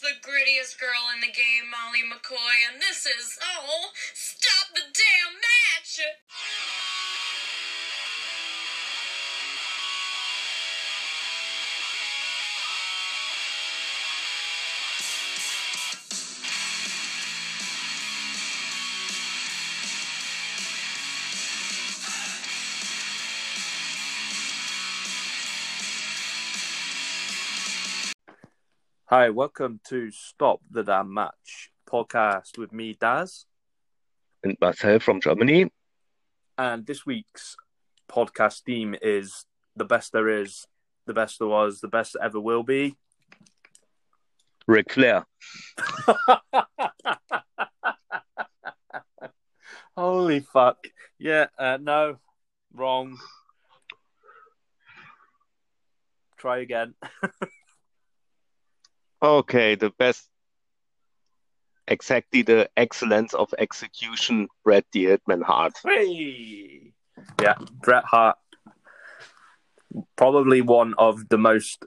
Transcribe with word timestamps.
The 0.00 0.14
grittiest 0.22 0.78
girl 0.78 1.10
in 1.12 1.20
the 1.20 1.26
game, 1.26 1.70
Molly 1.70 2.06
McCoy, 2.06 2.70
and 2.70 2.80
this 2.80 3.04
is 3.04 3.36
oh, 3.42 3.90
stop 4.14 4.72
the 4.72 4.80
damn 4.80 5.34
match! 5.34 6.97
Hi, 29.10 29.30
welcome 29.30 29.80
to 29.84 30.10
Stop 30.10 30.60
the 30.70 30.84
Damn 30.84 31.14
Match 31.14 31.70
podcast 31.88 32.58
with 32.58 32.74
me, 32.74 32.94
Daz. 33.00 33.46
and 34.44 34.54
Marcel 34.60 34.98
from 34.98 35.22
Germany. 35.22 35.72
And 36.58 36.86
this 36.86 37.06
week's 37.06 37.56
podcast 38.06 38.64
theme 38.64 38.94
is 39.00 39.46
the 39.74 39.86
best 39.86 40.12
there 40.12 40.28
is, 40.28 40.66
the 41.06 41.14
best 41.14 41.38
there 41.38 41.48
was, 41.48 41.80
the 41.80 41.88
best 41.88 42.18
ever 42.22 42.38
will 42.38 42.62
be. 42.62 42.98
Ric 44.66 44.92
Flair. 44.92 45.24
Holy 49.96 50.40
fuck. 50.40 50.86
Yeah, 51.18 51.46
uh, 51.58 51.78
no, 51.80 52.18
wrong. 52.74 53.16
Try 56.36 56.58
again. 56.58 56.92
Okay, 59.20 59.74
the 59.74 59.90
best, 59.90 60.28
exactly 61.88 62.42
the 62.42 62.68
excellence 62.76 63.34
of 63.34 63.52
execution, 63.58 64.48
Bret 64.64 64.84
the 64.92 65.06
Hitman 65.06 65.42
Hart. 65.42 65.74
Hey! 65.84 66.92
Yeah, 67.40 67.56
Bret 67.82 68.04
Hart. 68.04 68.36
Probably 70.16 70.60
one 70.60 70.94
of 70.98 71.28
the 71.28 71.38
most 71.38 71.84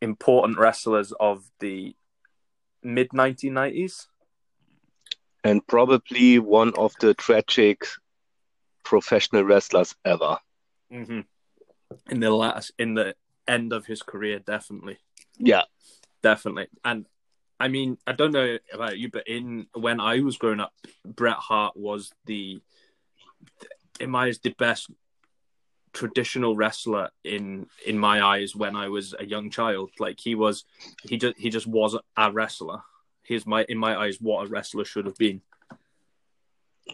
important 0.00 0.58
wrestlers 0.58 1.12
of 1.18 1.44
the 1.58 1.96
mid 2.82 3.10
1990s. 3.10 4.06
And 5.42 5.66
probably 5.66 6.38
one 6.38 6.72
of 6.76 6.92
the 7.00 7.14
tragic 7.14 7.86
professional 8.84 9.42
wrestlers 9.44 9.94
ever. 10.04 10.38
Mm-hmm. 10.92 11.20
In 12.10 12.20
the 12.20 12.30
last, 12.30 12.72
in 12.78 12.94
the 12.94 13.14
end 13.48 13.72
of 13.72 13.86
his 13.86 14.02
career, 14.02 14.38
definitely, 14.38 14.98
Yeah, 15.38 15.62
definitely. 16.22 16.68
And 16.84 17.06
I 17.58 17.68
mean, 17.68 17.98
I 18.06 18.12
don't 18.12 18.32
know 18.32 18.56
about 18.72 18.98
you, 18.98 19.10
but 19.10 19.28
in 19.28 19.66
when 19.74 20.00
I 20.00 20.20
was 20.20 20.38
growing 20.38 20.60
up, 20.60 20.72
Bret 21.04 21.36
Hart 21.36 21.76
was 21.76 22.10
the, 22.24 22.58
in 24.00 24.10
my 24.10 24.26
eyes, 24.26 24.38
the 24.38 24.54
best 24.58 24.90
traditional 25.92 26.54
wrestler 26.56 27.10
in 27.24 27.66
in 27.84 27.98
my 27.98 28.24
eyes 28.24 28.54
when 28.54 28.76
I 28.76 28.88
was 28.88 29.14
a 29.18 29.26
young 29.26 29.50
child. 29.50 29.90
Like 29.98 30.18
he 30.20 30.34
was, 30.34 30.64
he 31.02 31.18
just 31.18 31.38
he 31.38 31.50
just 31.50 31.66
was 31.66 31.96
a 32.16 32.32
wrestler. 32.32 32.80
He's 33.22 33.46
my 33.46 33.64
in 33.68 33.76
my 33.76 33.96
eyes 33.96 34.18
what 34.20 34.46
a 34.46 34.48
wrestler 34.48 34.86
should 34.86 35.06
have 35.06 35.18
been. 35.18 35.42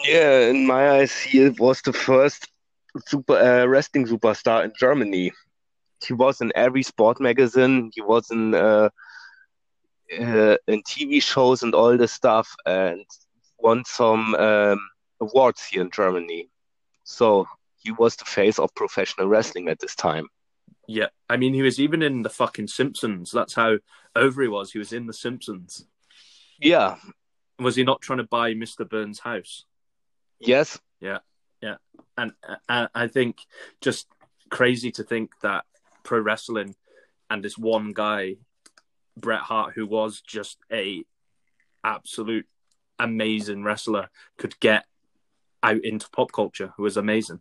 yeah. 0.05 0.49
In 0.49 0.67
my 0.67 0.91
eyes, 0.91 1.17
he 1.17 1.49
was 1.51 1.81
the 1.83 1.93
first 1.93 2.51
super 3.07 3.37
uh, 3.37 3.67
wrestling 3.67 4.07
superstar 4.07 4.65
in 4.65 4.73
Germany. 4.79 5.33
He 6.05 6.13
was 6.13 6.41
in 6.41 6.53
every 6.55 6.83
sport 6.83 7.21
magazine. 7.21 7.91
He 7.95 8.03
was 8.03 8.31
in 8.31 8.55
uh, 8.55 8.91
uh, 10.13 10.57
in 10.67 10.83
TV 10.83 11.23
shows 11.23 11.63
and 11.63 11.75
all 11.75 11.97
this 11.97 12.13
stuff, 12.13 12.55
and 12.65 13.05
won 13.59 13.85
some 13.85 14.35
um, 14.35 14.81
awards 15.21 15.65
here 15.67 15.83
in 15.83 15.91
Germany. 15.91 16.49
So 17.05 17.47
he 17.83 17.93
was 17.93 18.17
the 18.17 18.25
face 18.25 18.59
of 18.59 18.75
professional 18.75 19.29
wrestling 19.29 19.69
at 19.69 19.79
this 19.81 19.95
time. 19.95 20.29
Yeah, 20.89 21.09
I 21.29 21.37
mean, 21.37 21.55
he 21.55 21.63
was 21.63 21.81
even 21.81 22.03
in 22.03 22.23
the 22.23 22.31
fucking 22.31 22.69
Simpsons. 22.69 23.31
That's 23.33 23.55
how 23.55 23.79
over 24.15 24.43
he 24.43 24.49
was. 24.49 24.73
He 24.73 24.79
was 24.79 24.93
in 24.93 25.07
the 25.07 25.13
Simpsons. 25.13 25.87
Yeah. 26.61 26.97
Was 27.59 27.77
he 27.77 27.85
not 27.85 28.03
trying 28.03 28.19
to 28.19 28.25
buy 28.25 28.55
Mr. 28.55 28.89
Burns' 28.89 29.21
house? 29.21 29.65
Yes. 30.39 30.79
Yeah, 31.01 31.19
yeah, 31.63 31.77
and 32.17 32.33
uh, 32.69 32.89
I 32.95 33.09
think 33.09 33.39
just 33.81 34.07
crazy 34.51 34.91
to 34.93 35.03
think 35.03 35.33
that 35.43 35.65
pro 36.03 36.21
wrestling 36.21 36.75
and 37.31 37.43
this 37.43 37.59
one 37.59 37.93
guy, 37.93 38.37
Bret 39.17 39.41
Hart, 39.41 39.75
who 39.75 39.87
was 39.87 40.21
just 40.21 40.59
a 40.73 41.05
absolute 41.85 42.47
amazing 42.99 43.63
wrestler, 43.65 44.09
could 44.39 44.59
get 44.61 44.85
out 45.63 45.85
into 45.85 46.09
pop 46.11 46.33
culture. 46.33 46.73
Who 46.77 46.83
was 46.83 46.97
amazing. 46.97 47.41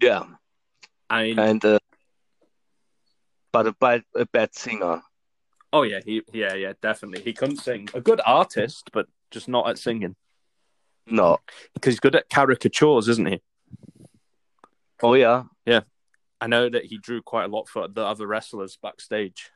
Yeah. 0.00 0.24
I 1.10 1.34
And 1.36 1.64
uh, 1.64 1.78
but 3.52 3.66
a 3.66 3.72
bad, 3.72 4.04
a 4.14 4.26
bad 4.26 4.54
singer. 4.54 5.02
oh 5.72 5.82
yeah, 5.82 6.00
he 6.04 6.22
yeah 6.32 6.54
yeah 6.54 6.72
definitely 6.82 7.22
he 7.22 7.32
couldn't 7.32 7.56
sing. 7.56 7.88
A 7.94 8.00
good 8.00 8.20
artist, 8.24 8.90
but 8.92 9.06
just 9.30 9.48
not 9.48 9.68
at 9.68 9.78
singing 9.78 10.16
No. 11.06 11.38
because 11.74 11.94
he's 11.94 12.00
good 12.00 12.14
at 12.14 12.28
caricatures, 12.30 13.08
isn't 13.08 13.26
he? 13.28 13.40
Oh 15.02 15.14
yeah, 15.14 15.44
yeah. 15.66 15.80
I 16.40 16.46
know 16.46 16.68
that 16.68 16.84
he 16.84 16.98
drew 16.98 17.20
quite 17.22 17.44
a 17.44 17.48
lot 17.48 17.68
for 17.68 17.88
the 17.88 18.02
other 18.04 18.26
wrestlers 18.26 18.78
backstage. 18.80 19.50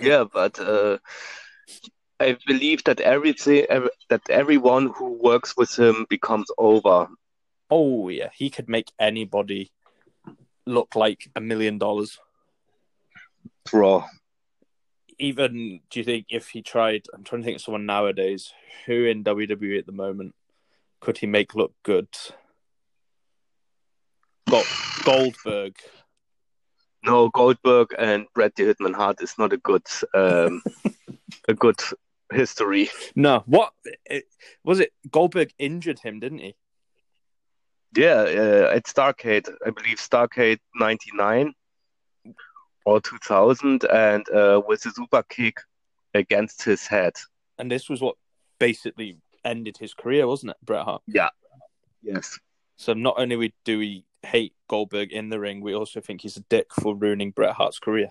Yeah, 0.00 0.24
but 0.32 0.58
uh, 0.58 0.98
I 2.20 2.36
believe 2.46 2.84
that 2.84 3.00
everything, 3.00 3.66
ev- 3.68 3.90
that 4.08 4.28
everyone 4.28 4.88
who 4.88 5.12
works 5.12 5.56
with 5.56 5.78
him 5.78 6.06
becomes 6.08 6.48
over. 6.58 7.08
Oh 7.70 8.08
yeah, 8.08 8.30
he 8.34 8.50
could 8.50 8.68
make 8.68 8.90
anybody 8.98 9.70
look 10.66 10.94
like 10.96 11.30
a 11.36 11.40
million 11.40 11.78
dollars. 11.78 12.18
Draw. 13.66 14.06
Even 15.18 15.80
do 15.90 16.00
you 16.00 16.04
think 16.04 16.26
if 16.30 16.48
he 16.48 16.62
tried? 16.62 17.06
I'm 17.12 17.24
trying 17.24 17.42
to 17.42 17.46
think 17.46 17.56
of 17.56 17.62
someone 17.62 17.86
nowadays 17.86 18.52
who 18.86 19.04
in 19.04 19.24
WWE 19.24 19.78
at 19.78 19.86
the 19.86 19.92
moment 19.92 20.34
could 21.00 21.18
he 21.18 21.26
make 21.26 21.54
look 21.54 21.72
good? 21.82 22.08
Got 24.48 24.66
Goldberg. 25.04 25.74
No, 27.04 27.28
Goldberg 27.28 27.94
and 27.98 28.26
Bret 28.34 28.56
the 28.56 28.64
Hitman 28.64 28.94
Hart 28.94 29.22
is 29.22 29.34
not 29.38 29.52
a 29.52 29.56
good, 29.56 29.86
um, 30.14 30.62
a 31.48 31.54
good 31.54 31.80
history. 32.32 32.90
No, 33.14 33.42
what 33.46 33.72
it, 34.04 34.24
was 34.64 34.80
it? 34.80 34.92
Goldberg 35.10 35.52
injured 35.58 36.00
him, 36.00 36.20
didn't 36.20 36.38
he? 36.38 36.54
Yeah, 37.96 38.20
uh, 38.20 38.72
at 38.74 38.84
Starcade, 38.84 39.48
I 39.64 39.70
believe 39.70 39.98
Starcade 39.98 40.58
'99 40.74 41.54
or 42.84 43.00
2000, 43.00 43.84
and 43.84 44.28
uh, 44.30 44.60
with 44.66 44.84
a 44.86 44.90
super 44.90 45.22
kick 45.22 45.58
against 46.14 46.62
his 46.64 46.86
head. 46.86 47.12
And 47.58 47.70
this 47.70 47.88
was 47.88 48.00
what 48.00 48.16
basically 48.58 49.18
ended 49.44 49.76
his 49.78 49.94
career, 49.94 50.26
wasn't 50.26 50.50
it, 50.50 50.56
Bret 50.62 50.84
Hart? 50.84 51.02
Yeah. 51.06 51.30
Yes. 52.02 52.38
So 52.76 52.92
not 52.92 53.16
only 53.18 53.36
we 53.36 53.52
do 53.64 53.78
we 53.78 54.04
hate 54.22 54.54
Goldberg 54.68 55.12
in 55.12 55.28
the 55.28 55.40
ring, 55.40 55.60
we 55.60 55.74
also 55.74 56.00
think 56.00 56.20
he's 56.20 56.36
a 56.36 56.44
dick 56.48 56.66
for 56.74 56.94
ruining 56.94 57.30
Bret 57.30 57.54
Hart's 57.54 57.78
career. 57.78 58.10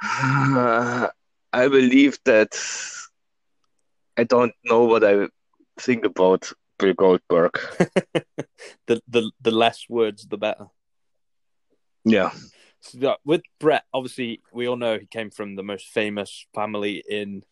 I 0.02 1.10
believe 1.52 2.18
that 2.24 2.58
I 4.16 4.24
don't 4.24 4.54
know 4.64 4.84
what 4.84 5.04
I 5.04 5.28
think 5.78 6.04
about 6.04 6.52
Bill 6.78 6.94
Goldberg. 6.94 7.58
the 8.86 9.02
the 9.08 9.30
the 9.40 9.50
less 9.50 9.86
words, 9.88 10.26
the 10.26 10.38
better. 10.38 10.66
Yeah. 12.04 12.30
So, 12.80 12.98
yeah, 12.98 13.14
with 13.24 13.42
Bret, 13.58 13.84
obviously, 13.92 14.40
we 14.52 14.66
all 14.66 14.76
know 14.76 14.98
he 14.98 15.06
came 15.06 15.30
from 15.30 15.56
the 15.56 15.62
most 15.62 15.88
famous 15.88 16.46
family 16.54 17.04
in 17.06 17.44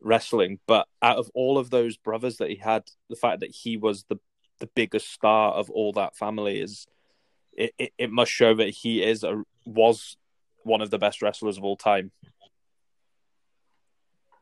wrestling. 0.00 0.58
But 0.66 0.88
out 1.02 1.18
of 1.18 1.30
all 1.34 1.58
of 1.58 1.70
those 1.70 1.96
brothers 1.96 2.38
that 2.38 2.50
he 2.50 2.56
had, 2.56 2.84
the 3.08 3.16
fact 3.16 3.40
that 3.40 3.50
he 3.50 3.76
was 3.76 4.04
the 4.04 4.18
the 4.58 4.68
biggest 4.74 5.12
star 5.12 5.52
of 5.52 5.70
all 5.70 5.92
that 5.92 6.16
family 6.16 6.60
is 6.60 6.86
it, 7.52 7.72
it, 7.78 7.92
it 7.98 8.10
must 8.10 8.30
show 8.30 8.54
that 8.54 8.68
he 8.68 9.02
is 9.02 9.24
a 9.24 9.42
was 9.64 10.16
one 10.62 10.82
of 10.82 10.90
the 10.90 10.98
best 10.98 11.22
wrestlers 11.22 11.56
of 11.58 11.64
all 11.64 11.76
time. 11.76 12.10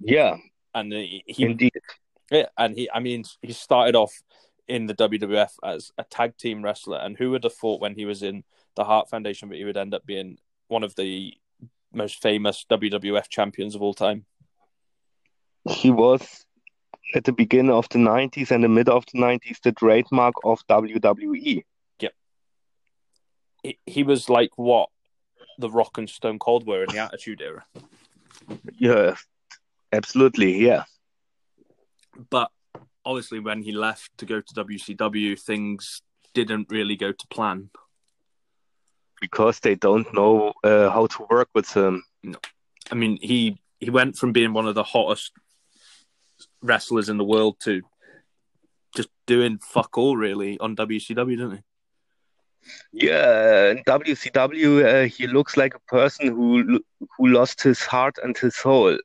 Yeah, 0.01 0.37
And 0.75 0.93
he, 0.93 1.23
he 1.27 1.45
indeed. 1.45 1.73
Yeah, 2.31 2.47
and 2.59 2.75
he, 2.75 2.91
I 2.91 3.01
mean, 3.01 3.25
he 3.43 3.53
started 3.53 3.95
off 3.95 4.13
in 4.67 4.87
the 4.87 4.95
WWF 4.95 5.51
as 5.63 5.93
a 5.99 6.05
tag 6.05 6.37
team 6.37 6.65
wrestler, 6.65 6.99
and 6.99 7.17
who 7.17 7.31
would 7.31 7.45
have 7.45 7.55
thought 7.55 7.81
when 7.81 7.95
he 7.95 8.07
was 8.07 8.23
in 8.23 8.45
the 8.75 8.85
Hart 8.85 9.09
Foundation 9.11 9.49
that 9.49 9.57
he 9.57 9.65
would 9.65 9.77
end 9.77 9.95
up 9.95 10.05
being 10.05 10.39
one 10.69 10.83
of 10.83 10.95
the 10.97 11.35
most 11.93 12.21
famous 12.21 12.65
WWF 12.69 13.29
champions 13.29 13.75
of 13.75 13.83
all 13.83 13.95
time? 13.95 14.25
He 15.69 15.91
was 15.91 16.45
at 17.15 17.25
the 17.25 17.33
beginning 17.33 17.73
of 17.73 17.89
the 17.91 17.99
90s 17.99 18.51
and 18.51 18.65
the 18.65 18.69
mid 18.69 18.89
of 18.89 19.05
the 19.13 19.19
90s 19.19 19.61
the 19.63 19.73
trademark 19.73 20.35
of. 20.45 20.61
WWE. 20.69 21.65
He, 23.63 23.79
he 23.87 24.03
was 24.03 24.29
like 24.29 24.51
what 24.57 24.91
the 25.59 25.71
Rock 25.71 25.97
and 25.99 26.09
Stone 26.09 26.39
Cold 26.39 26.67
were 26.67 26.85
in 26.85 26.91
the 26.91 26.99
Attitude 26.99 27.41
Era. 27.41 27.65
Yeah, 28.79 29.17
absolutely. 29.93 30.59
Yeah. 30.59 30.85
But 32.31 32.51
obviously, 33.05 33.41
when 33.41 33.63
he 33.63 33.73
left 33.73 34.11
to 34.19 34.27
go 34.27 34.41
to 34.41 34.55
WCW, 34.55 35.41
things 35.41 36.03
didn't 36.35 36.69
really 36.71 36.97
go 36.97 37.13
to 37.13 37.27
plan. 37.29 37.71
Because 39.21 39.61
they 39.61 39.75
don't 39.77 40.13
know 40.13 40.53
uh, 40.63 40.91
how 40.91 41.07
to 41.07 41.27
work 41.31 41.49
with 41.55 41.75
him. 41.75 42.05
I 42.91 42.95
mean, 42.95 43.19
he 43.23 43.59
he 43.81 43.91
went 43.91 44.17
from 44.17 44.33
being 44.33 44.53
one 44.53 44.67
of 44.67 44.75
the 44.75 44.83
hottest 44.83 45.33
wrestlers 46.65 47.09
in 47.09 47.19
the 47.19 47.25
world 47.25 47.61
to 47.61 47.83
just 48.97 49.11
doing 49.27 49.59
fuck 49.59 49.97
all 49.99 50.17
really 50.17 50.59
on 50.59 50.75
WCW, 50.75 51.37
didn't 51.37 51.57
he? 51.57 51.63
Yeah, 52.93 53.71
in 53.71 53.85
WCW, 53.85 54.85
uh, 54.85 55.09
he 55.09 55.27
looks 55.27 55.57
like 55.57 55.75
a 55.75 55.81
person 55.81 56.29
who 56.29 56.81
who 57.19 57.27
lost 57.29 57.63
his 57.63 57.81
heart 57.81 58.19
and 58.23 58.37
his 58.37 58.57
soul. 58.57 58.99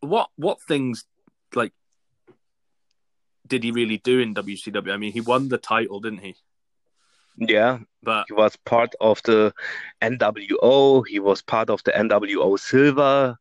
What 0.00 0.30
what 0.36 0.62
things 0.62 1.04
like 1.54 1.72
did 3.46 3.62
he 3.64 3.70
really 3.70 3.98
do 3.98 4.20
in 4.20 4.34
WCW? 4.34 4.92
I 4.92 4.96
mean, 4.96 5.12
he 5.12 5.20
won 5.20 5.48
the 5.48 5.58
title, 5.58 6.00
didn't 6.00 6.20
he? 6.20 6.36
Yeah, 7.38 7.80
But 8.02 8.24
he 8.28 8.32
was 8.32 8.56
part 8.56 8.94
of 8.98 9.22
the 9.24 9.52
NWO. 10.00 11.04
He 11.06 11.18
was 11.18 11.42
part 11.42 11.68
of 11.68 11.82
the 11.84 11.92
NWO 11.92 12.58
Silver. 12.58 13.36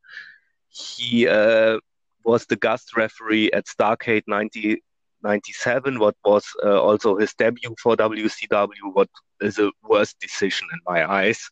He 0.68 1.30
uh, 1.30 1.80
was 2.26 2.46
the 2.46 2.56
guest 2.56 2.96
referee 2.98 3.52
at 3.52 3.66
Starcade 3.66 4.24
90, 4.28 4.82
97, 5.24 6.00
what 6.00 6.16
was 6.26 6.46
uh, 6.64 6.82
also 6.82 7.18
his 7.18 7.34
debut 7.34 7.76
for 7.82 7.96
WCW, 7.96 8.94
what 8.94 9.10
is 9.42 9.60
a 9.60 9.72
worst 9.84 10.20
decision 10.20 10.68
in 10.74 10.80
my 10.86 11.10
eyes. 11.10 11.50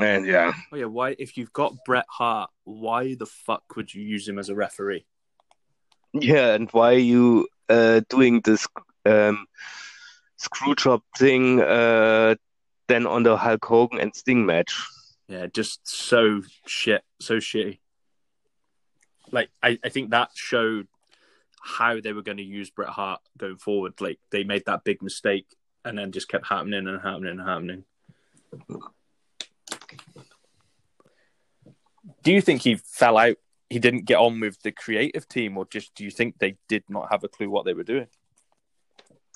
And 0.00 0.26
yeah, 0.26 0.52
oh 0.72 0.76
yeah, 0.76 0.86
why 0.86 1.14
if 1.18 1.36
you've 1.36 1.52
got 1.52 1.76
Bret 1.86 2.06
Hart, 2.08 2.50
why 2.64 3.14
the 3.14 3.26
fuck 3.26 3.62
would 3.76 3.94
you 3.94 4.02
use 4.02 4.26
him 4.26 4.38
as 4.38 4.48
a 4.48 4.54
referee? 4.54 5.06
yeah, 6.14 6.54
and 6.54 6.68
why 6.70 6.94
are 6.94 6.98
you 6.98 7.48
uh, 7.68 8.00
doing 8.08 8.40
this 8.44 8.66
um, 9.04 9.46
screw 10.36 10.74
job 10.74 11.02
thing 11.16 11.60
uh, 11.60 12.34
then 12.88 13.06
on 13.06 13.22
the 13.22 13.36
Hulk 13.36 13.64
Hogan 13.64 14.00
and 14.00 14.14
Sting 14.14 14.46
match? 14.46 14.74
Yeah, 15.28 15.46
just 15.46 15.86
so 15.86 16.42
shit, 16.66 17.02
so 17.20 17.36
shitty. 17.36 17.78
Like 19.34 19.50
I, 19.62 19.78
I 19.84 19.88
think 19.88 20.10
that 20.10 20.30
showed 20.34 20.86
how 21.60 22.00
they 22.00 22.12
were 22.12 22.22
going 22.22 22.38
to 22.38 22.44
use 22.44 22.70
Bret 22.70 22.88
Hart 22.88 23.20
going 23.36 23.56
forward. 23.56 24.00
Like 24.00 24.18
they 24.30 24.44
made 24.44 24.64
that 24.66 24.84
big 24.84 25.02
mistake 25.02 25.46
and 25.84 25.98
then 25.98 26.12
just 26.12 26.28
kept 26.28 26.46
happening 26.46 26.86
and 26.86 27.00
happening 27.02 27.38
and 27.38 27.40
happening. 27.40 27.84
Do 32.22 32.32
you 32.32 32.40
think 32.40 32.62
he 32.62 32.76
fell 32.76 33.18
out? 33.18 33.36
He 33.68 33.78
didn't 33.78 34.04
get 34.04 34.18
on 34.18 34.38
with 34.40 34.62
the 34.62 34.70
creative 34.70 35.26
team, 35.26 35.58
or 35.58 35.66
just 35.66 35.94
do 35.94 36.04
you 36.04 36.10
think 36.10 36.38
they 36.38 36.56
did 36.68 36.84
not 36.88 37.10
have 37.10 37.24
a 37.24 37.28
clue 37.28 37.50
what 37.50 37.64
they 37.64 37.74
were 37.74 37.82
doing? 37.82 38.06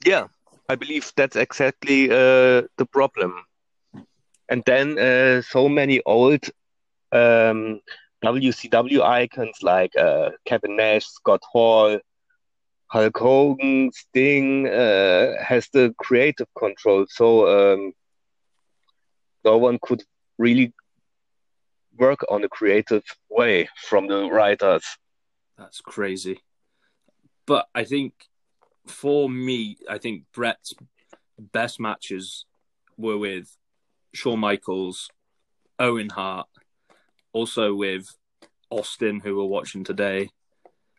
Yeah, 0.05 0.29
I 0.69 0.77
believe 0.77 1.11
that's 1.17 1.35
exactly 1.35 2.11
uh, 2.11 2.62
the 2.77 2.87
problem. 2.93 3.43
And 4.49 4.62
then 4.65 4.99
uh, 4.99 5.43
so 5.43 5.69
many 5.69 6.00
old 6.06 6.45
um, 7.11 7.81
WCW 8.25 9.03
icons 9.03 9.59
like 9.62 9.97
uh, 9.97 10.31
Kevin 10.44 10.76
Nash, 10.76 11.06
Scott 11.06 11.43
Hall, 11.50 11.99
Hulk 12.88 13.17
Hogan, 13.19 13.91
Sting 13.93 14.67
uh, 14.67 15.35
has 15.43 15.69
the 15.73 15.94
creative 15.99 16.49
control, 16.59 17.06
so 17.09 17.75
um, 17.75 17.93
no 19.44 19.59
one 19.59 19.79
could 19.81 20.03
really 20.38 20.73
work 21.97 22.20
on 22.31 22.43
a 22.44 22.49
creative 22.49 23.05
way 23.29 23.69
from 23.88 24.09
the 24.09 24.31
writers. 24.31 24.85
That's 25.56 25.81
crazy. 25.81 26.41
But 27.47 27.67
I 27.75 27.85
think 27.85 28.14
for 28.87 29.29
me, 29.29 29.76
I 29.88 29.99
think 29.99 30.25
Bret's 30.32 30.75
best 31.38 31.81
matches 31.81 32.47
were 32.97 33.19
with 33.19 33.56
Shawn 34.14 34.38
Michaels, 34.38 35.11
Owen 35.79 36.09
Hart, 36.09 36.49
also 37.38 37.73
with 37.73 38.05
Austin, 38.69 39.20
who 39.20 39.37
we're 39.37 39.44
watching 39.44 39.85
today. 39.85 40.31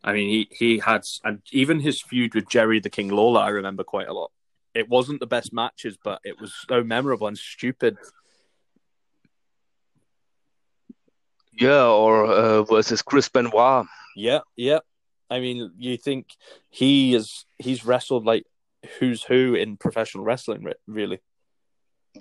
I 0.01 0.13
mean, 0.13 0.29
he, 0.29 0.47
he 0.51 0.79
had, 0.79 1.03
and 1.25 1.41
even 1.51 1.81
his 1.81 2.01
feud 2.01 2.33
with 2.33 2.47
Jerry 2.47 2.79
the 2.79 2.89
King 2.89 3.09
Lawler, 3.09 3.41
I 3.41 3.49
remember 3.49 3.83
quite 3.83 4.07
a 4.07 4.13
lot. 4.13 4.31
It 4.73 4.87
wasn't 4.87 5.19
the 5.19 5.27
best 5.27 5.51
matches, 5.51 5.97
but 6.01 6.21
it 6.23 6.39
was 6.39 6.53
so 6.69 6.83
memorable 6.83 7.27
and 7.27 7.37
stupid. 7.37 7.97
Yeah, 11.51 11.87
or 11.87 12.25
uh, 12.25 12.63
versus 12.63 13.01
Chris 13.01 13.27
Benoit. 13.27 13.85
Yeah, 14.15 14.39
yeah. 14.55 14.79
I 15.29 15.41
mean, 15.41 15.73
you 15.77 15.97
think 15.97 16.27
he 16.69 17.13
is, 17.13 17.45
he's 17.57 17.85
wrestled 17.85 18.25
like 18.25 18.45
who's 18.99 19.21
who 19.23 19.55
in 19.55 19.75
professional 19.75 20.23
wrestling, 20.23 20.65
really. 20.87 21.19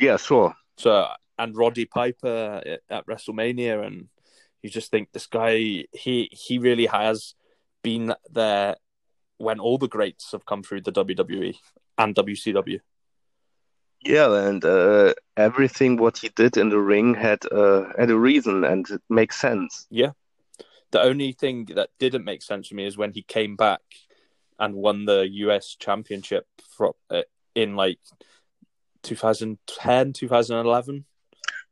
Yeah, 0.00 0.16
sure. 0.16 0.56
So, 0.76 1.06
and 1.38 1.56
Roddy 1.56 1.84
Piper 1.84 2.62
at, 2.64 2.80
at 2.90 3.06
WrestleMania, 3.06 3.86
and 3.86 4.08
you 4.62 4.70
just 4.70 4.90
think 4.90 5.12
this 5.12 5.26
guy, 5.26 5.84
he 5.92 6.28
he 6.32 6.58
really 6.58 6.86
has 6.86 7.34
been 7.82 8.14
there 8.30 8.76
when 9.38 9.60
all 9.60 9.78
the 9.78 9.88
greats 9.88 10.32
have 10.32 10.44
come 10.44 10.62
through 10.62 10.80
the 10.80 10.92
WWE 10.92 11.54
and 11.96 12.14
WCW. 12.14 12.80
Yeah, 14.00 14.48
and 14.48 14.64
uh, 14.64 15.14
everything 15.36 15.96
what 15.96 16.18
he 16.18 16.28
did 16.28 16.56
in 16.56 16.68
the 16.68 16.78
ring 16.78 17.14
had 17.14 17.40
uh, 17.50 17.84
had 17.98 18.10
a 18.10 18.18
reason, 18.18 18.64
and 18.64 18.88
it 18.90 19.02
makes 19.08 19.40
sense. 19.40 19.86
Yeah. 19.90 20.12
The 20.90 21.02
only 21.02 21.32
thing 21.32 21.66
that 21.74 21.90
didn't 21.98 22.24
make 22.24 22.42
sense 22.42 22.68
to 22.68 22.74
me 22.74 22.86
is 22.86 22.96
when 22.96 23.12
he 23.12 23.22
came 23.22 23.56
back 23.56 23.80
and 24.58 24.74
won 24.74 25.04
the 25.04 25.28
US 25.28 25.76
Championship 25.78 26.46
for, 26.76 26.94
uh, 27.10 27.22
in 27.54 27.76
like 27.76 27.98
2010, 29.02 30.12
2011. 30.12 31.04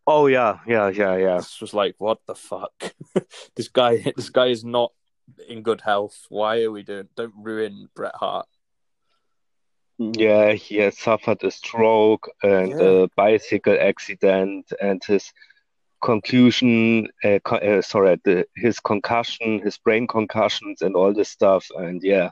Oh 0.06 0.26
yeah, 0.26 0.61
yeah, 0.67 0.88
yeah, 0.88 1.17
yeah. 1.17 1.37
This 1.38 1.61
was 1.61 1.75
like, 1.75 1.97
what 1.99 2.19
the 2.26 2.35
fuck? 2.35 2.94
this 3.56 3.69
guy, 3.69 4.12
this 4.14 4.31
guy 4.31 4.47
is 4.47 4.64
not 4.64 4.93
in 5.49 5.62
good 5.62 5.81
health. 5.81 6.26
Why 6.29 6.62
are 6.62 6.70
we 6.70 6.82
doing? 6.85 7.08
Don't 7.17 7.35
ruin 7.37 7.88
Bret 7.94 8.14
Hart. 8.14 8.47
Yeah, 9.99 10.53
he 10.53 10.76
has 10.76 10.98
suffered 10.98 11.43
a 11.43 11.51
stroke 11.51 12.31
and 12.43 12.70
Yeah. 12.70 13.05
a 13.05 13.08
bicycle 13.17 13.77
accident, 13.81 14.72
and 14.81 15.03
his 15.03 15.32
concussion, 16.03 17.08
uh, 17.25 17.39
co- 17.44 17.56
uh, 17.56 17.82
sorry, 17.82 18.20
the, 18.25 18.46
his 18.55 18.79
concussion, 18.79 19.60
his 19.60 19.79
brain 19.79 20.06
concussions, 20.06 20.82
and 20.82 20.94
all 20.94 21.13
this 21.15 21.31
stuff. 21.31 21.67
And 21.75 22.03
yeah, 22.03 22.31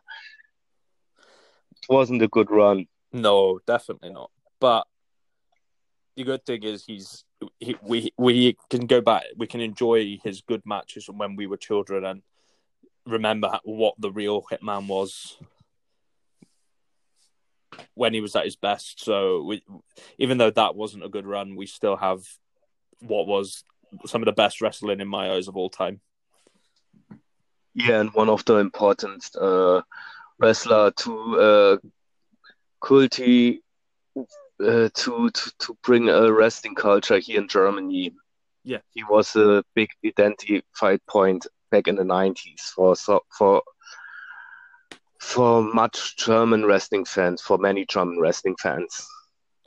it 1.19 1.89
wasn't 1.89 2.23
a 2.23 2.29
good 2.29 2.51
run. 2.51 2.87
No, 3.13 3.59
definitely 3.67 4.11
not. 4.11 4.31
But 4.61 4.87
the 6.17 6.25
good 6.25 6.45
thing 6.45 6.63
is 6.63 6.85
he's 6.85 7.25
he, 7.59 7.77
we 7.83 8.13
we 8.17 8.57
can 8.71 8.87
go 8.87 9.01
back. 9.01 9.25
We 9.37 9.47
can 9.47 9.61
enjoy 9.61 10.19
his 10.23 10.41
good 10.43 10.63
matches 10.65 11.05
from 11.05 11.19
when 11.19 11.37
we 11.37 11.47
were 11.47 11.57
children 11.57 12.05
and 12.05 12.23
remember 13.07 13.59
what 13.65 13.95
the 13.99 14.11
real 14.11 14.43
Hitman 14.43 14.87
was 14.87 15.37
when 17.95 18.15
he 18.15 18.21
was 18.21 18.37
at 18.37 18.45
his 18.45 18.57
best. 18.57 19.05
So 19.05 19.43
we, 19.43 19.63
even 20.19 20.39
though 20.39 20.51
that 20.51 20.77
wasn't 20.77 21.05
a 21.05 21.09
good 21.09 21.27
run, 21.27 21.57
we 21.57 21.67
still 21.67 21.97
have 21.97 22.23
what 23.01 23.27
was 23.27 23.65
some 24.07 24.23
of 24.23 24.27
the 24.27 24.33
best 24.33 24.61
wrestling 24.61 25.01
in 25.01 25.09
my 25.09 25.33
eyes 25.33 25.49
of 25.49 25.57
all 25.57 25.71
time. 25.71 26.01
Yeah, 27.75 28.01
and 28.01 28.15
one 28.15 28.29
of 28.29 28.45
the 28.45 28.57
important 28.57 29.29
uh, 29.41 29.83
wrestler 30.39 30.93
to 30.93 31.41
uh, 31.41 31.77
uh, 34.65 34.89
to, 34.95 35.31
to 35.31 35.53
to 35.59 35.77
bring 35.83 36.09
a 36.09 36.33
wrestling 36.33 36.75
culture 36.75 37.19
here 37.19 37.41
in 37.41 37.49
Germany. 37.49 38.13
Yeah. 38.67 38.79
he 38.95 39.05
was 39.05 39.37
a 39.37 39.63
big 39.75 39.91
identified 40.07 41.05
point 41.07 41.47
back 41.71 41.87
in 41.87 41.97
the 41.97 42.03
90s 42.03 42.61
for 42.75 42.97
so, 42.97 43.21
for 43.37 43.63
for 45.21 45.63
much 45.63 46.17
German 46.17 46.65
wrestling 46.65 47.05
fans, 47.05 47.43
for 47.43 47.59
many 47.59 47.85
German 47.85 48.21
wrestling 48.21 48.57
fans. 48.63 49.07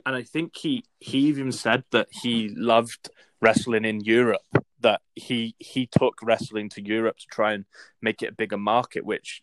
and 0.06 0.16
I 0.16 0.22
think 0.22 0.56
he 0.56 0.84
he 1.00 1.18
even 1.28 1.52
said 1.52 1.84
that 1.90 2.08
he 2.10 2.48
loved 2.56 3.10
wrestling 3.40 3.84
in 3.84 4.00
Europe. 4.00 4.40
That 4.80 5.00
he 5.14 5.54
he 5.58 5.86
took 5.86 6.14
wrestling 6.22 6.68
to 6.70 6.84
Europe 6.84 7.18
to 7.18 7.26
try 7.30 7.52
and 7.52 7.64
make 8.00 8.22
it 8.22 8.30
a 8.30 8.34
bigger 8.34 8.58
market. 8.58 9.04
Which, 9.04 9.42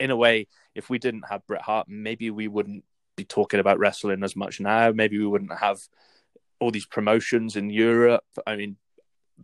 in 0.00 0.10
a 0.10 0.16
way, 0.16 0.48
if 0.74 0.90
we 0.90 0.98
didn't 0.98 1.28
have 1.30 1.46
Bret 1.46 1.62
Hart, 1.62 1.86
maybe 1.88 2.30
we 2.30 2.48
wouldn't 2.48 2.84
be 3.16 3.24
talking 3.24 3.60
about 3.60 3.78
wrestling 3.78 4.22
as 4.22 4.36
much 4.36 4.60
now. 4.60 4.92
Maybe 4.92 5.18
we 5.18 5.26
wouldn't 5.26 5.58
have 5.58 5.80
all 6.60 6.70
these 6.70 6.86
promotions 6.86 7.56
in 7.56 7.70
Europe. 7.70 8.24
I 8.46 8.56
mean, 8.56 8.76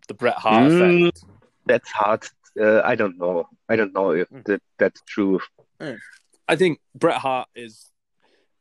the 0.06 0.14
Bret 0.14 0.36
Hart 0.36 0.70
Mm. 0.70 1.08
effect. 1.08 1.24
That's 1.66 1.90
hard. 1.90 2.24
Uh, 2.58 2.80
I 2.82 2.94
don't 2.94 3.18
know. 3.18 3.48
I 3.68 3.76
don't 3.76 3.92
know 3.92 4.10
if 4.12 4.28
Mm. 4.30 4.44
that, 4.44 4.62
that's 4.78 5.02
true. 5.02 5.40
I 6.48 6.56
think 6.56 6.80
Bret 6.94 7.18
Hart 7.18 7.48
is. 7.54 7.90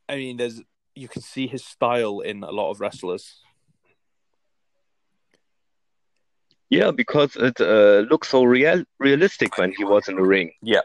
I 0.08 0.16
mean, 0.16 0.36
there's 0.36 0.60
you 0.94 1.08
can 1.08 1.22
see 1.22 1.46
his 1.46 1.64
style 1.64 2.20
in 2.20 2.42
a 2.42 2.50
lot 2.50 2.70
of 2.70 2.80
wrestlers. 2.80 3.40
Yeah, 6.70 6.90
because 6.90 7.34
it 7.36 7.60
uh, 7.60 8.00
looked 8.10 8.26
so 8.26 8.44
real 8.44 8.84
realistic 8.98 9.56
when 9.56 9.72
he 9.76 9.84
was 9.84 10.08
in 10.08 10.16
the 10.16 10.22
ring. 10.22 10.52
Yeah, 10.60 10.82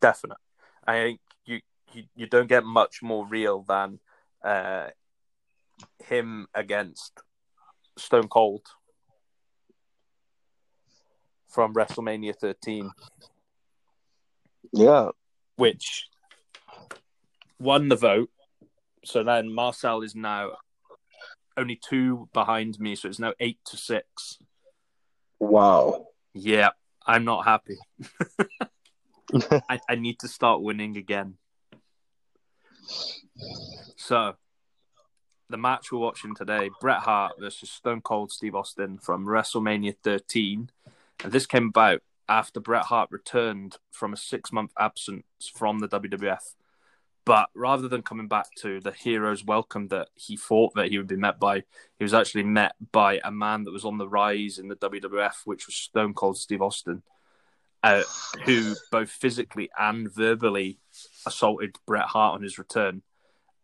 definitely. 0.00 0.42
I 0.86 0.92
think 0.94 1.20
you, 1.92 2.04
you 2.14 2.26
don't 2.26 2.48
get 2.48 2.64
much 2.64 3.02
more 3.02 3.26
real 3.26 3.62
than 3.62 3.98
uh, 4.44 4.88
him 6.04 6.46
against 6.54 7.20
Stone 7.96 8.28
Cold 8.28 8.62
from 11.48 11.74
WrestleMania 11.74 12.34
13, 12.36 12.90
Yeah, 14.72 15.10
which 15.56 16.08
won 17.58 17.88
the 17.88 17.96
vote. 17.96 18.30
So 19.04 19.22
then 19.22 19.52
Marcel 19.52 20.02
is 20.02 20.14
now 20.14 20.52
only 21.56 21.76
two 21.76 22.28
behind 22.32 22.78
me, 22.80 22.94
so 22.94 23.08
it's 23.08 23.18
now 23.18 23.34
eight 23.40 23.58
to 23.66 23.76
six. 23.76 24.38
wow. 25.38 26.06
Yeah, 26.34 26.70
I'm 27.06 27.24
not 27.24 27.44
happy. 27.44 27.76
I, 29.68 29.80
I 29.88 29.94
need 29.96 30.18
to 30.20 30.28
start 30.28 30.62
winning 30.62 30.96
again. 30.96 31.36
So, 33.96 34.34
the 35.48 35.56
match 35.58 35.92
we're 35.92 35.98
watching 35.98 36.34
today 36.34 36.70
Bret 36.80 37.00
Hart 37.00 37.34
versus 37.38 37.70
Stone 37.70 38.00
Cold 38.00 38.32
Steve 38.32 38.54
Austin 38.54 38.98
from 38.98 39.26
WrestleMania 39.26 39.94
13. 40.02 40.70
And 41.22 41.32
this 41.32 41.46
came 41.46 41.68
about 41.68 42.02
after 42.28 42.60
Bret 42.60 42.84
Hart 42.84 43.10
returned 43.10 43.76
from 43.90 44.12
a 44.12 44.16
six 44.16 44.52
month 44.52 44.72
absence 44.78 45.24
from 45.54 45.78
the 45.78 45.88
WWF. 45.88 46.54
But 47.24 47.50
rather 47.54 47.86
than 47.86 48.02
coming 48.02 48.26
back 48.26 48.46
to 48.58 48.80
the 48.80 48.90
hero's 48.90 49.44
welcome 49.44 49.88
that 49.88 50.08
he 50.14 50.36
thought 50.36 50.74
that 50.74 50.88
he 50.88 50.98
would 50.98 51.06
be 51.06 51.16
met 51.16 51.38
by, 51.38 51.62
he 51.98 52.04
was 52.04 52.14
actually 52.14 52.42
met 52.42 52.74
by 52.90 53.20
a 53.22 53.30
man 53.30 53.64
that 53.64 53.72
was 53.72 53.84
on 53.84 53.98
the 53.98 54.08
rise 54.08 54.58
in 54.58 54.66
the 54.66 54.76
WWF, 54.76 55.34
which 55.44 55.66
was 55.66 55.76
Stone 55.76 56.14
Cold 56.14 56.36
Steve 56.36 56.62
Austin, 56.62 57.02
uh, 57.84 58.02
who 58.44 58.74
both 58.90 59.10
physically 59.10 59.70
and 59.78 60.12
verbally 60.12 60.78
assaulted 61.26 61.76
Bret 61.86 62.06
Hart 62.06 62.34
on 62.34 62.42
his 62.42 62.58
return. 62.58 63.02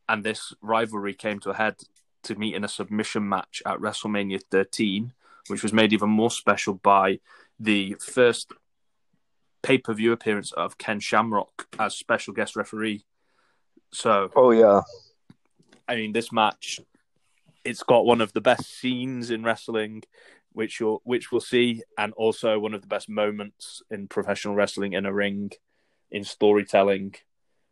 And 0.09 0.25
this 0.25 0.55
rivalry 0.63 1.15
came 1.15 1.39
to 1.41 1.51
a 1.51 1.55
head 1.55 1.77
to 2.25 2.35
meet 2.35 2.55
in 2.55 2.65
a 2.65 2.69
submission 2.69 3.29
match 3.29 3.63
at 3.67 3.79
WrestleMania 3.79 4.43
13, 4.51 5.13
which 5.49 5.63
was 5.63 5.73
made 5.73 5.93
even 5.93 6.09
more 6.09 6.31
special 6.31 6.75
by 6.75 7.21
the 7.59 7.97
first 8.01 8.53
pay 9.63 9.79
per 9.79 9.93
view 9.93 10.13
appearance 10.13 10.53
of 10.53 10.79
Ken 10.79 11.01
Shamrock 11.01 11.69
as 11.79 11.95
special 11.95 12.33
guest 12.33 12.57
referee. 12.57 13.05
So, 13.93 14.31
Oh 14.35 14.51
yeah. 14.51 14.83
I 15.89 15.97
mean, 15.97 16.13
this 16.13 16.31
match, 16.31 16.81
it's 17.65 17.83
got 17.83 18.05
one 18.05 18.21
of 18.21 18.33
the 18.33 18.41
best 18.41 18.79
scenes 18.79 19.31
in 19.31 19.43
wrestling, 19.43 20.03
which 20.53 20.81
you'll 20.81 21.01
which 21.05 21.33
we'll 21.33 21.41
see, 21.41 21.83
and 21.97 22.13
also 22.15 22.59
one 22.59 22.75
of 22.75 22.83
the 22.83 22.89
best 22.89 23.09
moments 23.09 23.83
in 23.91 24.07
professional 24.09 24.55
wrestling 24.55 24.93
in 24.93 25.07
a 25.07 25.13
ring, 25.13 25.51
in 26.11 26.25
storytelling, 26.25 27.15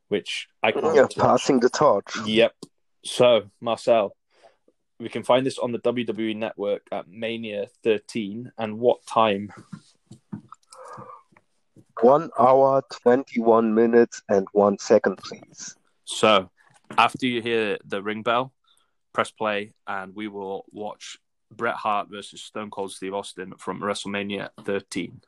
which 0.08 0.48
I 0.62 0.72
mm-hmm. 0.72 0.94
can't. 0.94 1.16
Yeah, 1.16 1.22
passing 1.22 1.60
the 1.60 1.70
torch. 1.70 2.16
Yep. 2.24 2.52
So, 3.04 3.50
Marcel, 3.60 4.16
we 4.98 5.08
can 5.08 5.22
find 5.22 5.46
this 5.46 5.58
on 5.58 5.72
the 5.72 5.78
WWE 5.78 6.36
network 6.36 6.82
at 6.90 7.08
Mania 7.08 7.66
13. 7.84 8.52
And 8.58 8.78
what 8.78 9.06
time? 9.06 9.52
One 12.02 12.30
hour, 12.38 12.82
twenty-one 13.02 13.74
minutes, 13.74 14.22
and 14.28 14.46
one 14.52 14.78
second, 14.78 15.16
please. 15.16 15.74
So, 16.04 16.50
after 16.98 17.26
you 17.26 17.40
hear 17.40 17.78
the 17.86 18.02
ring 18.02 18.22
bell, 18.22 18.52
press 19.14 19.30
play, 19.30 19.72
and 19.86 20.14
we 20.14 20.28
will 20.28 20.66
watch 20.72 21.16
Bret 21.50 21.74
Hart 21.74 22.08
versus 22.10 22.42
Stone 22.42 22.70
Cold 22.70 22.92
Steve 22.92 23.14
Austin 23.14 23.54
from 23.56 23.80
WrestleMania 23.80 24.50
13. 24.64 25.22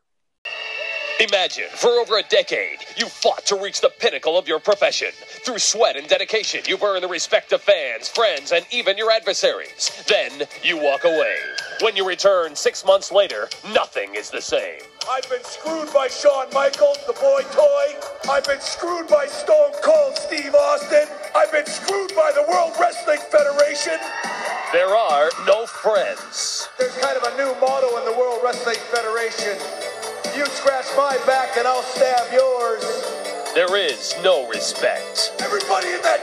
Imagine, 1.20 1.66
for 1.74 1.88
over 1.98 2.18
a 2.18 2.22
decade, 2.22 2.78
you 2.96 3.06
fought 3.06 3.44
to 3.46 3.56
reach 3.56 3.80
the 3.80 3.90
pinnacle 3.90 4.38
of 4.38 4.46
your 4.46 4.60
profession. 4.60 5.08
Through 5.44 5.58
sweat 5.58 5.96
and 5.96 6.06
dedication, 6.06 6.60
you've 6.68 6.84
earned 6.84 7.02
the 7.02 7.08
respect 7.08 7.50
of 7.50 7.60
fans, 7.60 8.08
friends, 8.08 8.52
and 8.52 8.64
even 8.70 8.96
your 8.96 9.10
adversaries. 9.10 10.04
Then, 10.06 10.46
you 10.62 10.76
walk 10.76 11.02
away. 11.02 11.34
When 11.80 11.96
you 11.96 12.06
return 12.06 12.54
six 12.54 12.84
months 12.84 13.10
later, 13.10 13.48
nothing 13.72 14.14
is 14.14 14.30
the 14.30 14.40
same. 14.40 14.78
I've 15.10 15.28
been 15.28 15.42
screwed 15.42 15.92
by 15.92 16.06
Shawn 16.06 16.46
Michaels, 16.52 16.98
the 17.08 17.14
boy 17.14 17.42
toy. 17.50 18.30
I've 18.30 18.44
been 18.44 18.60
screwed 18.60 19.08
by 19.08 19.26
Stone 19.26 19.72
Cold 19.82 20.16
Steve 20.16 20.54
Austin. 20.54 21.08
I've 21.34 21.50
been 21.50 21.66
screwed 21.66 22.14
by 22.14 22.30
the 22.32 22.46
World 22.48 22.74
Wrestling 22.78 23.18
Federation. 23.32 23.98
There 24.72 24.94
are 24.94 25.30
no 25.46 25.66
friends. 25.66 26.68
There's 26.78 26.96
kind 26.98 27.16
of 27.16 27.24
a 27.24 27.36
new 27.36 27.58
motto 27.60 27.98
in 27.98 28.04
the 28.04 28.16
World 28.16 28.40
Wrestling 28.44 28.78
Federation. 28.92 29.58
You 30.36 30.46
scratch 30.46 30.86
my 30.96 31.18
back 31.26 31.56
and 31.56 31.66
I'll 31.66 31.82
stab 31.82 32.32
yours. 32.32 32.82
There 33.54 33.76
is 33.76 34.14
no 34.22 34.48
respect. 34.48 35.32
Everybody 35.40 35.88
in 35.88 36.02
that 36.02 36.22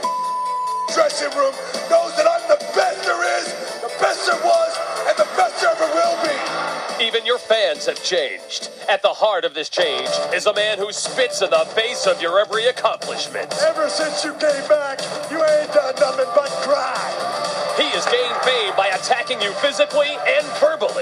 dressing 0.94 1.28
room 1.36 1.52
knows 1.90 2.16
that 2.16 2.24
I'm 2.24 2.48
the 2.48 2.56
best 2.72 3.04
there 3.04 3.20
is, 3.38 3.46
the 3.82 3.92
best 4.00 4.24
there 4.24 4.40
was, 4.40 4.72
and 5.08 5.16
the 5.18 5.28
best 5.36 5.60
there 5.60 5.70
ever 5.70 5.88
will 5.92 6.16
be. 6.24 7.04
Even 7.04 7.26
your 7.26 7.38
fans 7.38 7.84
have 7.84 8.02
changed. 8.02 8.70
At 8.88 9.02
the 9.02 9.12
heart 9.12 9.44
of 9.44 9.52
this 9.52 9.68
change 9.68 10.08
is 10.32 10.46
a 10.46 10.54
man 10.54 10.78
who 10.78 10.92
spits 10.92 11.42
in 11.42 11.50
the 11.50 11.66
face 11.76 12.06
of 12.06 12.22
your 12.22 12.40
every 12.40 12.66
accomplishment. 12.66 13.52
Ever 13.60 13.90
since 13.90 14.24
you 14.24 14.32
came 14.40 14.64
back, 14.68 15.00
you 15.30 15.36
ain't 15.36 15.72
done 15.74 15.94
nothing 16.00 16.30
but 16.34 16.48
cry. 16.64 17.36
He 17.76 17.84
has 17.92 18.08
gained 18.08 18.36
fame 18.40 18.72
by 18.72 18.88
attacking 18.96 19.42
you 19.42 19.52
physically 19.60 20.16
and 20.24 20.46
verbally. 20.56 20.95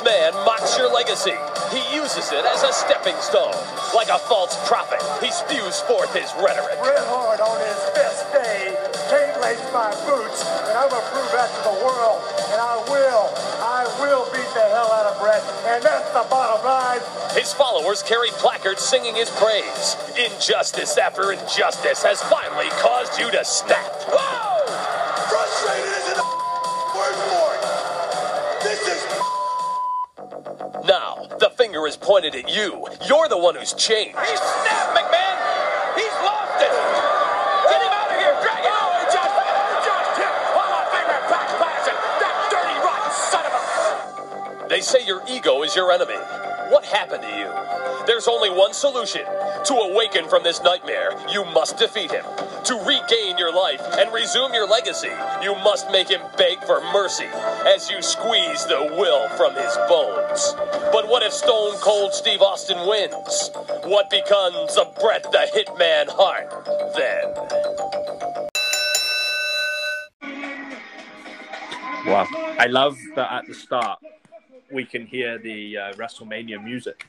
This 0.00 0.32
man 0.32 0.32
mocks 0.46 0.78
your 0.78 0.90
legacy. 0.90 1.36
He 1.68 1.82
uses 1.94 2.32
it 2.32 2.44
as 2.46 2.62
a 2.62 2.72
stepping 2.72 3.16
stone. 3.20 3.52
Like 3.94 4.08
a 4.08 4.18
false 4.18 4.56
prophet, 4.66 4.96
he 5.20 5.30
spews 5.30 5.80
forth 5.80 6.14
his 6.16 6.32
rhetoric. 6.40 6.80
Bret 6.80 7.04
Hart 7.04 7.40
on 7.40 7.60
his 7.60 7.76
best 7.92 8.32
day 8.32 8.72
can't 9.12 9.36
lace 9.44 9.60
my 9.76 9.92
boots, 10.08 10.40
and 10.40 10.78
I'm 10.78 10.88
gonna 10.88 11.04
prove 11.12 11.28
that 11.36 11.52
to 11.52 11.60
the 11.68 11.76
world. 11.84 12.16
And 12.48 12.60
I 12.60 12.80
will, 12.88 13.28
I 13.60 13.84
will 14.00 14.24
beat 14.32 14.48
the 14.56 14.64
hell 14.72 14.88
out 14.88 15.12
of 15.12 15.20
Bret, 15.20 15.42
and 15.68 15.84
that's 15.84 16.08
the 16.16 16.24
bottom 16.30 16.64
line. 16.64 17.00
His 17.36 17.52
followers 17.52 18.02
carry 18.02 18.30
placards 18.40 18.80
singing 18.80 19.14
his 19.14 19.28
praise. 19.28 19.96
Injustice 20.16 20.96
after 20.96 21.32
injustice 21.32 22.02
has 22.04 22.22
finally 22.22 22.70
caused 22.80 23.20
you 23.20 23.30
to 23.32 23.44
snap. 23.44 23.92
Whoa! 24.08 24.64
Frustrated 25.28 25.99
is 31.90 31.96
pointed 31.96 32.36
at 32.36 32.46
you. 32.48 32.86
You're 33.08 33.26
the 33.26 33.36
one 33.36 33.56
who's 33.56 33.74
changed. 33.74 34.14
He's 34.14 34.38
snapped, 34.38 34.94
McMahon. 34.94 35.36
He's 35.98 36.16
lost 36.22 36.62
it. 36.62 36.70
Get 37.66 37.82
him 37.82 37.90
out 37.90 38.06
of 38.06 38.18
here. 38.22 38.34
Drag 38.46 38.62
him 38.62 38.70
out. 38.70 38.94
Oh, 38.94 39.10
just, 39.10 39.34
just 39.82 40.10
hit 40.14 40.30
while 40.54 40.70
my 40.70 40.86
finger 40.94 41.18
back 41.26 41.50
passing. 41.58 41.98
That 42.22 42.34
dirty, 42.46 42.78
rotten 42.86 43.10
son 43.10 43.42
of 43.42 43.58
a... 43.58 44.68
They 44.68 44.80
say 44.80 45.04
your 45.04 45.20
ego 45.26 45.64
is 45.64 45.74
your 45.74 45.90
enemy. 45.90 46.14
What 46.70 46.84
happened 46.84 47.22
to 47.22 47.32
you? 47.34 47.50
There's 48.06 48.28
only 48.28 48.50
one 48.50 48.72
solution. 48.72 49.26
To 49.64 49.74
awaken 49.74 50.28
from 50.28 50.44
this 50.44 50.62
nightmare, 50.62 51.10
you 51.32 51.44
must 51.44 51.76
defeat 51.76 52.12
him. 52.12 52.24
To 52.70 52.76
regain 52.86 53.36
your 53.36 53.52
life 53.52 53.82
and 53.98 54.12
resume 54.12 54.54
your 54.54 54.68
legacy, 54.68 55.10
you 55.42 55.56
must 55.56 55.90
make 55.90 56.08
him 56.08 56.20
beg 56.38 56.60
for 56.60 56.80
mercy 56.92 57.26
as 57.66 57.90
you 57.90 58.00
squeeze 58.00 58.64
the 58.66 58.94
will 58.96 59.28
from 59.30 59.56
his 59.56 59.76
bones. 59.88 60.54
But 60.92 61.08
what 61.08 61.24
if 61.24 61.32
Stone 61.32 61.78
Cold 61.78 62.14
Steve 62.14 62.40
Austin 62.40 62.78
wins? 62.86 63.50
What 63.86 64.08
becomes 64.08 64.76
of 64.76 64.94
Bret 65.00 65.24
the 65.24 65.48
Hitman 65.52 66.06
Hart 66.10 66.48
then? 66.94 67.34
Wow. 72.06 72.28
I 72.56 72.66
love 72.66 72.96
that 73.16 73.32
at 73.32 73.46
the 73.48 73.54
start 73.54 73.98
we 74.70 74.84
can 74.84 75.06
hear 75.06 75.38
the 75.38 75.76
uh, 75.76 75.92
WrestleMania 75.94 76.62
music, 76.62 77.04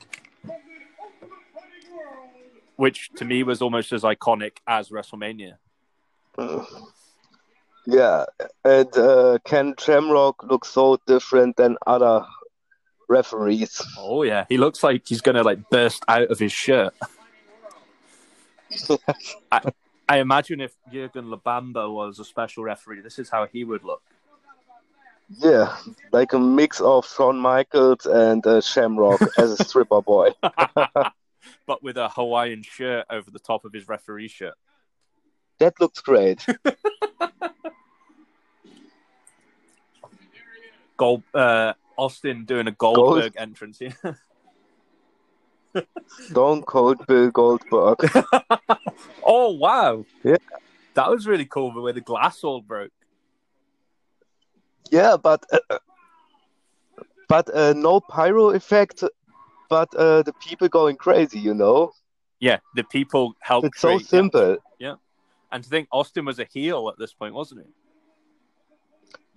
which 2.82 3.10
to 3.14 3.24
me 3.24 3.44
was 3.44 3.62
almost 3.62 3.92
as 3.92 4.02
iconic 4.02 4.56
as 4.66 4.88
WrestleMania. 4.88 5.52
Yeah, 7.86 8.24
and 8.64 8.96
uh, 8.96 9.38
Ken 9.44 9.74
Shamrock 9.78 10.42
looks 10.42 10.66
so 10.66 10.98
different 11.06 11.56
than 11.56 11.76
other 11.86 12.26
referees. 13.08 13.80
Oh 13.96 14.24
yeah, 14.24 14.46
he 14.48 14.58
looks 14.58 14.82
like 14.82 15.06
he's 15.06 15.20
gonna 15.20 15.44
like 15.44 15.70
burst 15.70 16.02
out 16.08 16.28
of 16.28 16.40
his 16.40 16.50
shirt. 16.50 16.92
I, 19.52 19.60
I 20.08 20.18
imagine 20.18 20.60
if 20.60 20.74
Jurgen 20.92 21.26
Labamba 21.26 21.88
was 21.88 22.18
a 22.18 22.24
special 22.24 22.64
referee, 22.64 23.00
this 23.02 23.20
is 23.20 23.30
how 23.30 23.46
he 23.46 23.62
would 23.62 23.84
look. 23.84 24.02
Yeah, 25.38 25.76
like 26.10 26.32
a 26.32 26.40
mix 26.40 26.80
of 26.80 27.06
Shawn 27.06 27.38
Michaels 27.38 28.06
and 28.06 28.44
uh, 28.44 28.60
Shamrock 28.60 29.20
as 29.38 29.52
a 29.52 29.64
stripper 29.64 30.02
boy. 30.02 30.30
but 31.66 31.82
with 31.82 31.96
a 31.96 32.08
Hawaiian 32.08 32.62
shirt 32.62 33.06
over 33.10 33.30
the 33.30 33.38
top 33.38 33.64
of 33.64 33.72
his 33.72 33.88
referee 33.88 34.28
shirt. 34.28 34.54
that 35.58 35.80
looks 35.80 36.00
great. 36.00 36.44
Gold, 40.96 41.22
uh, 41.34 41.72
Austin 41.96 42.44
doing 42.44 42.68
a 42.68 42.72
Goldberg 42.72 43.34
entrance 43.36 43.78
here. 43.78 43.96
Stone 46.28 46.62
Cold 46.62 47.06
Bill 47.06 47.30
Goldberg. 47.30 47.98
oh 49.24 49.52
wow! 49.52 50.04
Yeah. 50.22 50.36
that 50.94 51.10
was 51.10 51.26
really 51.26 51.46
cool. 51.46 51.72
The 51.72 51.80
way 51.80 51.92
the 51.92 52.00
glass 52.00 52.44
all 52.44 52.60
broke. 52.60 52.92
Yeah, 54.90 55.16
but 55.16 55.44
uh, 55.50 55.78
but 57.28 57.54
uh, 57.54 57.72
no 57.74 58.00
pyro 58.00 58.50
effect, 58.50 59.02
but 59.72 59.94
uh, 59.94 60.22
the 60.22 60.34
people 60.34 60.68
going 60.68 60.96
crazy. 60.96 61.38
You 61.48 61.54
know, 61.54 61.92
Yeah, 62.40 62.58
the 62.76 62.84
people 62.84 63.24
helped. 63.40 63.66
it's 63.68 63.80
so 63.80 63.98
simple. 63.98 64.58
yeah. 64.78 64.90
simple. 64.90 65.00
And 65.52 65.64
to 65.64 65.68
think 65.70 65.88
Austin 65.90 66.24
was 66.26 66.38
a 66.38 66.44
heel 66.44 66.88
at 66.90 66.98
this 66.98 67.12
point, 67.14 67.32
wasn't 67.34 67.62
he? 67.64 67.70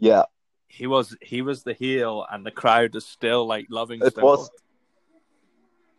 Yeah, 0.09 0.23
He 0.67 0.87
was. 0.87 1.15
He 1.21 1.41
was 1.41 1.63
the 1.63 1.73
heel, 1.73 2.25
and 2.31 2.45
the 2.45 2.51
crowd 2.51 2.95
is 2.95 3.05
still 3.05 3.45
like 3.47 3.65
loving. 3.69 4.01
It 4.01 4.11
Stone 4.11 4.23
was- 4.25 4.49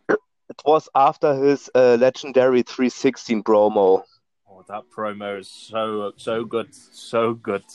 it 0.09 0.61
was 0.65 0.87
after 0.93 1.33
his 1.33 1.69
uh, 1.73 1.97
legendary 1.99 2.61
316 2.61 3.41
promo. 3.43 4.03
Oh, 4.49 4.63
that 4.67 4.83
promo 4.95 5.39
is 5.39 5.49
so 5.49 6.13
so 6.17 6.45
good, 6.45 6.69
so 6.73 7.33
good. 7.33 7.65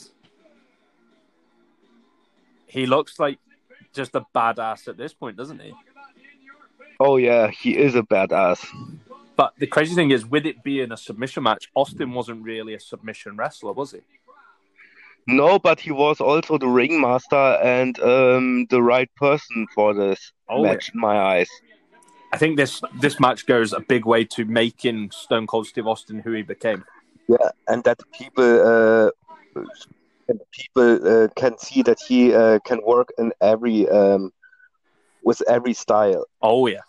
He 2.67 2.85
looks 2.85 3.19
like 3.19 3.37
just 3.93 4.15
a 4.15 4.25
badass 4.35 4.87
at 4.87 4.97
this 4.97 5.13
point, 5.13 5.37
doesn't 5.37 5.61
he? 5.61 5.73
Oh 7.05 7.17
yeah, 7.17 7.49
he 7.49 7.77
is 7.77 7.95
a 7.95 8.01
badass. 8.01 8.65
But 9.35 9.53
the 9.57 9.67
crazy 9.67 9.93
thing 9.93 10.11
is, 10.11 10.25
with 10.25 10.45
it 10.45 10.63
being 10.63 10.93
a 10.93 10.95
submission 10.95 11.43
match, 11.43 11.69
Austin 11.75 12.13
wasn't 12.13 12.43
really 12.43 12.75
a 12.75 12.79
submission 12.79 13.35
wrestler, 13.35 13.73
was 13.73 13.91
he? 13.91 13.99
No, 15.27 15.59
but 15.59 15.81
he 15.81 15.91
was 15.91 16.21
also 16.21 16.57
the 16.57 16.67
ringmaster 16.67 17.57
and 17.61 17.99
um, 17.99 18.67
the 18.69 18.81
right 18.81 19.09
person 19.17 19.67
for 19.75 19.93
this 19.93 20.31
Oh, 20.47 20.63
match 20.63 20.91
in 20.93 20.99
my 21.01 21.19
eyes. 21.19 21.49
I 22.31 22.37
think 22.37 22.55
this 22.55 22.81
this 23.01 23.19
match 23.19 23.45
goes 23.47 23.73
a 23.73 23.81
big 23.81 24.05
way 24.05 24.23
to 24.35 24.45
making 24.45 25.11
Stone 25.11 25.47
Cold 25.47 25.67
Steve 25.67 25.87
Austin 25.87 26.19
who 26.19 26.31
he 26.31 26.41
became. 26.41 26.85
Yeah, 27.27 27.49
and 27.67 27.83
that 27.83 27.99
people 28.13 28.43
uh, 28.45 29.11
and 30.29 30.39
people 30.51 31.05
uh, 31.05 31.27
can 31.35 31.57
see 31.57 31.81
that 31.83 31.99
he 31.99 32.33
uh, 32.33 32.59
can 32.65 32.79
work 32.85 33.09
in 33.17 33.33
every 33.41 33.89
um, 33.89 34.31
with 35.21 35.41
every 35.49 35.73
style. 35.73 36.25
Oh 36.41 36.67
yeah. 36.67 36.81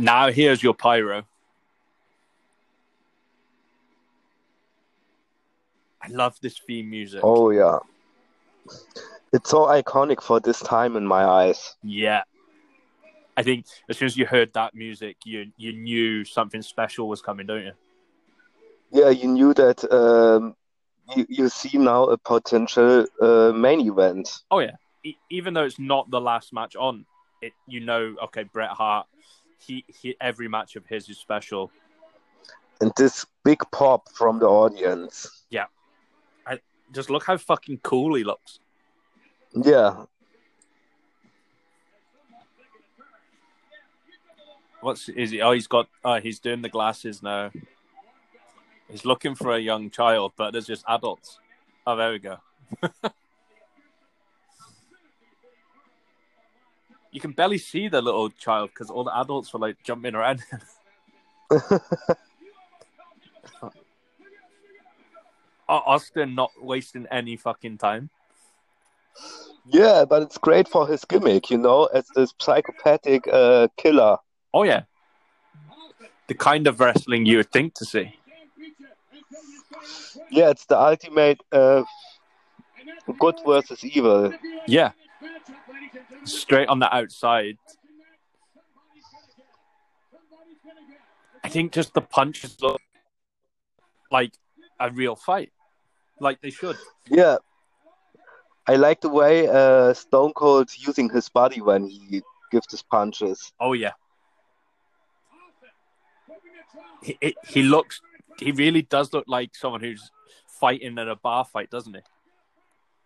Now 0.00 0.30
here's 0.30 0.62
your 0.62 0.72
pyro. 0.72 1.24
I 6.02 6.08
love 6.08 6.38
this 6.40 6.58
theme 6.66 6.88
music. 6.88 7.20
Oh 7.22 7.50
yeah, 7.50 7.80
it's 9.34 9.50
so 9.50 9.66
iconic 9.66 10.22
for 10.22 10.40
this 10.40 10.60
time 10.60 10.96
in 10.96 11.06
my 11.06 11.24
eyes. 11.24 11.76
Yeah. 11.82 12.22
I 13.36 13.42
think 13.42 13.66
as 13.90 13.98
soon 13.98 14.06
as 14.06 14.16
you 14.16 14.24
heard 14.24 14.54
that 14.54 14.74
music, 14.74 15.18
you 15.24 15.52
you 15.58 15.74
knew 15.74 16.24
something 16.24 16.62
special 16.62 17.06
was 17.06 17.20
coming, 17.20 17.46
don't 17.46 17.64
you? 17.64 17.72
Yeah, 18.90 19.10
you 19.10 19.28
knew 19.28 19.52
that 19.52 19.84
um, 19.92 20.56
you 21.14 21.26
you 21.28 21.48
see 21.50 21.76
now 21.76 22.04
a 22.04 22.16
potential 22.16 23.04
uh, 23.20 23.52
main 23.54 23.80
event. 23.80 24.30
Oh 24.50 24.60
yeah. 24.60 24.76
E- 25.04 25.16
even 25.28 25.52
though 25.52 25.64
it's 25.64 25.78
not 25.78 26.10
the 26.10 26.20
last 26.20 26.54
match 26.54 26.74
on, 26.74 27.04
it 27.42 27.52
you 27.66 27.80
know, 27.80 28.16
okay, 28.24 28.44
Bret 28.44 28.70
Hart, 28.70 29.06
he, 29.60 29.84
he 29.88 30.16
every 30.20 30.48
match 30.48 30.76
of 30.76 30.86
his 30.86 31.08
is 31.08 31.18
special. 31.18 31.70
and 32.80 32.92
this 32.96 33.26
big 33.44 33.60
pop 33.72 34.10
from 34.12 34.38
the 34.38 34.46
audience. 34.46 35.44
Yeah. 35.50 35.66
I 36.46 36.60
just 36.92 37.10
look 37.10 37.24
how 37.24 37.36
fucking 37.36 37.80
cool 37.82 38.14
he 38.14 38.24
looks. 38.24 38.58
Yeah, 39.54 40.04
What's 44.80 45.08
is 45.10 45.30
he? 45.30 45.40
Oh, 45.42 45.52
he's 45.52 45.66
got. 45.66 45.88
Oh, 46.04 46.20
he's 46.20 46.38
doing 46.38 46.62
the 46.62 46.68
glasses 46.68 47.22
now. 47.22 47.50
He's 48.90 49.04
looking 49.04 49.34
for 49.34 49.54
a 49.54 49.58
young 49.58 49.90
child, 49.90 50.32
but 50.36 50.52
there's 50.52 50.66
just 50.66 50.84
adults. 50.88 51.38
Oh, 51.86 51.96
there 51.96 52.10
we 52.12 52.18
go. 52.18 52.38
you 57.12 57.20
can 57.20 57.32
barely 57.32 57.58
see 57.58 57.88
the 57.88 58.00
little 58.00 58.30
child 58.30 58.70
because 58.70 58.90
all 58.90 59.04
the 59.04 59.16
adults 59.18 59.52
were 59.52 59.60
like 59.60 59.82
jumping 59.82 60.14
around. 60.14 60.42
Austin 65.68 66.34
not 66.34 66.50
wasting 66.60 67.06
any 67.10 67.36
fucking 67.36 67.78
time. 67.78 68.10
yeah, 69.66 70.04
but 70.08 70.22
it's 70.22 70.38
great 70.38 70.68
for 70.68 70.86
his 70.86 71.04
gimmick, 71.04 71.50
you 71.50 71.58
know, 71.58 71.84
as 71.86 72.06
this 72.14 72.34
psychopathic 72.40 73.26
uh, 73.32 73.68
killer. 73.76 74.16
Oh 74.52 74.64
yeah, 74.64 74.82
the 76.26 76.34
kind 76.34 76.66
of 76.66 76.80
wrestling 76.80 77.26
you 77.26 77.38
would 77.38 77.52
think 77.52 77.74
to 77.74 77.84
see. 77.84 78.16
Yeah, 80.30 80.50
it's 80.50 80.66
the 80.66 80.78
ultimate 80.78 81.40
uh, 81.52 81.84
good 83.18 83.36
versus 83.46 83.84
evil. 83.84 84.32
Yeah, 84.66 84.92
straight 86.24 86.68
on 86.68 86.78
the 86.78 86.94
outside. 86.94 87.56
I 91.42 91.48
think 91.48 91.72
just 91.72 91.94
the 91.94 92.00
punches 92.00 92.56
look 92.60 92.80
like 94.10 94.32
a 94.78 94.90
real 94.90 95.16
fight, 95.16 95.52
like 96.20 96.40
they 96.40 96.50
should. 96.50 96.76
Yeah, 97.08 97.36
I 98.66 98.76
like 98.76 99.00
the 99.00 99.08
way 99.08 99.48
uh, 99.48 99.94
Stone 99.94 100.32
Cold 100.34 100.70
using 100.76 101.08
his 101.10 101.28
body 101.28 101.60
when 101.60 101.86
he 101.88 102.22
gives 102.52 102.70
his 102.70 102.82
punches. 102.82 103.52
Oh 103.58 103.72
yeah. 103.72 103.92
He, 107.02 107.16
he- 107.20 107.36
he 107.48 107.62
looks. 107.62 108.00
He 108.38 108.52
really 108.52 108.82
does 108.82 109.12
look 109.12 109.24
like 109.26 109.54
someone 109.54 109.80
who's 109.80 110.10
fighting 110.60 110.98
in 110.98 111.08
a 111.08 111.16
bar 111.16 111.44
fight, 111.44 111.70
doesn't 111.70 111.94
he? 111.94 112.00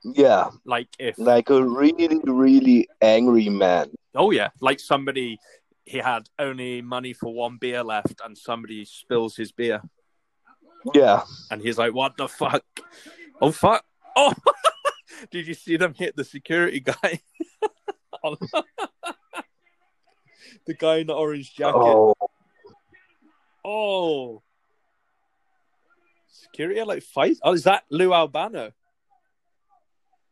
Yeah, 0.05 0.51
Like 0.67 0.89
if 0.99 1.19
like 1.19 1.49
a 1.49 1.65
really, 1.65 2.21
really 2.25 2.89
angry 3.01 3.49
man. 3.49 3.91
Oh 4.15 4.31
yeah, 4.31 4.51
like 4.61 4.79
somebody 4.79 5.39
he 5.87 5.99
had 5.99 6.29
only 6.39 6.83
money 6.83 7.13
for 7.15 7.33
one 7.33 7.57
beer 7.59 7.83
left, 7.83 8.21
and 8.25 8.37
somebody 8.37 8.85
spills 8.85 9.35
his 9.37 9.51
beer, 9.53 9.81
Yeah, 10.95 11.23
and 11.51 11.63
he's 11.63 11.79
like, 11.79 11.95
"What 11.95 12.17
the 12.19 12.29
fuck? 12.29 12.65
Oh 13.41 13.51
fuck! 13.51 13.85
Oh, 14.15 14.35
did 15.31 15.47
you 15.47 15.55
see 15.55 15.77
them 15.77 15.95
hit 15.95 16.17
the 16.17 16.25
security 16.25 16.81
guy? 16.81 17.21
The 20.67 20.75
guy 20.75 20.97
in 20.97 21.09
the 21.09 21.13
orange 21.13 21.55
jacket. 21.55 21.75
Oh, 21.77 22.15
oh, 23.65 24.43
security 26.27 26.83
like 26.83 27.03
fight. 27.03 27.37
Oh, 27.43 27.53
is 27.53 27.65
that 27.65 27.85
Lou 27.91 28.15
Albano? 28.15 28.73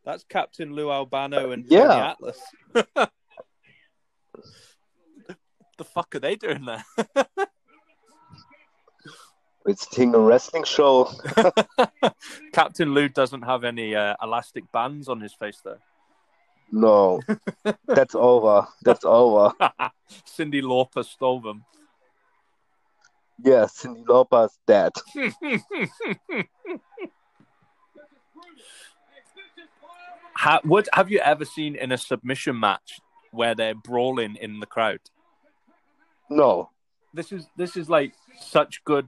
That's 0.04 0.24
Captain 0.28 0.74
Lou 0.74 0.90
Albano 0.90 1.52
and 1.52 1.68
Tony 1.68 1.80
Yeah. 1.82 2.10
Atlas. 2.10 2.40
the 5.78 5.84
fuck 5.84 6.14
are 6.14 6.18
they 6.20 6.34
doing 6.36 6.64
there? 6.64 6.84
it's 9.66 9.86
Ting 9.86 10.14
a 10.14 10.18
wrestling 10.18 10.64
show. 10.64 11.08
Captain 12.52 12.92
Lou 12.94 13.08
doesn't 13.08 13.42
have 13.42 13.62
any 13.64 13.94
uh, 13.94 14.14
elastic 14.22 14.70
bands 14.72 15.08
on 15.08 15.20
his 15.20 15.34
face, 15.34 15.60
though. 15.64 15.78
No, 16.72 17.20
that's 17.86 18.14
over. 18.14 18.66
That's 18.82 19.04
over. 19.04 19.52
Cyndi 20.26 20.62
Lauper 20.62 21.04
stole 21.04 21.40
them. 21.40 21.64
Yeah, 23.44 23.64
Cyndi 23.66 24.04
Lauper's 24.06 24.58
dead. 24.66 24.92
Ha- 30.42 30.60
what 30.64 30.88
have 30.92 31.08
you 31.08 31.20
ever 31.20 31.44
seen 31.44 31.76
in 31.76 31.92
a 31.92 31.96
submission 31.98 32.58
match 32.58 32.98
where 33.30 33.54
they're 33.54 33.76
brawling 33.76 34.34
in 34.36 34.58
the 34.58 34.66
crowd? 34.66 34.98
No. 36.28 36.70
This 37.14 37.30
is 37.30 37.46
this 37.56 37.76
is 37.76 37.88
like 37.88 38.14
such 38.40 38.82
good 38.84 39.06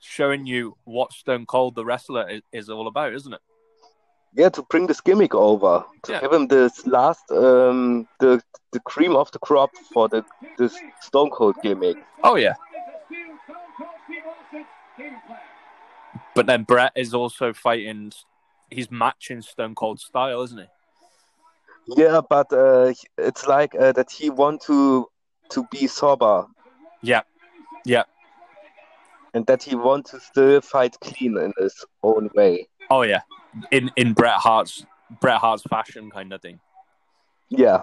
showing 0.00 0.46
you 0.46 0.74
what 0.84 1.12
Stone 1.12 1.44
Cold 1.44 1.74
the 1.74 1.84
wrestler 1.84 2.26
is, 2.30 2.42
is 2.50 2.70
all 2.70 2.86
about, 2.86 3.12
isn't 3.12 3.34
it? 3.34 3.40
Yeah, 4.34 4.48
to 4.50 4.62
bring 4.62 4.86
this 4.86 5.02
gimmick 5.02 5.34
over, 5.34 5.84
to 6.04 6.12
Yeah. 6.12 6.20
give 6.22 6.32
him 6.32 6.46
this 6.48 6.86
last, 6.86 7.30
um, 7.30 8.08
the 8.20 8.40
the 8.72 8.80
cream 8.80 9.16
of 9.16 9.30
the 9.32 9.38
crop 9.40 9.70
for 9.92 10.08
the 10.08 10.24
this 10.56 10.74
Stone 11.02 11.30
Cold 11.30 11.56
gimmick. 11.62 11.98
Oh 12.22 12.36
yeah. 12.36 12.54
But 16.34 16.46
then 16.46 16.62
Bret 16.62 16.92
is 16.96 17.12
also 17.12 17.52
fighting. 17.52 18.12
He's 18.74 18.90
matching 18.90 19.42
Stone 19.42 19.74
Cold 19.74 20.00
style, 20.00 20.42
isn't 20.42 20.58
he? 20.58 20.66
Yeah, 22.02 22.20
but 22.28 22.52
uh, 22.52 22.92
it's 23.18 23.46
like 23.46 23.74
uh, 23.74 23.92
that 23.92 24.10
he 24.10 24.30
want 24.30 24.62
to 24.62 25.06
to 25.50 25.66
be 25.70 25.86
sober. 25.86 26.46
Yeah, 27.02 27.22
yeah. 27.84 28.04
and 29.34 29.44
that 29.46 29.62
he 29.62 29.74
want 29.74 30.06
to 30.06 30.20
still 30.20 30.60
fight 30.60 30.96
clean 31.00 31.36
in 31.36 31.52
his 31.58 31.84
own 32.02 32.30
way. 32.34 32.68
Oh 32.90 33.02
yeah, 33.02 33.20
in 33.70 33.90
in 33.96 34.12
Bret 34.14 34.36
Hart's 34.36 34.86
Bret 35.20 35.38
Hart's 35.38 35.64
fashion 35.64 36.10
kind 36.10 36.32
of 36.32 36.40
thing. 36.40 36.60
Yeah, 37.50 37.82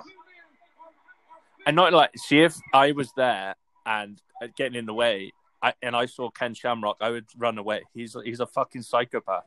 And 1.68 1.76
not 1.76 1.94
like 1.94 2.12
see 2.18 2.42
if 2.42 2.58
I 2.74 2.92
was 2.92 3.12
there 3.16 3.56
and 3.86 4.22
uh, 4.42 4.48
getting 4.58 4.78
in 4.78 4.86
the 4.86 4.94
way, 4.94 5.32
I, 5.62 5.74
and 5.82 5.96
I 5.96 6.08
saw 6.08 6.30
Ken 6.30 6.54
Shamrock, 6.54 6.98
I 7.00 7.12
would 7.12 7.28
run 7.38 7.58
away. 7.58 7.84
He's 7.94 8.16
he's 8.26 8.40
a 8.40 8.48
fucking 8.48 8.82
psychopath. 8.82 9.44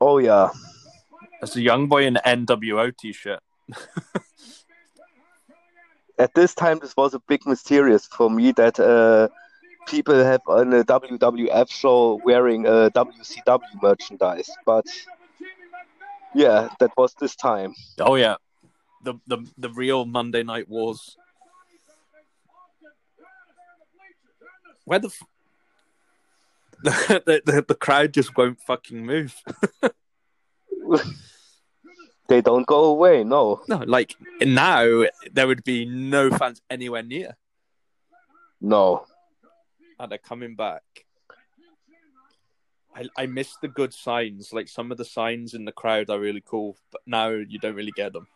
Oh 0.00 0.18
yeah, 0.18 0.50
As 1.42 1.56
a 1.56 1.60
young 1.60 1.88
boy 1.88 2.06
in 2.06 2.18
NWO 2.24 2.96
t-shirt. 2.96 3.40
at 6.18 6.34
this 6.34 6.54
time 6.54 6.78
this 6.80 6.96
was 6.96 7.14
a 7.14 7.20
big 7.20 7.46
mysterious 7.46 8.06
for 8.06 8.28
me 8.30 8.52
that 8.52 8.80
uh, 8.80 9.28
people 9.86 10.14
have 10.14 10.40
on 10.46 10.72
a 10.72 10.84
WWF 10.84 11.70
show 11.70 12.20
wearing 12.24 12.66
a 12.66 12.90
WCW 12.90 13.82
merchandise, 13.82 14.50
but 14.66 14.86
yeah, 16.34 16.68
that 16.80 16.90
was 16.96 17.14
this 17.14 17.36
time. 17.36 17.74
Oh 17.98 18.16
yeah, 18.16 18.36
the 19.02 19.14
the 19.26 19.38
the 19.56 19.70
real 19.70 20.04
Monday 20.04 20.42
Night 20.42 20.68
Wars. 20.68 21.16
Where 24.84 24.98
the, 24.98 25.10
the, 26.82 27.42
the 27.44 27.64
the 27.66 27.74
crowd 27.74 28.12
just 28.14 28.36
won't 28.36 28.60
fucking 28.60 29.04
move. 29.04 29.34
They 32.28 32.42
don't 32.42 32.66
go 32.66 32.84
away, 32.84 33.24
no, 33.24 33.62
No, 33.68 33.78
like 33.86 34.14
now 34.42 35.04
there 35.32 35.46
would 35.46 35.64
be 35.64 35.86
no 35.86 36.30
fans 36.30 36.60
anywhere 36.68 37.02
near, 37.02 37.38
no. 38.60 39.06
and 39.98 40.12
they're 40.12 40.18
coming 40.18 40.54
back. 40.54 40.82
I 42.94 43.08
I 43.16 43.24
miss 43.26 43.56
the 43.62 43.68
good 43.68 43.94
signs. 43.94 44.52
Like 44.52 44.68
some 44.68 44.92
of 44.92 44.98
the 44.98 45.06
signs 45.06 45.54
in 45.54 45.64
the 45.64 45.72
crowd 45.72 46.10
are 46.10 46.20
really 46.20 46.42
cool, 46.44 46.76
but 46.92 47.00
now 47.06 47.28
you 47.30 47.58
don't 47.58 47.74
really 47.74 47.92
get 47.96 48.12
them. 48.12 48.26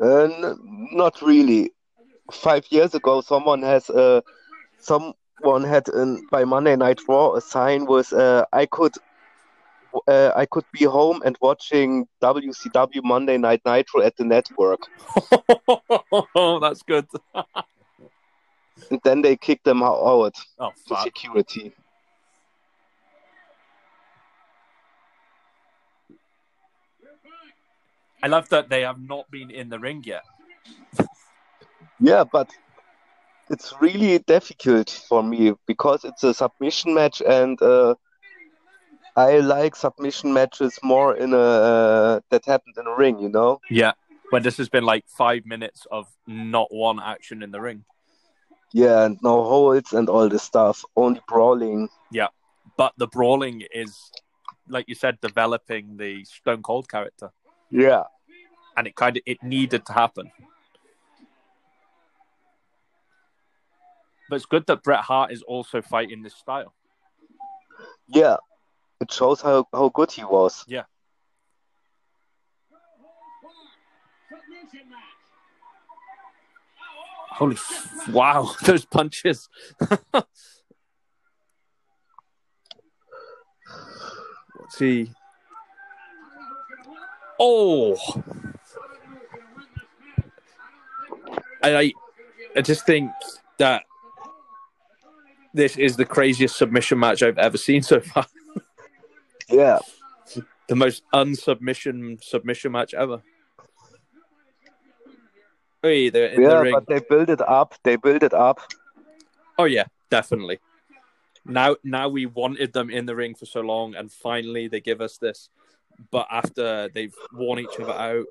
Uh, 0.00 0.24
n- 0.24 0.88
not 0.92 1.20
really. 1.20 1.72
Five 2.32 2.64
years 2.70 2.94
ago, 2.94 3.20
someone 3.20 3.60
has 3.62 3.90
uh, 3.90 4.22
someone 5.42 5.64
had 5.64 5.88
an, 5.88 6.26
by 6.30 6.44
Monday 6.44 6.76
Night 6.76 7.00
Raw 7.08 7.34
a 7.34 7.40
sign 7.40 7.86
with 7.86 8.12
uh, 8.12 8.44
I 8.52 8.66
could 8.66 8.92
uh, 10.08 10.32
I 10.34 10.46
could 10.46 10.64
be 10.72 10.84
home 10.84 11.22
and 11.24 11.36
watching 11.40 12.06
WCW 12.22 13.02
Monday 13.04 13.38
Night 13.38 13.62
Nitro 13.64 14.02
at 14.02 14.16
the 14.16 14.24
network. 14.24 14.80
oh, 16.34 16.58
that's 16.62 16.82
good. 16.82 17.06
And 18.90 19.00
then 19.04 19.22
they 19.22 19.36
kicked 19.36 19.64
them 19.64 19.82
out 19.82 20.34
Oh 20.58 20.70
fuck. 20.86 21.04
security. 21.04 21.72
I 28.22 28.26
love 28.26 28.48
that 28.48 28.68
they 28.68 28.82
have 28.82 29.00
not 29.00 29.30
been 29.30 29.50
in 29.50 29.68
the 29.68 29.78
ring 29.78 30.02
yet. 30.04 30.24
Yeah, 32.00 32.24
but 32.24 32.50
it's 33.50 33.74
really 33.80 34.18
difficult 34.18 34.90
for 35.08 35.22
me 35.22 35.52
because 35.66 36.04
it's 36.04 36.24
a 36.24 36.34
submission 36.34 36.94
match, 36.94 37.22
and 37.26 37.60
uh, 37.60 37.94
I 39.16 39.38
like 39.38 39.76
submission 39.76 40.32
matches 40.32 40.78
more 40.82 41.16
in 41.16 41.32
a 41.32 41.38
uh, 41.38 42.20
that 42.30 42.44
happened 42.44 42.76
in 42.78 42.86
a 42.86 42.96
ring. 42.96 43.18
You 43.18 43.28
know? 43.28 43.60
Yeah. 43.70 43.92
When 44.30 44.42
this 44.42 44.56
has 44.56 44.68
been 44.68 44.84
like 44.84 45.04
five 45.06 45.46
minutes 45.46 45.86
of 45.90 46.06
not 46.26 46.72
one 46.74 46.98
action 46.98 47.42
in 47.42 47.50
the 47.50 47.60
ring. 47.60 47.84
Yeah, 48.72 49.04
and 49.04 49.18
no 49.22 49.44
holds 49.44 49.92
and 49.92 50.08
all 50.08 50.28
this 50.28 50.42
stuff. 50.42 50.84
Only 50.96 51.20
brawling. 51.28 51.88
Yeah, 52.10 52.28
but 52.76 52.92
the 52.96 53.06
brawling 53.06 53.62
is, 53.72 54.10
like 54.68 54.88
you 54.88 54.94
said, 54.94 55.20
developing 55.20 55.96
the 55.96 56.24
Stone 56.24 56.62
Cold 56.62 56.88
character. 56.88 57.30
Yeah, 57.70 58.04
And 58.76 58.86
it 58.86 58.96
kind 58.96 59.16
of 59.16 59.22
it 59.26 59.42
needed 59.42 59.86
to 59.86 59.92
happen. 59.92 60.30
But 64.34 64.38
it's 64.38 64.46
good 64.46 64.66
that 64.66 64.82
Bret 64.82 64.98
Hart 64.98 65.30
is 65.30 65.42
also 65.42 65.80
fighting 65.80 66.24
this 66.24 66.34
style. 66.34 66.74
yeah. 68.08 68.34
It 69.00 69.12
shows 69.12 69.40
how 69.40 69.68
how 69.72 69.90
good 69.90 70.10
he 70.10 70.24
was. 70.24 70.64
Yeah. 70.66 70.82
Holy 77.30 77.54
f- 77.54 78.08
wow, 78.08 78.50
those 78.64 78.84
punches. 78.84 79.48
Let's 80.12 80.26
see. 84.70 85.12
Oh. 87.38 87.96
I, 91.62 91.76
I 91.76 91.92
I 92.56 92.62
just 92.62 92.84
think 92.84 93.12
that 93.58 93.84
this 95.54 95.76
is 95.76 95.96
the 95.96 96.04
craziest 96.04 96.56
submission 96.56 96.98
match 96.98 97.22
I've 97.22 97.38
ever 97.38 97.56
seen 97.56 97.82
so 97.82 98.00
far. 98.00 98.26
Yeah, 99.48 99.78
The 100.68 100.76
most 100.76 101.02
unsubmission 101.14 102.22
submission 102.22 102.72
match 102.72 102.92
ever. 102.92 103.22
Hey, 105.82 106.08
they're 106.08 106.28
in 106.28 106.42
the 106.42 106.48
yeah. 106.48 106.60
ring. 106.60 106.72
But 106.74 106.86
they 106.88 107.00
build 107.08 107.30
it 107.30 107.40
up. 107.40 107.74
They 107.84 107.96
build 107.96 108.22
it 108.22 108.34
up. 108.34 108.60
Oh 109.58 109.64
yeah, 109.64 109.84
definitely. 110.10 110.58
Now, 111.46 111.76
now 111.84 112.08
we 112.08 112.26
wanted 112.26 112.72
them 112.72 112.90
in 112.90 113.04
the 113.06 113.14
ring 113.14 113.34
for 113.34 113.44
so 113.44 113.60
long, 113.60 113.94
and 113.94 114.10
finally 114.10 114.66
they 114.66 114.80
give 114.80 115.00
us 115.00 115.18
this. 115.18 115.50
But 116.10 116.26
after 116.30 116.88
they've 116.88 117.14
worn 117.32 117.60
each 117.60 117.78
other 117.78 117.92
out, 117.92 118.26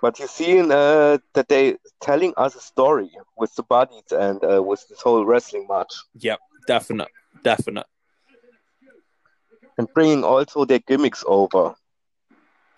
But 0.00 0.18
you 0.20 0.28
see 0.28 0.60
uh, 0.60 1.18
that 1.34 1.48
they 1.48 1.76
telling 2.00 2.32
us 2.36 2.54
a 2.54 2.60
story 2.60 3.10
with 3.36 3.54
the 3.56 3.64
bodies 3.64 4.12
and 4.12 4.42
uh, 4.44 4.62
with 4.62 4.86
this 4.88 5.00
whole 5.00 5.24
wrestling 5.24 5.66
match 5.68 5.92
yep, 6.14 6.38
definite, 6.66 7.08
definite. 7.42 7.86
and 9.76 9.88
bringing 9.94 10.22
also 10.24 10.64
their 10.64 10.78
gimmicks 10.78 11.24
over. 11.26 11.74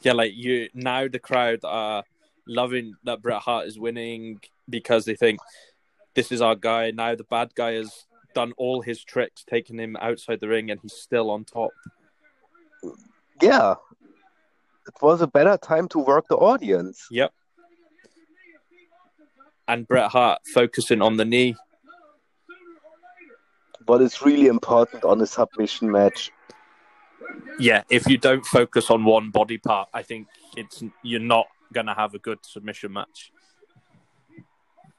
Yeah, 0.03 0.13
like 0.13 0.33
you 0.35 0.69
now, 0.73 1.09
the 1.09 1.19
crowd 1.19 1.61
are 1.65 2.05
loving 2.47 2.95
that 3.05 3.21
Bret 3.21 3.43
Hart 3.43 3.67
is 3.67 3.79
winning 3.79 4.41
because 4.69 5.05
they 5.05 5.15
think 5.15 5.41
this 6.15 6.33
is 6.33 6.41
our 6.41 6.55
guy. 6.55 6.91
Now 6.91 7.15
the 7.15 7.25
bad 7.25 7.55
guy 7.55 7.73
has 7.73 8.07
done 8.35 8.53
all 8.57 8.81
his 8.81 9.05
tricks, 9.05 9.45
taking 9.49 9.79
him 9.79 9.97
outside 10.01 10.41
the 10.41 10.49
ring, 10.49 10.71
and 10.71 10.81
he's 10.81 10.95
still 10.95 11.31
on 11.31 11.45
top. 11.45 11.71
Yeah, 13.43 13.75
it 14.87 14.95
was 15.03 15.21
a 15.21 15.27
better 15.27 15.57
time 15.57 15.89
to 15.89 15.99
work 15.99 16.27
the 16.29 16.37
audience. 16.37 17.07
Yep. 17.11 17.33
And 19.69 19.87
Bret 19.87 20.11
Hart 20.11 20.41
focusing 20.53 21.01
on 21.01 21.17
the 21.17 21.25
knee. 21.25 21.55
But 23.87 24.03
it's 24.03 24.23
really 24.23 24.47
important 24.47 25.05
on 25.05 25.21
a 25.21 25.27
submission 25.27 25.91
match. 25.91 26.31
yeah, 27.59 27.83
if 27.91 28.07
you 28.09 28.19
don't 28.19 28.45
focus 28.45 28.91
on 28.91 29.05
one 29.05 29.31
body 29.31 29.59
part, 29.59 29.89
I 29.95 30.03
think 30.03 30.29
it's 30.57 30.83
you're 31.03 31.21
not 31.21 31.47
gonna 31.73 31.95
have 31.95 32.15
a 32.15 32.19
good 32.19 32.39
submission 32.43 32.93
match. 32.93 33.33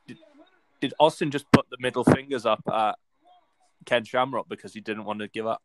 Did, 0.08 0.18
did 0.80 0.94
Austin 1.00 1.32
just 1.32 1.52
put 1.52 1.70
the 1.70 1.78
middle 1.80 2.04
fingers 2.04 2.46
up 2.46 2.64
at 2.72 2.96
Ken 3.86 4.04
Shamrock 4.04 4.48
because 4.48 4.74
he 4.74 4.80
didn't 4.82 5.06
want 5.06 5.20
to 5.20 5.28
give 5.28 5.48
up? 5.48 5.62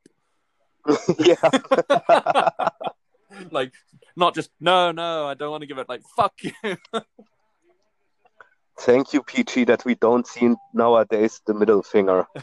yeah, 1.19 1.37
like, 3.51 3.73
not 4.17 4.35
just 4.35 4.51
no, 4.61 4.93
no, 4.93 5.27
I 5.27 5.35
don't 5.35 5.51
want 5.51 5.63
to 5.63 5.67
give 5.67 5.79
it. 5.79 5.89
Like, 5.89 6.03
fuck 6.17 6.35
you. 6.43 6.53
thank 8.81 9.13
you, 9.13 9.23
PG, 9.23 9.65
that 9.65 9.85
we 9.85 9.95
don't 9.95 10.27
see 10.27 10.55
nowadays 10.73 11.41
the 11.47 11.55
middle 11.55 11.83
finger. 11.83 12.27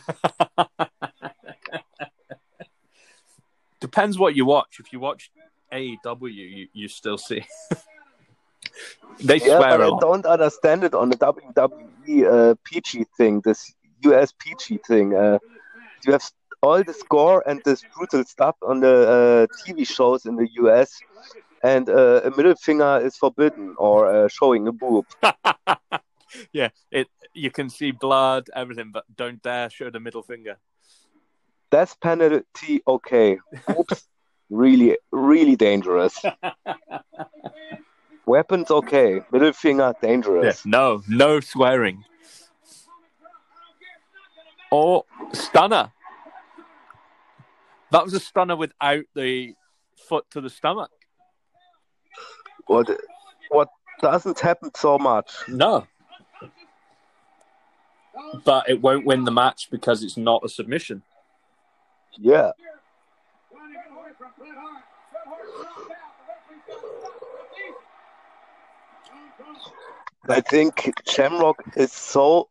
Depends 3.80 4.18
what 4.18 4.36
you 4.36 4.46
watch. 4.46 4.78
If 4.80 4.94
you 4.94 5.00
watch 5.00 5.30
AEW, 5.72 6.34
you, 6.34 6.68
you 6.74 6.88
still 6.88 7.18
see. 7.18 7.44
they 9.20 9.38
Yeah, 9.38 9.58
swear 9.58 9.78
but 9.78 9.82
I 9.82 9.90
don't 10.00 10.26
understand 10.26 10.84
it 10.84 10.94
on 10.94 11.10
the 11.10 11.18
WWE 11.18 12.52
uh, 12.52 12.56
PG 12.64 13.06
thing, 13.18 13.42
this 13.42 13.74
US 14.06 14.34
PG 14.40 14.80
thing. 14.88 15.14
Uh, 15.14 15.40
you 16.06 16.12
have 16.14 16.24
all 16.64 16.82
the 16.82 16.94
score 16.94 17.44
and 17.46 17.62
this 17.66 17.84
brutal 17.94 18.24
stuff 18.24 18.56
on 18.62 18.80
the 18.80 18.96
uh, 19.18 19.48
TV 19.60 19.86
shows 19.86 20.26
in 20.26 20.38
the 20.38 20.48
US, 20.64 20.98
and 21.62 21.90
uh, 21.90 22.22
a 22.24 22.32
middle 22.38 22.56
finger 22.56 23.02
is 23.04 23.18
forbidden 23.18 23.76
or 23.78 23.98
uh, 24.08 24.28
showing 24.30 24.68
a 24.68 24.72
boob. 24.72 25.06
yeah, 26.54 26.70
it. 26.90 27.08
You 27.36 27.52
can 27.52 27.70
see 27.70 27.92
blood, 27.92 28.48
everything, 28.56 28.92
but 28.94 29.04
don't 29.14 29.42
dare 29.42 29.70
show 29.70 29.90
the 29.90 30.00
middle 30.00 30.24
finger. 30.24 30.58
Death 31.72 32.00
penalty, 32.00 32.82
okay. 32.88 33.40
Oops, 33.78 34.08
really, 34.50 34.98
really 35.12 35.56
dangerous. 35.56 36.22
Weapons 38.26 38.72
okay. 38.72 39.22
Middle 39.32 39.52
finger 39.52 39.94
dangerous. 40.02 40.66
No, 40.66 41.02
no 41.10 41.40
swearing. 41.40 42.06
Or 44.72 45.04
stunner. 45.34 45.92
That 47.94 48.04
was 48.04 48.16
a 48.16 48.20
stunner 48.20 48.56
without 48.56 49.04
the 49.14 49.54
foot 50.10 50.26
to 50.32 50.42
the 50.42 50.50
stomach. 50.50 50.90
What 52.66 52.90
what 53.50 53.70
doesn't 54.02 54.40
happen 54.40 54.72
so 54.76 54.98
much. 54.98 55.32
No. 55.48 55.86
But 58.44 58.68
it 58.68 58.82
won't 58.82 59.06
win 59.06 59.26
the 59.26 59.32
match 59.32 59.70
because 59.70 60.04
it's 60.04 60.18
not 60.18 60.42
a 60.44 60.50
submission. 60.50 61.04
Yeah. 62.18 62.54
I 70.28 70.42
think 70.42 70.94
Shamrock 71.08 71.62
is 71.76 71.92
so 71.92 72.50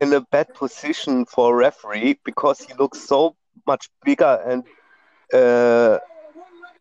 in 0.00 0.12
a 0.12 0.20
bad 0.20 0.52
position 0.52 1.26
for 1.26 1.52
a 1.52 1.56
referee 1.56 2.18
because 2.24 2.60
he 2.60 2.74
looks 2.74 3.00
so 3.00 3.36
much 3.66 3.88
bigger 4.04 4.40
and 4.46 4.64
uh, 5.32 5.98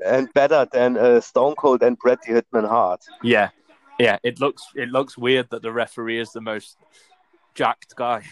and 0.06 0.32
better 0.34 0.68
than 0.72 0.98
uh, 0.98 1.22
Stone 1.22 1.56
Cold 1.56 1.82
and 1.84 1.98
Bret 1.98 2.22
the 2.22 2.34
Hitman 2.42 2.68
Hart. 2.68 3.04
Yeah. 3.22 3.50
Yeah, 4.00 4.18
it 4.24 4.40
looks 4.40 4.64
it 4.76 4.90
looks 4.90 5.18
weird 5.18 5.50
that 5.52 5.62
the 5.62 5.72
referee 5.72 6.20
is 6.20 6.32
the 6.32 6.42
most 6.42 6.78
jacked 7.54 7.96
guy. 7.96 8.24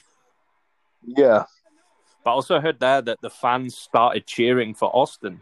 Yeah, 1.06 1.46
But 2.24 2.32
I 2.32 2.34
also 2.34 2.60
heard 2.60 2.80
there 2.80 3.02
that 3.02 3.22
the 3.22 3.30
fans 3.30 3.78
started 3.78 4.26
cheering 4.28 4.74
for 4.74 4.90
Austin. 4.96 5.42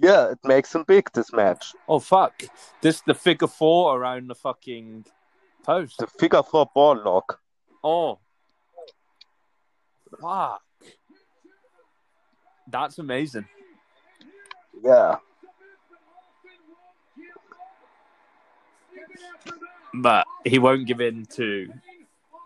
yeah, 0.00 0.30
it 0.30 0.38
makes 0.44 0.74
him 0.74 0.84
big 0.86 1.10
this 1.12 1.32
match. 1.32 1.74
Oh 1.88 1.98
fuck! 1.98 2.42
This 2.80 3.00
the 3.02 3.14
figure 3.14 3.48
four 3.48 3.96
around 3.98 4.28
the 4.30 4.34
fucking 4.36 5.04
post. 5.64 5.98
The 5.98 6.06
figure 6.06 6.42
four 6.44 6.70
ball 6.74 7.02
lock. 7.04 7.40
Oh, 7.84 8.20
fuck! 10.20 10.62
That's 12.68 12.98
amazing. 12.98 13.46
Yeah, 14.82 15.16
But 19.94 20.26
he 20.44 20.58
won't 20.58 20.86
give 20.86 21.00
in 21.00 21.26
to 21.36 21.68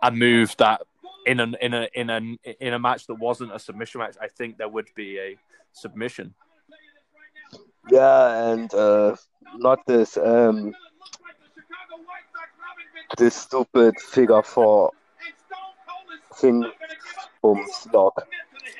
a 0.02 0.10
move 0.10 0.54
that 0.58 0.82
in 1.26 1.40
an 1.40 1.56
in 1.60 1.74
a 1.74 1.88
in 1.94 2.10
a 2.10 2.20
in 2.60 2.72
a 2.74 2.78
match 2.78 3.06
that 3.06 3.14
wasn't 3.14 3.54
a 3.54 3.58
submission 3.58 4.00
match. 4.00 4.16
I 4.20 4.26
think 4.26 4.58
there 4.58 4.68
would 4.68 4.88
be 4.94 5.18
a 5.18 5.36
submission. 5.72 6.34
yeah, 7.88 8.50
and 8.50 8.72
uh, 8.74 9.14
not 9.56 9.86
this 9.86 10.16
um 10.16 10.74
this 13.16 13.36
stupid 13.36 13.94
figure 14.00 14.42
four 14.42 14.90
thing 16.34 16.64
booms 17.42 17.86
lock. 17.92 18.26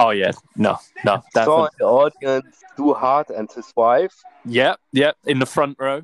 Oh 0.00 0.10
yeah, 0.10 0.32
no, 0.56 0.78
no, 1.04 1.22
Saw 1.32 1.64
in 1.66 1.70
the 1.78 1.84
audience 1.84 2.62
Stu 2.72 2.92
Hart 2.94 3.30
and 3.30 3.50
his 3.50 3.72
wife. 3.76 4.14
Yep, 4.44 4.78
yep, 4.92 5.16
in 5.24 5.38
the 5.38 5.46
front 5.46 5.76
row. 5.78 6.02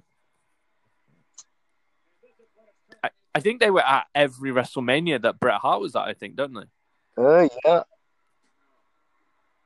I, 3.02 3.10
I 3.34 3.40
think 3.40 3.60
they 3.60 3.70
were 3.70 3.84
at 3.84 4.06
every 4.14 4.50
WrestleMania 4.50 5.20
that 5.22 5.38
Bret 5.38 5.60
Hart 5.60 5.80
was 5.80 5.94
at, 5.96 6.02
I 6.02 6.14
think, 6.14 6.36
don't 6.36 6.54
they? 6.54 7.22
Uh, 7.22 7.48
yeah, 7.64 7.82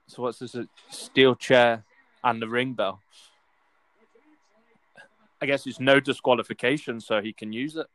So 0.09 0.23
what's 0.23 0.39
this? 0.39 0.55
A 0.55 0.67
steel 0.91 1.35
chair 1.35 1.85
and 2.25 2.41
the 2.43 2.49
ring 2.49 2.73
bell. 2.73 3.01
I 5.41 5.47
guess 5.47 5.67
it's 5.67 5.79
no 5.79 6.01
disqualification, 6.01 7.01
so 7.01 7.21
he 7.21 7.33
can 7.33 7.53
use 7.53 7.77
it. 7.77 7.87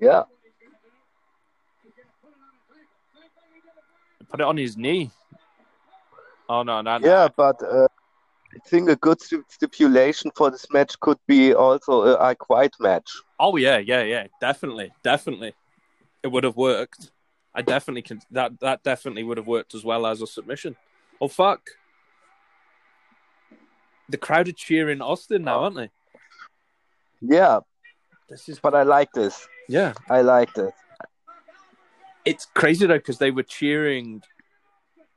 yeah, 0.00 0.24
Put 4.28 4.40
it 4.40 4.46
on 4.46 4.56
his 4.56 4.76
knee. 4.76 5.10
Oh 6.48 6.62
no, 6.62 6.80
no, 6.82 6.98
no. 6.98 7.06
yeah, 7.06 7.28
but 7.34 7.62
uh, 7.62 7.86
I 8.54 8.58
think 8.68 8.88
a 8.90 8.96
good 8.96 9.18
stipulation 9.48 10.30
for 10.34 10.50
this 10.50 10.66
match 10.72 10.98
could 11.00 11.18
be 11.26 11.54
also 11.54 12.02
a 12.02 12.20
I 12.20 12.34
Quite 12.34 12.74
match. 12.80 13.10
Oh 13.38 13.56
yeah, 13.56 13.78
yeah, 13.78 14.02
yeah. 14.02 14.26
Definitely, 14.40 14.92
definitely. 15.02 15.54
It 16.22 16.28
would 16.28 16.44
have 16.44 16.56
worked. 16.56 17.10
I 17.54 17.62
definitely 17.62 18.02
can. 18.02 18.20
That 18.30 18.60
that 18.60 18.82
definitely 18.82 19.22
would 19.22 19.38
have 19.38 19.46
worked 19.46 19.74
as 19.74 19.84
well 19.84 20.06
as 20.06 20.20
a 20.20 20.26
submission. 20.26 20.76
Oh 21.20 21.28
fuck! 21.28 21.60
The 24.08 24.18
crowd 24.18 24.48
are 24.48 24.52
cheering 24.52 25.00
Austin 25.00 25.44
now, 25.44 25.60
aren't 25.60 25.76
they? 25.76 25.90
Yeah, 27.22 27.60
This 28.28 28.48
is 28.48 28.58
but 28.58 28.74
I 28.74 28.82
like 28.82 29.10
this. 29.12 29.48
yeah. 29.68 29.94
I 30.10 30.20
like 30.20 30.52
this. 30.52 30.72
It's 32.24 32.46
crazy 32.46 32.86
though 32.86 32.96
because 32.98 33.18
they 33.18 33.30
were 33.30 33.42
cheering 33.42 34.22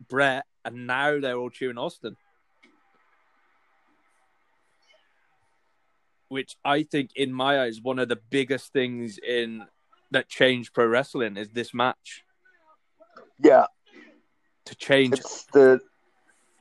Bret, 0.09 0.45
and 0.65 0.85
now 0.87 1.19
they're 1.19 1.37
all 1.37 1.49
cheering 1.49 1.77
Austin. 1.77 2.15
Which 6.29 6.57
I 6.65 6.83
think, 6.83 7.11
in 7.15 7.31
my 7.31 7.61
eyes, 7.61 7.79
one 7.81 7.99
of 7.99 8.09
the 8.09 8.17
biggest 8.29 8.73
things 8.73 9.17
in 9.25 9.63
that 10.11 10.27
changed 10.27 10.73
pro 10.73 10.85
wrestling 10.85 11.37
is 11.37 11.49
this 11.49 11.73
match 11.73 12.23
Yeah, 13.41 13.65
to 14.65 14.75
change. 14.75 15.13
it's 15.19 15.45
the 15.53 15.79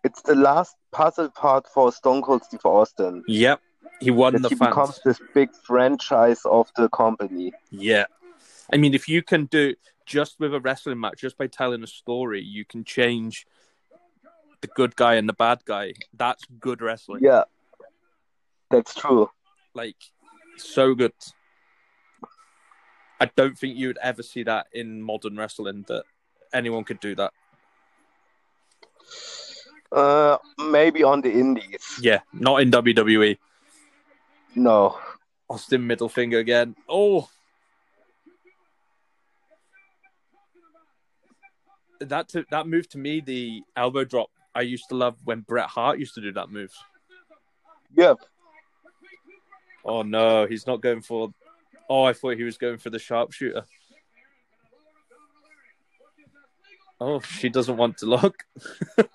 it's 0.04 0.22
the 0.22 0.36
last 0.36 0.76
puzzle 0.92 1.30
part 1.30 1.66
for 1.68 1.90
Stone 1.90 2.22
Cold 2.22 2.44
Steve 2.44 2.64
Austin. 2.64 3.24
Yep, 3.26 3.60
he 4.00 4.12
won 4.12 4.34
That 4.34 4.42
the 4.42 4.48
he 4.50 4.54
fans. 4.54 4.68
becomes 4.70 5.00
this 5.04 5.20
big 5.34 5.50
franchise 5.64 6.42
of 6.44 6.70
the 6.76 6.88
company. 6.90 7.52
Yeah. 7.72 8.04
I 8.72 8.76
mean, 8.76 8.94
if 8.94 9.08
you 9.08 9.22
can 9.22 9.46
do 9.46 9.74
just 10.06 10.40
with 10.40 10.54
a 10.54 10.60
wrestling 10.60 11.00
match, 11.00 11.20
just 11.20 11.36
by 11.36 11.48
telling 11.48 11.82
a 11.82 11.86
story, 11.86 12.42
you 12.42 12.64
can 12.64 12.84
change 12.84 13.46
the 14.60 14.68
good 14.68 14.96
guy 14.96 15.14
and 15.14 15.28
the 15.28 15.34
bad 15.34 15.64
guy. 15.64 15.92
That's 16.14 16.44
good 16.58 16.80
wrestling. 16.80 17.22
Yeah, 17.22 17.44
that's 18.70 18.94
true. 18.94 19.28
Like, 19.74 19.96
so 20.56 20.94
good. 20.94 21.12
I 23.20 23.30
don't 23.34 23.58
think 23.58 23.76
you 23.76 23.88
would 23.88 23.98
ever 24.02 24.22
see 24.22 24.42
that 24.44 24.66
in 24.72 25.02
modern 25.02 25.36
wrestling 25.36 25.84
that 25.88 26.04
anyone 26.52 26.84
could 26.84 27.00
do 27.00 27.14
that. 27.16 27.32
Uh, 29.90 30.36
maybe 30.58 31.02
on 31.02 31.20
the 31.20 31.32
Indies. 31.32 31.98
Yeah, 32.00 32.20
not 32.32 32.60
in 32.60 32.70
WWE. 32.70 33.38
No. 34.54 34.98
Austin 35.48 35.86
middle 35.86 36.08
finger 36.08 36.38
again. 36.38 36.74
Oh. 36.88 37.28
That 42.00 42.28
to, 42.30 42.44
that 42.50 42.66
move 42.66 42.88
to 42.90 42.98
me, 42.98 43.20
the 43.20 43.62
elbow 43.76 44.04
drop. 44.04 44.28
I 44.54 44.62
used 44.62 44.88
to 44.88 44.96
love 44.96 45.16
when 45.24 45.40
Bret 45.40 45.68
Hart 45.68 45.98
used 45.98 46.14
to 46.14 46.20
do 46.20 46.32
that 46.32 46.50
move. 46.50 46.72
Yeah, 47.96 48.14
Oh 49.86 50.02
no, 50.02 50.46
he's 50.46 50.66
not 50.66 50.80
going 50.80 51.00
for. 51.00 51.32
Oh, 51.88 52.02
I 52.02 52.12
thought 52.12 52.36
he 52.36 52.42
was 52.42 52.58
going 52.58 52.78
for 52.78 52.90
the 52.90 52.98
sharpshooter. 52.98 53.64
Oh, 57.00 57.20
she 57.20 57.48
doesn't 57.48 57.76
want 57.76 57.98
to 57.98 58.06
look. 58.06 58.44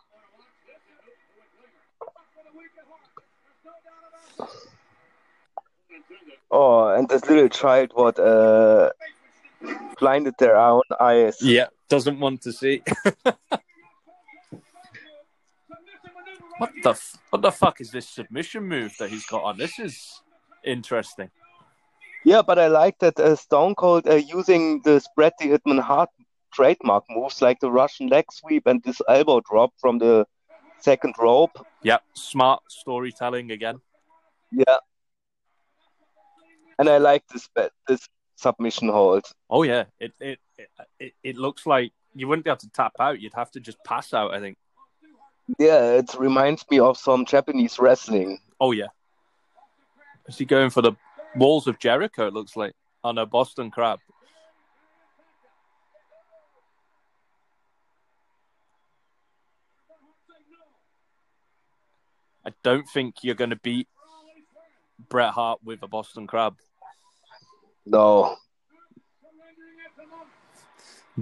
Oh, 6.54 6.90
and 6.90 7.08
this 7.08 7.24
little 7.30 7.48
child 7.48 7.92
what 7.94 8.20
uh 8.20 8.90
blinded 10.02 10.34
their 10.38 10.58
own 10.58 10.82
eyes. 11.00 11.38
Yeah, 11.42 11.68
doesn't 11.92 12.20
want 12.22 12.42
to 12.42 12.54
see. 12.54 12.82
what 16.58 16.72
the 16.84 16.92
f- 16.92 17.18
what 17.30 17.42
the 17.42 17.52
fuck 17.52 17.82
is 17.82 17.92
this 17.92 18.08
submission 18.08 18.64
move 18.64 18.96
that 18.98 19.10
he's 19.10 19.26
got 19.26 19.44
on? 19.44 19.58
This 19.58 19.78
is 19.78 20.22
interesting. 20.64 21.30
Yeah, 22.24 22.44
but 22.44 22.58
I 22.58 22.68
like 22.68 22.98
that 23.00 23.20
uh, 23.20 23.36
Stone 23.36 23.76
Cold 23.76 24.08
uh, 24.08 24.16
using 24.16 24.82
the 24.86 25.02
Bret 25.16 25.34
the 25.38 25.50
Hitman 25.50 25.82
Hart 25.82 26.10
trademark 26.54 27.04
moves 27.10 27.42
like 27.42 27.60
the 27.60 27.72
Russian 27.72 28.08
leg 28.08 28.26
sweep 28.32 28.68
and 28.68 28.82
this 28.84 29.02
elbow 29.10 29.42
drop 29.42 29.72
from 29.82 29.98
the 29.98 30.26
second 30.80 31.16
rope. 31.20 31.66
Yep, 31.84 32.04
smart 32.14 32.62
storytelling 32.70 33.52
again. 33.52 33.82
Yeah. 34.52 34.78
And 36.80 36.88
I 36.88 37.00
like 37.00 37.24
this 37.28 37.50
bet, 37.54 37.72
this 37.88 38.08
submission 38.42 38.90
hold. 38.90 39.26
Oh 39.50 39.64
yeah, 39.64 39.86
it 40.00 40.14
it, 40.20 40.40
it 40.58 40.70
it 41.00 41.14
it 41.24 41.38
looks 41.38 41.66
like 41.66 41.92
you 42.14 42.28
wouldn't 42.28 42.44
be 42.44 42.50
able 42.50 42.58
to 42.58 42.70
tap 42.72 42.94
out. 43.00 43.22
You'd 43.22 43.34
have 43.36 43.52
to 43.52 43.60
just 43.60 43.78
pass 43.86 44.14
out. 44.14 44.34
I 44.34 44.40
think. 44.40 44.58
Yeah, 45.60 45.94
it 45.94 46.14
reminds 46.18 46.66
me 46.70 46.80
of 46.80 46.98
some 46.98 47.26
Japanese 47.26 47.80
wrestling. 47.80 48.40
Oh 48.60 48.72
yeah. 48.72 48.88
Is 50.28 50.38
he 50.38 50.46
going 50.46 50.70
for 50.70 50.82
the 50.82 50.94
walls 51.36 51.68
of 51.68 51.80
Jericho? 51.80 52.28
It 52.28 52.34
looks 52.34 52.56
like 52.56 52.74
on 53.04 53.18
a 53.18 53.26
Boston 53.26 53.72
Crab. 53.72 54.00
I 62.46 62.52
don't 62.64 62.88
think 62.90 63.16
you're 63.22 63.36
going 63.36 63.52
to 63.52 63.56
beat 63.56 63.88
Bret 65.10 65.32
Hart 65.32 65.60
with 65.64 65.84
a 65.84 65.88
Boston 65.88 66.26
Crab. 66.28 66.56
No. 67.86 68.36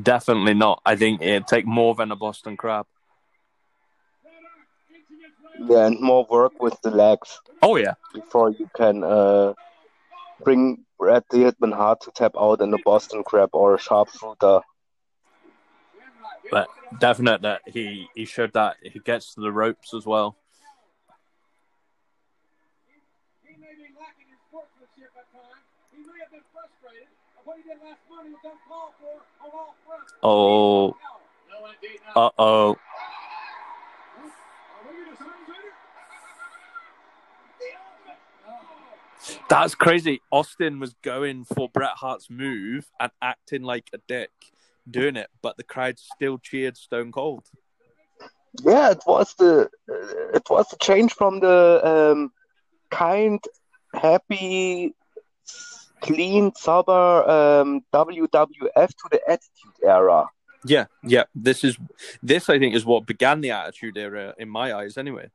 Definitely 0.02 0.54
not. 0.54 0.82
I 0.86 0.96
think 0.96 1.22
it'd 1.22 1.48
take 1.48 1.66
more 1.66 1.96
than 1.96 2.12
a 2.12 2.16
Boston 2.16 2.56
Crab. 2.58 2.86
Yeah, 5.68 5.88
and 5.88 6.00
more 6.00 6.26
work 6.30 6.62
with 6.62 6.80
the 6.82 6.92
legs 6.92 7.40
Oh 7.62 7.76
yeah, 7.76 7.96
before 8.14 8.52
you 8.52 8.70
can 8.74 9.04
uh, 9.04 9.54
bring 10.44 10.86
Bret 10.98 11.26
the 11.30 11.38
Hitman 11.40 11.74
Hart 11.76 12.02
to 12.02 12.12
tap 12.12 12.32
out 12.40 12.62
in 12.62 12.74
a 12.74 12.78
Boston 12.86 13.24
Crab 13.24 13.50
or 13.54 13.76
a 13.76 13.80
sharpshooter. 13.80 14.62
but 16.50 16.68
definite 17.00 17.42
that 17.42 17.62
he 17.66 18.08
he 18.16 18.24
showed 18.26 18.54
that 18.54 18.78
he 18.82 19.00
gets 19.00 19.34
to 19.34 19.42
the 19.42 19.52
ropes 19.52 19.94
as 19.94 20.06
well. 20.06 20.38
He 23.44 23.56
may 23.60 23.76
be 23.76 23.92
lacking 24.00 24.32
in 24.32 24.38
sportsmanship 24.48 25.12
at 25.20 25.28
times. 25.34 25.66
He 25.92 26.00
may 26.00 26.20
have 26.24 26.32
been 26.32 26.40
frustrated. 26.54 27.08
But 27.36 27.39
what 27.39 27.39
he 27.39 27.39
did 27.39 27.39
last 27.39 27.39
Monday 27.39 27.39
was 27.39 27.39
uncalled 27.39 27.39
for 27.39 27.39
on 27.39 27.39
all 27.39 27.39
fronts. 27.39 27.39
Oh, 30.22 30.96
uh 32.16 32.30
oh. 32.38 32.78
That's 39.50 39.76
crazy. 39.76 40.22
Austin 40.32 40.80
was 40.80 40.94
going 41.02 41.46
for 41.46 41.70
Bret 41.70 41.92
Hart's 41.96 42.30
move 42.30 42.90
and 43.00 43.12
acting 43.22 43.64
like 43.64 43.90
a 43.94 43.98
dick 44.08 44.32
doing 44.90 45.16
it, 45.16 45.30
but 45.42 45.58
the 45.58 45.64
crowd 45.64 46.00
still 46.00 46.38
cheered 46.38 46.78
Stone 46.78 47.12
Cold. 47.12 47.46
Yeah, 48.62 48.92
it 48.92 49.04
was 49.06 49.34
the 49.36 49.70
it 50.34 50.44
was 50.50 50.68
the 50.70 50.78
change 50.78 51.14
from 51.14 51.40
the 51.40 51.82
um, 51.84 52.32
kind, 52.90 53.40
happy, 53.94 54.94
clean, 56.02 56.54
sober 56.56 57.30
um, 57.30 57.82
WWF 57.94 58.88
to 58.88 59.08
the 59.12 59.22
Attitude 59.28 59.84
Era. 59.84 60.26
Yeah, 60.66 60.86
yeah. 61.04 61.24
This 61.34 61.64
is 61.64 61.78
this 62.22 62.50
I 62.50 62.60
think 62.60 62.76
is 62.76 62.86
what 62.86 63.06
began 63.06 63.42
the 63.42 63.52
Attitude 63.52 63.98
Era 63.98 64.34
in 64.38 64.50
my 64.50 64.74
eyes. 64.74 64.98
Anyway, 64.98 65.30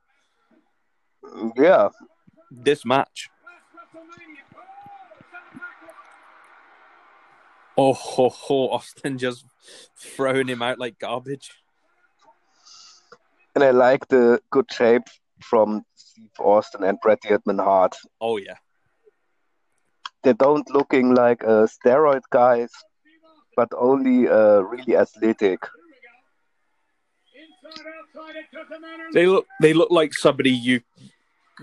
Yeah, 1.56 1.88
this 2.50 2.84
match. 2.84 3.30
Oh, 7.76 7.92
ho, 7.92 8.28
ho, 8.28 8.68
Austin 8.70 9.18
just 9.18 9.44
throwing 9.96 10.46
him 10.46 10.62
out 10.62 10.78
like 10.78 10.98
garbage. 10.98 11.50
and 13.54 13.64
I 13.64 13.70
like 13.70 14.06
the 14.08 14.40
good 14.50 14.70
shape 14.72 15.02
from 15.40 15.82
Steve 15.96 16.30
Austin 16.38 16.84
and 16.84 16.98
Bret 17.00 17.20
the 17.22 17.28
Hitman 17.30 17.62
Hart. 17.62 17.96
Oh 18.20 18.36
yeah, 18.36 18.56
They 20.24 20.32
don't 20.32 20.68
looking 20.70 21.14
like 21.14 21.44
uh, 21.44 21.66
steroid 21.66 22.22
guys, 22.30 22.70
but 23.56 23.68
only 23.76 24.28
uh, 24.28 24.60
really 24.60 24.96
athletic. 24.96 25.60
Inside, 27.34 27.86
outside, 28.00 28.36
it 28.36 28.46
doesn't 28.52 28.80
matter. 28.80 29.08
they 29.12 29.26
look 29.26 29.46
they 29.60 29.74
look 29.74 29.90
like 29.90 30.14
somebody 30.14 30.50
you 30.50 30.80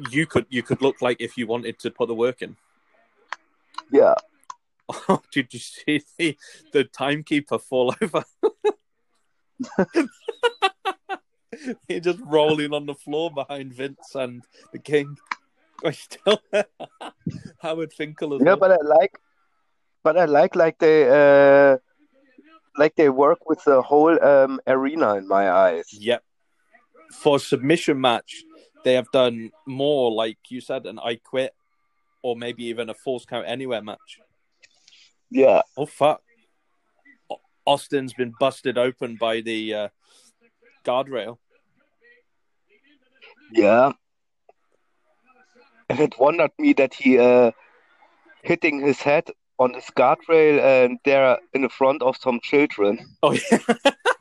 you 0.09 0.25
could 0.25 0.45
you 0.49 0.63
could 0.63 0.81
look 0.81 1.01
like 1.01 1.17
if 1.19 1.37
you 1.37 1.47
wanted 1.47 1.79
to 1.79 1.91
put 1.91 2.07
the 2.07 2.15
work 2.15 2.41
in. 2.41 2.55
Yeah, 3.91 4.15
Oh, 5.09 5.21
did 5.31 5.53
you 5.53 5.59
see 5.59 6.03
the, 6.17 6.37
the 6.73 6.83
timekeeper 6.83 7.59
fall 7.59 7.95
over? 8.01 8.23
He 11.87 11.99
just 11.99 12.19
rolling 12.21 12.73
on 12.73 12.87
the 12.87 12.95
floor 12.95 13.29
behind 13.29 13.73
Vince 13.73 14.15
and 14.15 14.43
the 14.71 14.79
King. 14.79 15.17
I 15.85 15.91
still 15.91 16.41
Howard 17.61 17.93
Finkel 17.93 18.35
as 18.35 18.41
yeah, 18.41 18.55
well. 18.55 18.57
but 18.57 18.71
I 18.71 18.77
like, 18.83 19.17
but 20.03 20.17
I 20.17 20.25
like 20.25 20.55
like 20.55 20.77
they 20.79 21.07
uh, 21.09 21.77
like 22.77 22.95
they 22.95 23.09
work 23.09 23.47
with 23.49 23.63
the 23.63 23.81
whole 23.81 24.23
um, 24.23 24.59
arena 24.67 25.15
in 25.15 25.27
my 25.27 25.49
eyes. 25.51 25.85
Yep. 25.93 26.23
For 27.11 27.39
submission 27.39 27.99
match, 27.99 28.43
they 28.83 28.93
have 28.93 29.11
done 29.11 29.51
more, 29.67 30.11
like 30.11 30.37
you 30.49 30.61
said, 30.61 30.85
an 30.85 30.97
I 30.99 31.15
quit, 31.15 31.53
or 32.21 32.35
maybe 32.35 32.65
even 32.65 32.89
a 32.89 32.93
false 32.93 33.25
count 33.25 33.45
anywhere 33.47 33.81
match. 33.81 34.19
Yeah, 35.29 35.61
Oh 35.77 35.85
fuck! 35.85 36.21
Austin's 37.65 38.13
been 38.13 38.33
busted 38.39 38.77
open 38.77 39.17
by 39.19 39.41
the 39.41 39.73
uh, 39.73 39.87
guardrail. 40.85 41.37
yeah. 43.51 43.91
And 45.91 45.99
it 45.99 46.19
wondered 46.19 46.51
me 46.57 46.73
that 46.73 46.93
he 46.93 47.19
uh, 47.19 47.51
hitting 48.43 48.79
his 48.81 48.99
head 49.01 49.29
on 49.59 49.73
this 49.73 49.89
guardrail 49.95 50.59
and 50.59 50.97
there 51.05 51.37
in 51.53 51.61
the 51.61 51.69
front 51.69 52.01
of 52.01 52.15
some 52.17 52.39
children. 52.41 52.99
Oh 53.21 53.33
yeah, 53.33 53.59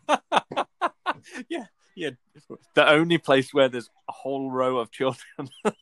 yeah, 1.48 1.64
yeah. 1.96 2.11
The 2.74 2.88
only 2.88 3.18
place 3.18 3.54
where 3.54 3.68
there's 3.68 3.88
a 4.09 4.12
whole 4.12 4.50
row 4.50 4.78
of 4.78 4.90
children. 4.90 5.48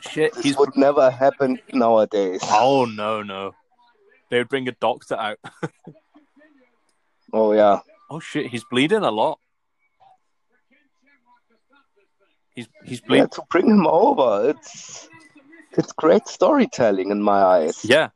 Shit, 0.00 0.34
This 0.34 0.44
he's. 0.44 0.56
would 0.58 0.76
never 0.76 1.10
happen 1.10 1.60
nowadays. 1.72 2.40
Oh 2.44 2.86
no, 2.86 3.22
no. 3.22 3.52
They 4.30 4.38
would 4.38 4.48
bring 4.48 4.68
a 4.68 4.72
doctor 4.72 5.14
out. 5.16 5.38
Oh 7.32 7.52
yeah. 7.52 7.78
Oh 8.10 8.18
shit, 8.18 8.46
he's 8.48 8.64
bleeding 8.64 9.04
a 9.04 9.10
lot. 9.12 9.38
He's 12.54 12.68
he's 12.84 13.02
Yeah, 13.08 13.26
to 13.26 13.42
bring 13.50 13.68
him 13.68 13.86
over, 13.86 14.50
it's 14.50 15.08
it's 15.72 15.92
great 15.92 16.26
storytelling 16.26 17.10
in 17.10 17.22
my 17.22 17.42
eyes. 17.42 17.84
Yeah. 17.84 18.08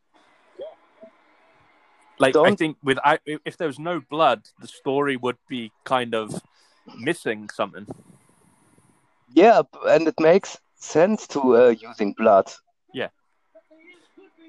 Like 2.18 2.30
I 2.36 2.42
Don't- 2.44 2.56
think 2.58 2.76
without 2.82 3.20
if 3.26 3.56
there 3.56 3.66
was 3.68 3.78
no 3.78 4.00
blood, 4.00 4.42
the 4.60 4.68
story 4.68 5.16
would 5.16 5.38
be 5.48 5.72
kind 5.84 6.14
of 6.14 6.40
missing 6.96 7.48
something. 7.50 7.86
Yeah, 9.32 9.62
and 9.86 10.06
it 10.06 10.14
makes 10.20 10.58
sense 10.76 11.26
to 11.28 11.56
uh, 11.56 11.68
using 11.68 12.12
blood. 12.12 12.52
Yeah, 12.92 13.08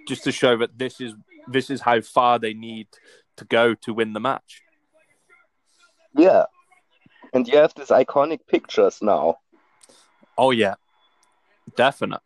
just 0.07 0.23
to 0.25 0.31
show 0.31 0.57
that 0.57 0.77
this 0.77 1.01
is 1.01 1.13
this 1.47 1.69
is 1.69 1.81
how 1.81 2.01
far 2.01 2.37
they 2.39 2.53
need 2.53 2.87
to 3.37 3.45
go 3.45 3.73
to 3.75 3.93
win 3.93 4.13
the 4.13 4.19
match. 4.19 4.61
Yeah, 6.15 6.45
and 7.33 7.47
you 7.47 7.57
have 7.57 7.73
these 7.75 7.87
iconic 7.87 8.41
pictures 8.47 8.99
now. 9.01 9.39
Oh 10.37 10.51
yeah, 10.51 10.75
definite. 11.75 12.21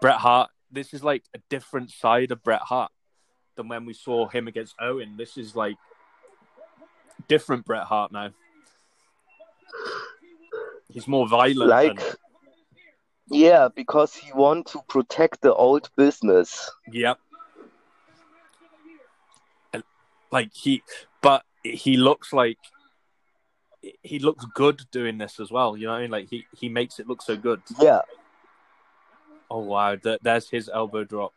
Bret 0.00 0.16
Hart. 0.16 0.50
This 0.70 0.94
is 0.94 1.04
like 1.04 1.24
a 1.34 1.38
different 1.50 1.90
side 1.90 2.30
of 2.30 2.42
Bret 2.42 2.62
Hart 2.62 2.90
than 3.56 3.68
when 3.68 3.84
we 3.84 3.92
saw 3.92 4.28
him 4.28 4.48
against 4.48 4.74
Owen. 4.80 5.16
This 5.16 5.36
is 5.36 5.54
like 5.54 5.76
different 7.28 7.64
Bret 7.64 7.84
Hart 7.84 8.12
now. 8.12 8.30
He's 10.88 11.08
more 11.08 11.26
violent. 11.28 11.70
Like, 11.70 12.00
and- 12.00 12.16
yeah, 13.28 13.68
because 13.74 14.14
he 14.14 14.32
want 14.32 14.66
to 14.68 14.82
protect 14.88 15.40
the 15.40 15.54
old 15.54 15.90
business. 15.96 16.70
Yep. 16.90 17.18
Like 20.30 20.50
he, 20.54 20.82
but 21.20 21.44
he 21.62 21.96
looks 21.96 22.32
like 22.32 22.58
he 24.02 24.18
looks 24.18 24.44
good 24.54 24.82
doing 24.90 25.18
this 25.18 25.40
as 25.40 25.50
well. 25.50 25.76
You 25.76 25.86
know, 25.86 25.92
what 25.92 25.98
I 25.98 26.02
mean? 26.02 26.10
like 26.10 26.28
he 26.28 26.46
he 26.56 26.68
makes 26.68 26.98
it 26.98 27.08
look 27.08 27.22
so 27.22 27.36
good. 27.36 27.62
Yeah, 27.80 28.00
Oh 29.50 29.58
wow, 29.58 29.96
th- 29.96 30.20
there's 30.22 30.48
his 30.48 30.70
elbow 30.72 31.04
drop. 31.04 31.34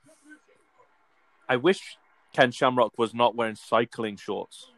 I 1.49 1.57
wish 1.57 1.97
Ken 2.33 2.49
Shamrock 2.51 2.97
was 2.97 3.13
not 3.13 3.35
wearing 3.35 3.55
cycling 3.55 4.15
shorts. 4.15 4.71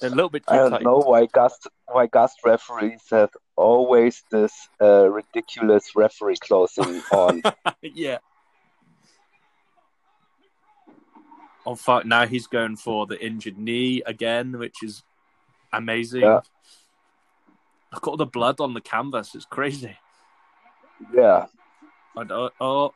A 0.00 0.08
little 0.08 0.30
bit 0.30 0.46
too 0.46 0.54
I 0.54 0.56
don't 0.56 0.70
tight. 0.70 0.82
know 0.82 0.98
why 0.98 1.26
gust 1.26 1.66
why 1.88 2.06
gust 2.06 2.38
referees 2.44 3.02
have 3.10 3.30
always 3.56 4.22
this 4.30 4.52
uh, 4.80 5.10
ridiculous 5.10 5.94
referee 5.94 6.36
clothing 6.36 7.02
on. 7.12 7.42
yeah. 7.82 8.18
Oh 11.66 11.74
fuck! 11.74 12.06
Now 12.06 12.26
he's 12.26 12.46
going 12.46 12.76
for 12.76 13.06
the 13.06 13.22
injured 13.22 13.58
knee 13.58 14.02
again, 14.06 14.58
which 14.58 14.82
is 14.82 15.02
amazing. 15.72 16.22
Yeah. 16.22 16.40
Look 17.92 18.02
at 18.02 18.08
all 18.08 18.16
the 18.16 18.26
blood 18.26 18.60
on 18.60 18.74
the 18.74 18.80
canvas; 18.80 19.34
it's 19.34 19.46
crazy. 19.46 19.96
yeah, 21.14 21.46
I 22.16 22.24
don't, 22.24 22.52
oh, 22.60 22.92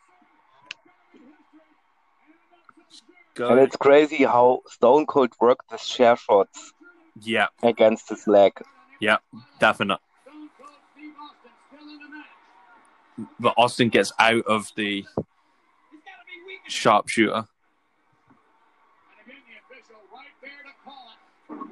and 3.39 3.61
it's 3.61 3.77
crazy 3.77 4.25
how 4.25 4.61
Stone 4.67 5.07
Cold 5.07 5.33
worked 5.41 5.71
the 5.71 5.79
share 5.79 6.17
shots 6.17 6.75
yeah, 7.21 7.47
against 7.63 8.09
his 8.11 8.27
leg. 8.27 8.53
yeah, 9.01 9.17
definite. 9.59 10.01
But 13.39 13.55
Austin 13.57 13.89
gets 13.89 14.13
out 14.19 14.45
of 14.47 14.71
the 14.77 15.05
sharpshooter. 16.69 17.35
And 17.35 17.47
again, 19.25 19.37
the 19.49 19.77
official 19.77 19.97
right 20.13 20.27
there 20.41 20.51
to 20.51 20.73
call 20.85 21.09
it. 21.13 21.69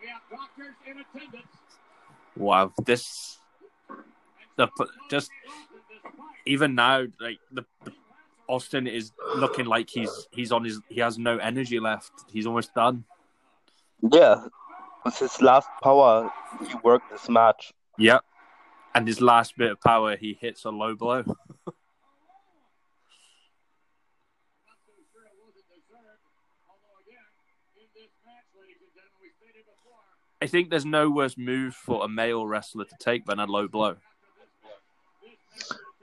We 0.00 0.08
have 0.08 0.22
doctors 0.30 0.74
in 0.84 0.92
attendance. 0.92 0.99
Wow, 2.36 2.72
this 2.84 3.38
the 4.56 4.68
just 5.10 5.30
even 6.46 6.74
now, 6.74 7.06
like 7.20 7.38
the, 7.52 7.64
the 7.84 7.92
Austin 8.48 8.86
is 8.86 9.12
looking 9.36 9.66
like 9.66 9.88
he's 9.90 10.28
he's 10.32 10.52
on 10.52 10.64
his 10.64 10.80
he 10.88 11.00
has 11.00 11.18
no 11.18 11.38
energy 11.38 11.80
left. 11.80 12.12
He's 12.30 12.46
almost 12.46 12.74
done. 12.74 13.04
Yeah, 14.12 14.46
with 15.04 15.18
his 15.18 15.40
last 15.42 15.68
power, 15.82 16.30
he 16.66 16.74
worked 16.82 17.10
this 17.10 17.28
match. 17.28 17.72
Yep. 17.98 18.24
And 18.94 19.06
his 19.06 19.20
last 19.20 19.56
bit 19.56 19.70
of 19.70 19.80
power, 19.80 20.16
he 20.16 20.36
hits 20.40 20.64
a 20.64 20.70
low 20.70 20.94
blow. 20.96 21.24
I 30.42 30.46
think 30.46 30.70
there's 30.70 30.86
no 30.86 31.10
worse 31.10 31.36
move 31.36 31.74
for 31.74 32.04
a 32.04 32.08
male 32.08 32.46
wrestler 32.46 32.84
to 32.84 32.96
take 32.98 33.26
than 33.26 33.38
a 33.38 33.46
low 33.46 33.68
blow. 33.68 33.96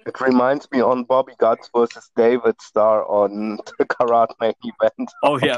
It 0.06 0.22
reminds 0.22 0.72
me 0.72 0.80
on 0.80 1.04
Bobby 1.04 1.34
Gunns 1.38 1.70
versus 1.76 2.10
David 2.16 2.56
Starr 2.62 3.06
on 3.06 3.58
the 3.80 3.86
Karate 3.86 4.34
main 4.40 4.54
event. 4.64 5.12
Oh 5.24 5.38
yeah, 5.38 5.58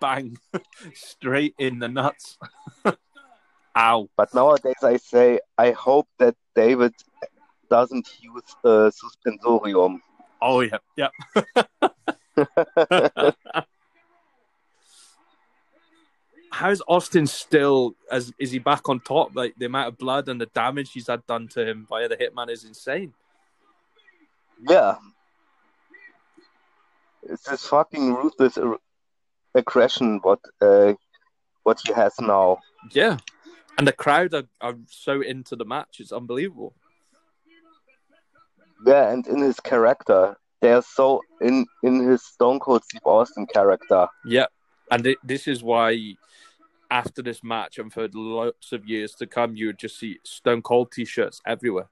bang, 0.00 0.38
straight 0.94 1.54
in 1.58 1.78
the 1.78 1.88
nuts. 1.88 2.38
Ow. 3.76 4.08
But 4.16 4.34
nowadays 4.34 4.82
I 4.82 4.96
say 4.98 5.40
I 5.58 5.72
hope 5.72 6.08
that 6.18 6.36
David 6.54 6.94
doesn't 7.68 8.08
use 8.20 8.56
uh, 8.64 8.90
suspensorium. 8.90 9.98
Oh 10.40 10.60
yeah, 10.60 10.78
yeah. 10.96 11.08
How's 16.62 16.80
Austin 16.86 17.26
still? 17.26 17.96
As 18.08 18.32
is 18.38 18.52
he 18.52 18.60
back 18.60 18.88
on 18.88 19.00
top? 19.00 19.34
Like 19.34 19.54
the 19.58 19.66
amount 19.66 19.88
of 19.88 19.98
blood 19.98 20.28
and 20.28 20.40
the 20.40 20.46
damage 20.46 20.92
he's 20.92 21.08
had 21.08 21.26
done 21.26 21.48
to 21.48 21.68
him 21.68 21.86
via 21.88 22.08
the 22.08 22.16
Hitman 22.16 22.50
is 22.50 22.64
insane. 22.64 23.14
Yeah. 24.68 24.94
It's 27.24 27.42
this 27.42 27.66
fucking 27.66 28.14
ruthless 28.14 28.58
aggression 29.56 30.20
what 30.22 30.38
uh, 30.60 30.94
what 31.64 31.80
he 31.84 31.92
has 31.92 32.14
now. 32.20 32.58
Yeah, 32.92 33.18
and 33.76 33.86
the 33.86 33.92
crowd 33.92 34.32
are, 34.32 34.44
are 34.60 34.76
so 34.88 35.20
into 35.20 35.56
the 35.56 35.64
match. 35.64 35.96
It's 35.98 36.12
unbelievable. 36.12 36.74
Yeah, 38.86 39.10
and 39.10 39.26
in 39.26 39.40
his 39.40 39.58
character, 39.58 40.36
they 40.60 40.72
are 40.72 40.82
so 40.82 41.22
in 41.40 41.66
in 41.82 42.08
his 42.08 42.24
Stone 42.24 42.60
Cold 42.60 42.84
Steve 42.84 43.00
Austin 43.04 43.46
character. 43.46 44.06
Yeah, 44.24 44.46
and 44.92 45.06
it, 45.08 45.18
this 45.24 45.48
is 45.48 45.62
why 45.62 46.16
after 46.92 47.22
this 47.22 47.42
match 47.42 47.78
and 47.78 47.90
for 47.90 48.06
lots 48.12 48.72
of 48.72 48.86
years 48.86 49.14
to 49.14 49.26
come, 49.26 49.56
you 49.56 49.68
would 49.68 49.78
just 49.78 49.98
see 49.98 50.18
Stone 50.24 50.60
Cold 50.60 50.92
t-shirts 50.92 51.40
everywhere. 51.46 51.88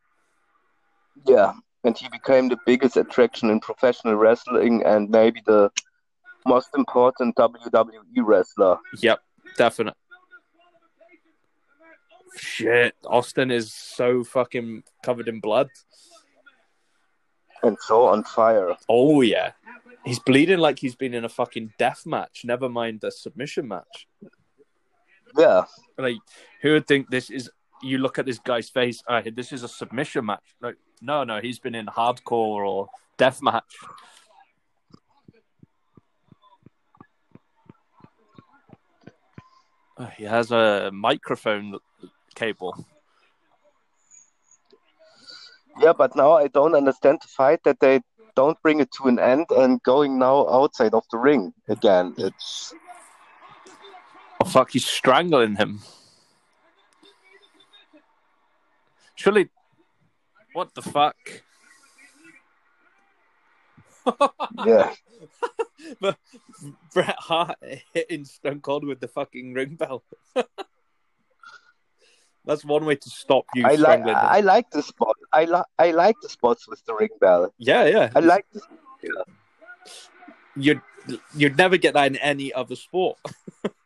Yeah, 1.27 1.55
and 1.85 1.97
he 1.97 2.07
became 2.11 2.49
the 2.51 2.59
biggest 2.67 2.99
attraction 2.99 3.49
in 3.49 3.61
professional 3.61 4.17
wrestling 4.17 4.83
and 4.85 5.09
maybe 5.09 5.41
the 5.47 5.73
most 6.47 6.69
important 6.77 7.35
WWE 7.37 7.99
wrestler. 8.19 8.77
Yep, 8.99 9.21
definite. 9.57 9.95
Shit, 12.37 12.95
Austin 13.07 13.51
is 13.51 13.73
so 13.73 14.23
fucking 14.23 14.85
covered 15.03 15.29
in 15.29 15.41
blood. 15.41 15.69
And 17.63 17.77
so 17.81 18.05
on 18.07 18.25
fire. 18.25 18.77
Oh 18.89 19.23
yeah, 19.23 19.53
he's 20.05 20.19
bleeding 20.19 20.59
like 20.59 20.79
he's 20.79 20.95
been 20.95 21.15
in 21.15 21.25
a 21.25 21.29
fucking 21.29 21.73
death 21.79 22.05
match. 22.05 22.43
Never 22.45 22.69
mind 22.69 23.01
the 23.01 23.11
submission 23.11 23.67
match. 23.67 24.07
Yeah, 25.37 25.65
Like, 25.99 26.17
who 26.63 26.73
would 26.73 26.87
think 26.87 27.11
this 27.11 27.31
is? 27.31 27.51
You 27.83 27.99
look 27.99 28.19
at 28.19 28.27
this 28.27 28.39
guy's 28.39 28.69
face. 28.69 29.03
Uh, 29.07 29.23
this 29.33 29.53
is 29.53 29.63
a 29.63 29.69
submission 29.69 30.27
match. 30.27 30.45
Like, 30.61 30.77
no, 31.01 31.25
no, 31.25 31.41
he's 31.41 31.59
been 31.59 31.75
in 31.75 31.87
hardcore 31.87 32.67
or 32.67 32.89
death 33.17 33.41
match. 33.43 33.77
Uh, 39.97 40.07
he 40.17 40.25
has 40.25 40.51
a 40.51 40.91
microphone 40.93 41.79
cable. 42.35 42.87
yeah, 45.81 45.93
but 45.93 46.15
now 46.15 46.33
I 46.33 46.49
don't 46.49 46.75
understand 46.75 47.19
the 47.23 47.29
fight 47.29 47.61
that 47.65 47.81
they 47.81 48.01
don't 48.35 48.61
bring 48.63 48.81
it 48.81 48.91
to 48.93 49.09
an 49.09 49.19
end 49.19 49.47
and 49.51 49.83
going 49.83 50.19
now 50.19 50.49
outside 50.49 50.95
of 50.95 51.05
the 51.11 51.19
ring 51.19 51.53
again. 51.69 52.15
It's 52.17 52.75
Oh 54.41 54.45
fuck, 54.47 54.71
he's 54.71 54.87
strangling 54.87 55.57
him. 55.57 55.81
Surely, 59.15 59.51
what 60.55 60.75
the 60.75 60.83
fuck? 60.83 61.17
yeah, 64.65 64.95
But 66.01 66.17
Bret 66.93 67.17
Hart 67.19 67.59
hitting 67.93 68.25
Stone 68.25 68.61
Cold 68.61 68.85
with 68.85 69.01
the 69.01 69.09
fucking 69.09 69.53
ring 69.53 69.75
bell. 69.75 70.03
That's 72.47 72.65
one 72.65 72.87
way 72.87 72.97
to 72.97 73.11
stop 73.11 73.45
you 73.55 73.65
I 73.67 73.73
like 73.73 73.81
strangling 73.81 74.15
him. 74.15 74.21
I 74.23 74.41
like 74.41 74.71
the 74.71 74.83
spot. 74.83 75.17
I 75.33 75.45
like 75.45 75.67
I 75.79 75.91
like 75.91 76.17
the 76.23 76.31
spots 76.31 76.67
with 76.67 76.83
the 76.87 76.95
ring 76.95 77.11
bell. 77.21 77.53
Yeah, 77.59 77.85
yeah. 77.85 78.11
I 78.17 78.21
like 78.21 78.47
this. 78.53 78.63
You'd 80.57 80.81
you'd 81.35 81.59
never 81.59 81.77
get 81.77 81.93
that 81.95 82.07
in 82.07 82.17
any 82.17 82.53
other 82.53 82.77
sport. 82.77 83.19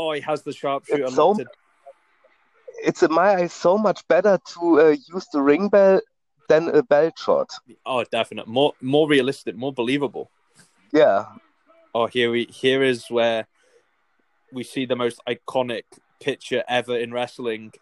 oh, 0.00 0.12
he 0.12 0.20
has 0.20 0.42
the 0.42 0.52
sharpshooter 0.52 1.04
It's 1.04 1.14
so- 1.14 1.34
It's 2.88 3.02
in 3.02 3.12
my 3.12 3.28
eyes 3.36 3.52
so 3.52 3.76
much 3.76 4.00
better 4.08 4.38
to 4.52 4.60
uh, 4.80 4.96
use 5.14 5.26
the 5.32 5.42
ring 5.42 5.68
bell 5.68 6.00
than 6.48 6.68
a 6.80 6.82
belt 6.82 7.18
shot. 7.18 7.48
Oh, 7.84 8.02
definite. 8.04 8.46
More 8.48 8.72
more 8.80 9.06
realistic, 9.08 9.54
more 9.56 9.72
believable. 9.72 10.30
Yeah, 10.92 11.26
Oh, 11.94 12.06
here 12.06 12.30
we 12.30 12.42
here 12.62 12.82
is 12.92 13.00
where 13.10 13.46
we 14.52 14.62
see 14.64 14.86
the 14.86 14.96
most 14.96 15.18
iconic 15.28 15.84
picture 16.20 16.62
ever 16.68 16.96
in 17.04 17.12
wrestling. 17.12 17.72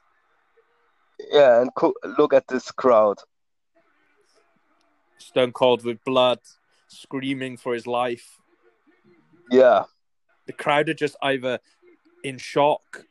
yeah, 1.33 1.61
and 1.61 1.71
co- 1.75 1.95
look 2.19 2.33
at 2.35 2.47
this 2.49 2.71
crowd. 2.73 3.19
Stone 5.19 5.53
Cold 5.53 5.85
with 5.85 6.03
blood, 6.05 6.41
screaming 6.89 7.57
for 7.57 7.75
his 7.75 7.87
life. 7.87 8.39
Yeah, 9.51 9.85
The 10.47 10.53
crowd 10.53 10.89
are 10.89 10.95
just 10.95 11.16
either 11.23 11.59
in 12.25 12.39
shock 12.39 13.05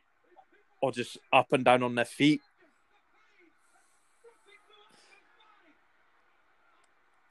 or 0.82 0.91
just 0.91 1.18
up 1.32 1.53
and 1.53 1.66
down 1.66 1.84
on 1.84 1.95
their 1.95 2.05
feet. 2.05 2.41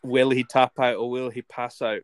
Will 0.03 0.31
he 0.31 0.45
tap 0.45 0.79
out 0.79 0.97
or 0.97 1.11
will 1.11 1.31
he 1.31 1.43
pass 1.43 1.83
out? 1.83 2.03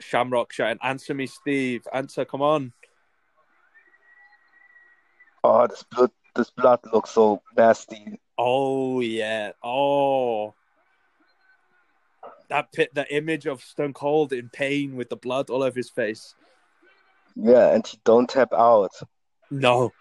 Shamrock 0.00 0.52
shouting, 0.52 0.78
"Answer 0.82 1.12
me, 1.12 1.26
Steve! 1.26 1.86
Answer! 1.92 2.24
Come 2.24 2.42
on!" 2.42 2.72
oh, 5.44 5.66
this 5.66 5.82
blood, 5.82 6.10
this 6.34 6.50
blood 6.50 6.80
looks 6.92 7.10
so 7.10 7.42
nasty. 7.56 8.18
Oh 8.38 9.00
yeah. 9.00 9.52
Oh. 9.62 10.54
That 12.50 12.72
pit 12.72 12.90
the 12.94 13.12
image 13.14 13.46
of 13.46 13.62
Stone 13.62 13.94
Cold 13.94 14.32
in 14.32 14.48
pain 14.50 14.96
with 14.96 15.08
the 15.08 15.16
blood 15.16 15.50
all 15.50 15.62
over 15.62 15.78
his 15.78 15.88
face. 15.88 16.34
Yeah, 17.36 17.72
and 17.72 17.86
he 17.86 17.98
don't 18.04 18.28
tap 18.28 18.52
out. 18.52 18.92
No. 19.50 19.92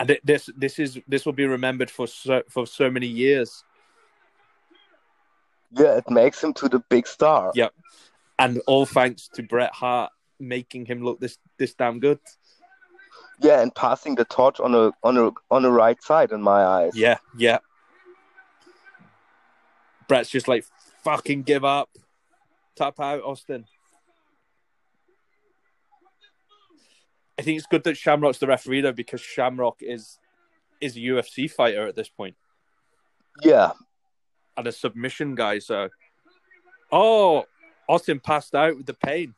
And 0.00 0.10
it, 0.10 0.26
this 0.26 0.50
this 0.56 0.78
is 0.78 0.98
this 1.06 1.24
will 1.24 1.32
be 1.32 1.46
remembered 1.46 1.90
for 1.90 2.06
so 2.06 2.42
for 2.48 2.66
so 2.66 2.90
many 2.90 3.06
years. 3.06 3.62
Yeah, 5.70 5.96
it 5.96 6.10
makes 6.10 6.42
him 6.42 6.52
to 6.54 6.68
the 6.68 6.80
big 6.88 7.06
star. 7.06 7.52
Yep. 7.54 7.72
And 8.38 8.60
all 8.66 8.86
thanks 8.86 9.28
to 9.34 9.42
Bret 9.42 9.72
Hart 9.72 10.10
making 10.40 10.86
him 10.86 11.02
look 11.04 11.20
this 11.20 11.38
this 11.58 11.74
damn 11.74 12.00
good. 12.00 12.18
Yeah, 13.40 13.60
and 13.60 13.74
passing 13.74 14.14
the 14.14 14.24
torch 14.24 14.60
on 14.60 14.74
a 14.74 14.92
on 15.02 15.16
a 15.16 15.30
on 15.50 15.62
the 15.62 15.70
right 15.70 16.02
side 16.02 16.32
in 16.32 16.42
my 16.42 16.64
eyes. 16.64 16.92
Yeah, 16.96 17.18
yeah. 17.36 17.58
Bret's 20.08 20.30
just 20.30 20.48
like 20.48 20.64
fucking 21.04 21.42
give 21.42 21.64
up. 21.64 21.90
Tap 22.76 23.00
out, 23.00 23.22
Austin. 23.22 23.66
I 27.38 27.42
think 27.42 27.58
it's 27.58 27.66
good 27.66 27.84
that 27.84 27.96
Shamrock's 27.96 28.38
the 28.38 28.46
referee 28.46 28.82
though, 28.82 28.92
because 28.92 29.20
Shamrock 29.20 29.76
is 29.80 30.18
is 30.80 30.96
a 30.96 31.00
UFC 31.00 31.50
fighter 31.50 31.86
at 31.86 31.94
this 31.94 32.08
point 32.08 32.34
Yeah, 33.42 33.72
and 34.56 34.66
a 34.66 34.72
submission 34.72 35.34
guy. 35.34 35.58
So, 35.58 35.88
oh, 36.90 37.44
Austin 37.88 38.20
passed 38.20 38.54
out 38.54 38.76
with 38.76 38.86
the 38.86 38.94
pain. 38.94 39.34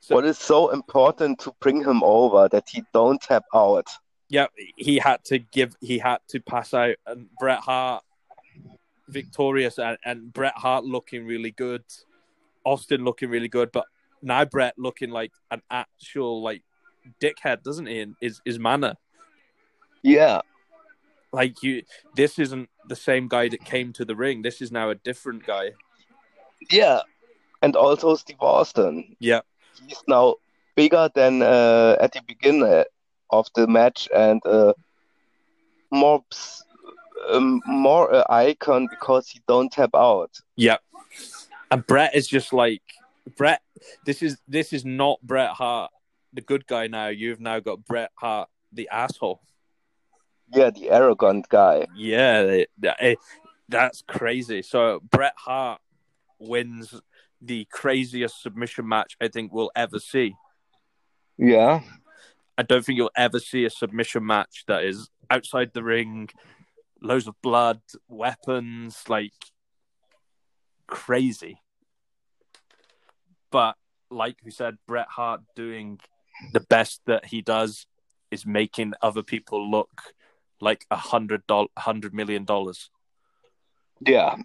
So- 0.00 0.14
what 0.14 0.24
is 0.24 0.38
so 0.38 0.70
important 0.70 1.40
to 1.40 1.54
bring 1.60 1.82
him 1.82 2.02
over 2.04 2.48
that 2.48 2.68
he 2.68 2.84
don't 2.92 3.20
tap 3.20 3.44
out. 3.54 3.88
Yeah, 4.28 4.46
he 4.76 4.98
had 4.98 5.24
to 5.26 5.38
give. 5.38 5.76
He 5.80 5.98
had 5.98 6.18
to 6.28 6.40
pass 6.40 6.74
out, 6.74 6.96
and 7.06 7.28
Bret 7.38 7.60
Hart 7.60 8.02
victorious, 9.08 9.78
and, 9.78 9.96
and 10.04 10.32
Bret 10.32 10.54
Hart 10.56 10.84
looking 10.84 11.26
really 11.26 11.52
good. 11.52 11.84
Austin 12.64 13.04
looking 13.04 13.30
really 13.30 13.48
good, 13.48 13.70
but 13.70 13.84
now 14.22 14.44
Bret 14.44 14.74
looking 14.76 15.10
like 15.10 15.30
an 15.52 15.62
actual 15.70 16.42
like 16.42 16.62
dickhead, 17.20 17.62
doesn't 17.62 17.86
he? 17.86 18.00
In 18.00 18.16
his 18.20 18.40
his 18.44 18.58
manner, 18.58 18.94
Yeah, 20.02 20.40
like 21.32 21.62
you, 21.62 21.82
this 22.16 22.40
isn't 22.40 22.68
the 22.88 22.96
same 22.96 23.28
guy 23.28 23.48
that 23.48 23.64
came 23.64 23.92
to 23.92 24.04
the 24.04 24.16
ring. 24.16 24.42
This 24.42 24.60
is 24.60 24.72
now 24.72 24.90
a 24.90 24.96
different 24.96 25.46
guy. 25.46 25.70
yeah, 26.70 27.02
and 27.62 27.76
also 27.76 28.16
Steve 28.16 28.40
Austin. 28.40 29.14
Yeah, 29.20 29.42
He's 29.86 30.02
now 30.08 30.34
bigger 30.74 31.08
than 31.14 31.42
uh, 31.42 31.96
at 32.00 32.10
the 32.12 32.22
beginning 32.26 32.84
of 33.30 33.46
the 33.54 33.66
match 33.66 34.08
and 34.14 34.40
uh, 34.46 34.72
more 35.90 36.24
um, 37.30 37.60
more 37.66 38.14
uh, 38.14 38.24
icon 38.28 38.86
because 38.90 39.28
he 39.28 39.40
don't 39.48 39.72
tap 39.72 39.90
out. 39.94 40.30
yeah. 40.56 40.76
And 41.70 41.84
Bret 41.86 42.14
is 42.14 42.28
just 42.28 42.52
like 42.52 42.82
Bret. 43.36 43.60
This 44.04 44.22
is 44.22 44.38
this 44.46 44.72
is 44.72 44.84
not 44.84 45.20
Bret 45.22 45.50
Hart, 45.50 45.90
the 46.32 46.40
good 46.42 46.66
guy. 46.66 46.86
Now 46.86 47.08
you've 47.08 47.40
now 47.40 47.58
got 47.60 47.84
Bret 47.84 48.10
Hart, 48.14 48.48
the 48.72 48.88
asshole. 48.92 49.40
Yeah, 50.54 50.70
the 50.70 50.90
arrogant 50.90 51.48
guy. 51.48 51.86
Yeah, 51.96 52.42
it- 52.42 53.18
that's 53.68 54.02
crazy. 54.06 54.62
So 54.62 55.00
Bret 55.10 55.34
Hart 55.36 55.80
wins 56.38 56.94
the 57.42 57.66
craziest 57.72 58.40
submission 58.40 58.86
match 58.86 59.16
I 59.20 59.26
think 59.26 59.52
we'll 59.52 59.72
ever 59.74 59.98
see. 59.98 60.36
Yeah, 61.36 61.80
I 62.58 62.62
don't 62.62 62.84
think 62.84 62.96
you'll 62.96 63.10
ever 63.16 63.38
see 63.38 63.64
a 63.64 63.70
submission 63.70 64.24
match 64.24 64.64
that 64.66 64.84
is 64.84 65.10
outside 65.30 65.72
the 65.74 65.82
ring, 65.82 66.30
loads 67.02 67.26
of 67.26 67.34
blood, 67.42 67.80
weapons, 68.08 69.04
like 69.08 69.32
crazy. 70.86 71.60
But 73.50 73.76
like 74.10 74.36
we 74.44 74.50
said, 74.50 74.78
Bret 74.86 75.08
Hart 75.08 75.42
doing 75.54 76.00
the 76.52 76.60
best 76.60 77.00
that 77.06 77.26
he 77.26 77.42
does 77.42 77.86
is 78.30 78.46
making 78.46 78.94
other 79.02 79.22
people 79.22 79.70
look 79.70 79.90
like 80.60 80.86
a 80.90 80.96
hundred 80.96 81.46
doll, 81.46 81.68
hundred 81.76 82.14
million 82.14 82.44
dollars, 82.44 82.90
yeah, 84.00 84.36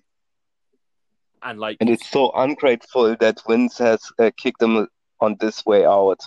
and 1.42 1.60
like 1.60 1.78
and 1.80 1.90
it's 1.90 2.10
so 2.10 2.32
ungrateful 2.36 3.16
that 3.20 3.42
Vince 3.48 3.78
has 3.78 4.02
uh, 4.20 4.32
kicked 4.38 4.62
him 4.62 4.88
on 5.20 5.38
this 5.40 5.66
way 5.66 5.86
out. 5.86 6.20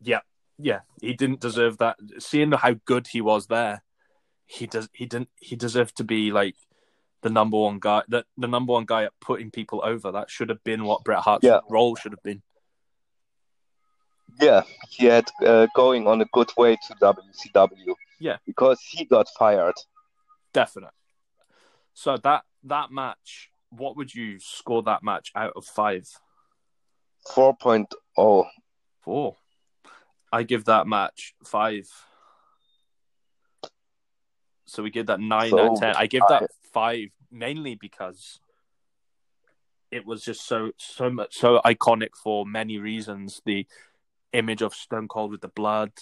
Yeah, 0.00 0.20
yeah, 0.60 0.80
he 1.00 1.14
didn't 1.14 1.40
deserve 1.40 1.78
that. 1.78 1.96
Seeing 2.18 2.52
how 2.52 2.74
good 2.84 3.08
he 3.08 3.20
was 3.20 3.46
there, 3.46 3.82
he 4.46 4.66
does. 4.66 4.88
He 4.92 5.06
didn't. 5.06 5.28
He 5.36 5.56
deserved 5.56 5.96
to 5.96 6.04
be 6.04 6.30
like 6.32 6.56
the 7.22 7.30
number 7.30 7.56
one 7.58 7.78
guy. 7.78 8.02
The 8.08 8.24
the 8.36 8.48
number 8.48 8.72
one 8.72 8.84
guy 8.84 9.04
at 9.04 9.12
putting 9.20 9.50
people 9.50 9.80
over. 9.84 10.10
That 10.12 10.30
should 10.30 10.48
have 10.48 10.62
been 10.64 10.84
what 10.84 11.04
Bret 11.04 11.20
Hart's 11.20 11.44
Yeah. 11.44 11.60
role 11.68 11.96
should 11.96 12.12
have 12.12 12.22
been. 12.22 12.42
Yeah, 14.40 14.62
he 14.88 15.06
had 15.06 15.28
uh, 15.44 15.66
going 15.74 16.06
on 16.06 16.20
a 16.20 16.24
good 16.32 16.50
way 16.56 16.76
to 16.76 16.94
WCW. 17.00 17.94
Yeah. 18.20 18.36
because 18.46 18.78
he 18.90 19.04
got 19.04 19.28
fired. 19.38 19.74
Definite. 20.52 20.92
So 21.94 22.16
that 22.18 22.44
that 22.64 22.90
match, 22.90 23.50
what 23.70 23.96
would 23.96 24.14
you 24.14 24.38
score 24.38 24.82
that 24.84 25.02
match 25.02 25.30
out 25.34 25.52
of 25.56 25.64
five? 25.64 26.06
4.0. 27.34 28.46
Four. 29.04 29.36
I 30.32 30.42
give 30.44 30.66
that 30.66 30.86
match 30.86 31.34
five. 31.44 31.88
So 34.66 34.82
we 34.82 34.90
give 34.90 35.06
that 35.06 35.20
nine 35.20 35.50
So 35.50 35.58
out 35.58 35.72
of 35.72 35.80
ten. 35.80 35.94
I 35.96 36.06
give 36.06 36.22
I- 36.28 36.40
that 36.40 36.50
five 36.72 37.08
mainly 37.30 37.74
because 37.74 38.40
it 39.90 40.06
was 40.06 40.24
just 40.24 40.46
so 40.46 40.70
so 40.76 41.10
much 41.10 41.36
so 41.36 41.60
iconic 41.64 42.10
for 42.14 42.46
many 42.46 42.78
reasons. 42.78 43.42
The 43.44 43.66
image 44.32 44.62
of 44.62 44.74
Stone 44.74 45.08
Cold 45.08 45.32
with 45.32 45.40
the 45.40 45.48
blood, 45.48 45.92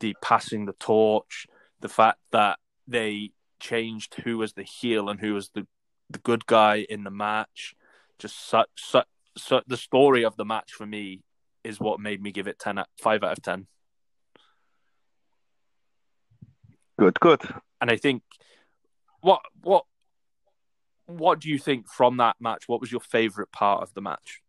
the 0.00 0.14
passing 0.20 0.66
the 0.66 0.74
torch, 0.74 1.46
the 1.80 1.88
fact 1.88 2.18
that 2.32 2.58
they 2.86 3.30
changed 3.58 4.14
who 4.24 4.38
was 4.38 4.52
the 4.54 4.62
heel 4.62 5.08
and 5.08 5.20
who 5.20 5.34
was 5.34 5.50
the 5.50 5.66
the 6.10 6.18
good 6.18 6.44
guy 6.46 6.84
in 6.88 7.04
the 7.04 7.10
match. 7.10 7.74
Just 8.18 8.46
such 8.46 8.68
such, 8.76 9.06
such 9.38 9.64
the 9.66 9.78
story 9.78 10.24
of 10.24 10.36
the 10.36 10.44
match 10.44 10.72
for 10.72 10.84
me 10.84 11.22
is 11.64 11.78
what 11.80 12.00
made 12.00 12.22
me 12.22 12.32
give 12.32 12.46
it 12.46 12.58
10 12.58 12.78
out, 12.78 12.88
5 13.00 13.22
out 13.22 13.32
of 13.32 13.42
10 13.42 13.66
Good, 16.98 17.18
good. 17.20 17.40
and 17.80 17.90
i 17.90 17.96
think 17.96 18.22
what 19.22 19.40
what 19.62 19.84
what 21.06 21.40
do 21.40 21.48
you 21.48 21.58
think 21.58 21.88
from 21.88 22.18
that 22.18 22.36
match 22.40 22.64
what 22.68 22.80
was 22.80 22.92
your 22.92 23.00
favorite 23.00 23.50
part 23.52 23.82
of 23.82 23.92
the 23.94 24.02
match 24.02 24.40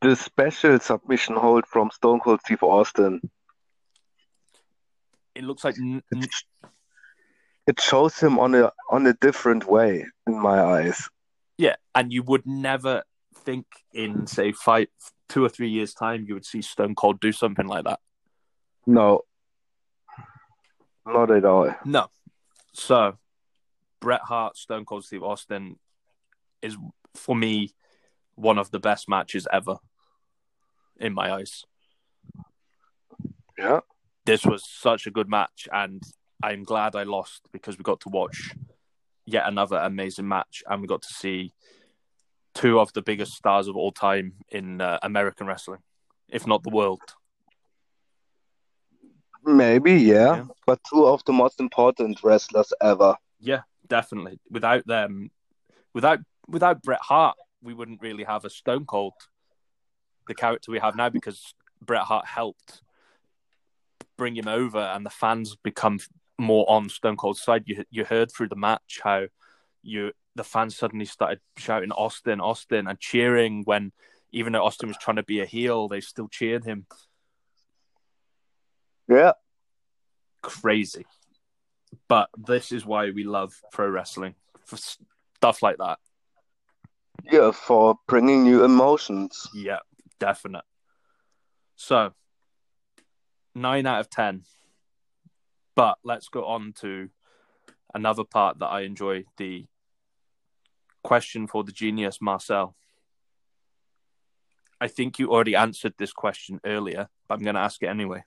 The 0.00 0.14
special 0.16 0.78
submission 0.80 1.36
hold 1.36 1.66
from 1.66 1.90
Stone 1.90 2.20
Cold 2.20 2.40
Steve 2.44 2.62
Austin. 2.62 3.20
it 5.34 5.44
looks 5.44 5.64
like 5.64 5.76
It, 5.78 6.28
it 7.66 7.80
shows 7.80 8.18
him 8.18 8.38
on 8.38 8.54
a 8.54 8.72
on 8.90 9.06
a 9.06 9.14
different 9.14 9.64
way 9.68 10.06
in 10.26 10.38
my 10.40 10.60
eyes. 10.60 11.08
yeah 11.56 11.76
and 11.94 12.12
you 12.12 12.22
would 12.24 12.46
never 12.46 13.02
think 13.44 13.66
in 13.92 14.26
say 14.26 14.50
five 14.52 14.88
two 15.28 15.44
or 15.44 15.48
three 15.48 15.68
years 15.68 15.92
time 15.94 16.24
you 16.26 16.34
would 16.34 16.44
see 16.46 16.62
stone 16.62 16.94
cold 16.94 17.20
do 17.20 17.32
something 17.32 17.66
like 17.66 17.84
that. 17.84 18.00
No, 18.86 19.22
not 21.06 21.30
at 21.30 21.44
all. 21.44 21.74
no. 21.84 22.06
So 22.72 23.18
bret 24.00 24.20
hart 24.22 24.56
stone 24.56 24.84
cold 24.84 25.04
steve 25.04 25.24
austin 25.24 25.74
is 26.62 26.76
for 27.16 27.34
me 27.34 27.68
one 28.36 28.56
of 28.56 28.70
the 28.70 28.78
best 28.78 29.08
matches 29.08 29.48
ever 29.52 29.76
in 31.00 31.12
my 31.12 31.32
eyes. 31.32 31.64
Yeah, 33.58 33.80
this 34.24 34.44
was 34.44 34.62
such 34.68 35.06
a 35.06 35.10
good 35.10 35.28
match, 35.28 35.68
and 35.72 36.02
I'm 36.42 36.62
glad 36.62 36.94
I 36.94 37.02
lost 37.02 37.48
because 37.52 37.76
we 37.76 37.82
got 37.82 38.00
to 38.00 38.08
watch 38.08 38.54
yet 39.26 39.48
another 39.48 39.76
amazing 39.78 40.28
match, 40.28 40.62
and 40.68 40.80
we 40.80 40.86
got 40.86 41.02
to 41.02 41.12
see 41.12 41.52
two 42.58 42.80
of 42.80 42.92
the 42.92 43.02
biggest 43.02 43.32
stars 43.34 43.68
of 43.68 43.76
all 43.76 43.92
time 43.92 44.32
in 44.50 44.80
uh, 44.80 44.98
American 45.02 45.46
wrestling, 45.46 45.80
if 46.28 46.44
not 46.46 46.62
the 46.64 46.70
world. 46.70 47.00
maybe 49.44 49.92
yeah, 49.94 50.36
Yeah. 50.36 50.44
but 50.66 50.80
two 50.90 51.06
of 51.06 51.24
the 51.24 51.32
most 51.32 51.60
important 51.60 52.22
wrestlers 52.22 52.72
ever. 52.82 53.14
Yeah, 53.40 53.62
definitely. 53.86 54.40
Without 54.50 54.84
them, 54.86 55.30
without 55.94 56.18
without 56.48 56.82
Bret 56.82 57.00
Hart, 57.00 57.36
we 57.62 57.74
wouldn't 57.74 58.02
really 58.02 58.24
have 58.24 58.44
a 58.44 58.50
Stone 58.50 58.86
Cold, 58.86 59.14
the 60.26 60.34
character 60.34 60.72
we 60.72 60.80
have 60.80 60.96
now, 60.96 61.08
because 61.08 61.54
Bret 61.80 62.02
Hart 62.02 62.26
helped 62.26 62.82
bring 64.16 64.36
him 64.36 64.48
over, 64.48 64.78
and 64.94 65.06
the 65.06 65.10
fans 65.22 65.56
become 65.62 65.98
more 66.38 66.68
on 66.68 66.88
Stone 66.88 67.16
Cold's 67.16 67.40
side. 67.42 67.62
You 67.66 67.84
you 67.90 68.04
heard 68.04 68.30
through 68.32 68.48
the 68.48 68.56
match 68.68 69.00
how 69.02 69.26
you 69.82 70.12
the 70.34 70.44
fans 70.44 70.76
suddenly 70.76 71.04
started 71.04 71.40
shouting 71.56 71.90
Austin, 71.92 72.40
Austin, 72.40 72.86
and 72.86 72.98
cheering 73.00 73.62
when 73.64 73.92
even 74.30 74.52
though 74.52 74.64
Austin 74.64 74.88
was 74.88 74.98
trying 74.98 75.16
to 75.16 75.22
be 75.22 75.40
a 75.40 75.46
heel, 75.46 75.88
they 75.88 76.00
still 76.00 76.28
cheered 76.28 76.64
him. 76.64 76.86
Yeah, 79.08 79.32
Crazy. 80.42 81.06
But 82.08 82.28
this 82.36 82.72
is 82.72 82.84
why 82.86 83.10
we 83.10 83.24
love 83.24 83.54
pro 83.72 83.88
wrestling 83.88 84.34
for 84.66 84.76
stuff 84.76 85.62
like 85.62 85.78
that. 85.78 85.98
yeah, 87.30 87.50
for 87.50 87.96
bringing 88.06 88.44
new 88.44 88.64
emotions. 88.64 89.48
Yeah, 89.54 89.78
definite. 90.20 90.64
So, 91.76 92.12
nine 93.54 93.86
out 93.86 94.00
of 94.00 94.10
ten. 94.10 94.42
But 95.74 95.98
let's 96.04 96.28
go 96.28 96.44
on 96.44 96.72
to 96.80 97.08
another 97.94 98.24
part 98.24 98.58
that 98.58 98.66
I 98.66 98.82
enjoy 98.82 99.24
the 99.36 99.66
question 101.02 101.46
for 101.46 101.64
the 101.64 101.72
genius, 101.72 102.20
Marcel. 102.20 102.74
I 104.80 104.88
think 104.88 105.18
you 105.18 105.32
already 105.32 105.56
answered 105.56 105.94
this 105.98 106.12
question 106.12 106.60
earlier, 106.64 107.08
but 107.28 107.34
I'm 107.34 107.42
going 107.42 107.54
to 107.56 107.60
ask 107.60 107.82
it 107.82 107.88
anyway. 107.88 108.24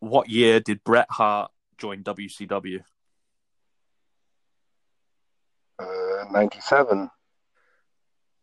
What 0.00 0.28
year 0.28 0.60
did 0.60 0.82
Bret 0.82 1.06
Hart 1.10 1.50
join 1.78 2.02
WCW? 2.02 2.80
Uh, 5.78 6.24
Ninety-seven. 6.30 7.10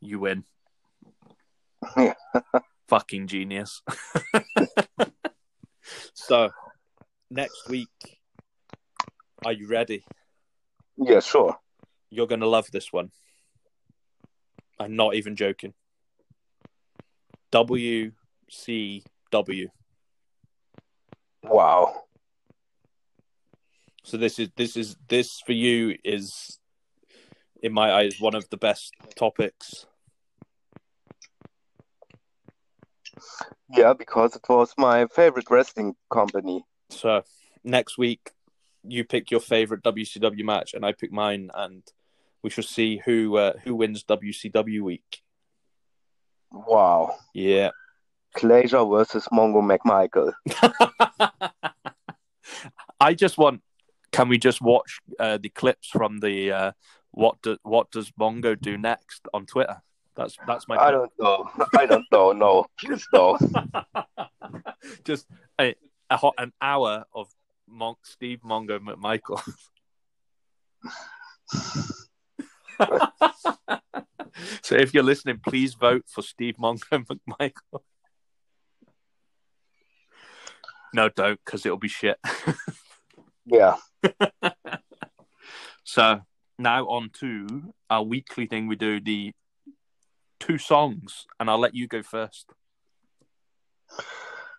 You 0.02 0.20
win. 0.20 0.44
Yeah. 1.96 2.14
Fucking 2.88 3.28
genius. 3.28 3.82
so, 6.14 6.50
next 7.30 7.70
week, 7.70 8.17
are 9.46 9.54
you 9.54 9.68
ready? 9.68 10.04
Yeah, 10.98 11.20
sure. 11.20 11.58
You're 12.10 12.28
going 12.28 12.42
to 12.42 12.48
love 12.48 12.72
this 12.72 12.92
one. 12.92 13.12
I'm 14.80 14.96
not 14.96 15.16
even 15.16 15.36
joking. 15.36 15.74
WCW. 17.52 18.12
Wow. 21.44 22.04
So 24.04 24.18
this 24.18 24.40
is 24.40 24.50
this 24.56 24.78
is 24.78 24.96
this 25.10 25.42
for 25.46 25.52
you 25.52 25.98
is 26.04 26.60
in 27.62 27.74
my 27.74 27.92
eyes 27.92 28.20
one 28.20 28.36
of 28.36 28.50
the 28.50 28.58
best 28.58 28.94
topics 29.16 29.86
Yeah, 33.70 33.94
because 33.94 34.36
it 34.36 34.48
was 34.48 34.74
my 34.78 35.08
favorite 35.08 35.50
wrestling 35.50 35.96
company. 36.10 36.64
So 36.90 37.24
next 37.64 37.98
week, 37.98 38.32
you 38.84 39.04
pick 39.04 39.32
your 39.32 39.40
favorite 39.40 39.84
WCW 39.84 40.44
match, 40.44 40.74
and 40.74 40.86
I 40.86 40.94
pick 40.94 41.12
mine, 41.12 41.50
and 41.54 41.84
we 42.44 42.50
shall 42.50 42.64
see 42.64 43.02
who 43.06 43.38
uh, 43.38 43.54
who 43.64 43.76
wins 43.76 44.04
WCW 44.04 44.82
week. 44.82 45.22
Wow. 46.52 47.16
Yeah. 47.34 47.72
Glacier 48.34 48.86
versus 48.86 49.28
Mongo 49.32 49.62
McMichael. 49.62 50.34
I 53.00 53.14
just 53.14 53.38
want. 53.38 53.62
Can 54.12 54.30
we 54.30 54.38
just 54.38 54.62
watch 54.62 55.00
uh, 55.20 55.38
the 55.38 55.50
clips 55.50 55.90
from 55.90 56.20
the 56.20 56.52
uh, 56.52 56.72
what 57.12 57.42
do, 57.42 57.58
what 57.64 57.92
does 57.92 58.12
Mongo 58.12 58.60
do 58.60 58.78
next 58.78 59.28
on 59.34 59.46
Twitter? 59.46 59.82
That's 60.16 60.38
that's 60.48 60.68
my. 60.68 60.78
I 60.78 60.92
don't 60.92 61.12
know. 61.20 61.50
I 61.78 61.86
don't 61.86 62.06
know. 62.12 62.32
No, 62.32 62.66
please 62.80 63.06
no. 63.14 63.38
just 65.04 65.28
a, 65.60 65.76
a 66.10 66.18
hot 66.18 66.36
an 66.38 66.54
hour 66.62 67.06
Steve 68.04 68.42
Mongo 68.46 68.80
McMichael. 68.80 69.42
so 74.62 74.76
if 74.76 74.94
you're 74.94 75.04
listening, 75.04 75.40
please 75.46 75.74
vote 75.74 76.06
for 76.08 76.22
Steve 76.22 76.56
Mongo 76.58 77.06
McMichael. 77.30 77.82
No, 80.94 81.10
don't, 81.10 81.40
because 81.44 81.66
it'll 81.66 81.78
be 81.78 81.88
shit. 81.88 82.18
Yeah. 83.50 83.78
So 85.86 86.20
now 86.60 86.86
on 86.88 87.12
to 87.22 87.74
our 87.90 88.04
weekly 88.04 88.46
thing. 88.46 88.68
We 88.68 88.76
do 88.76 89.00
the 89.00 89.32
two 90.40 90.58
songs, 90.58 91.26
and 91.40 91.50
I'll 91.50 91.60
let 91.60 91.74
you 91.74 91.88
go 91.88 92.04
first. 92.04 92.52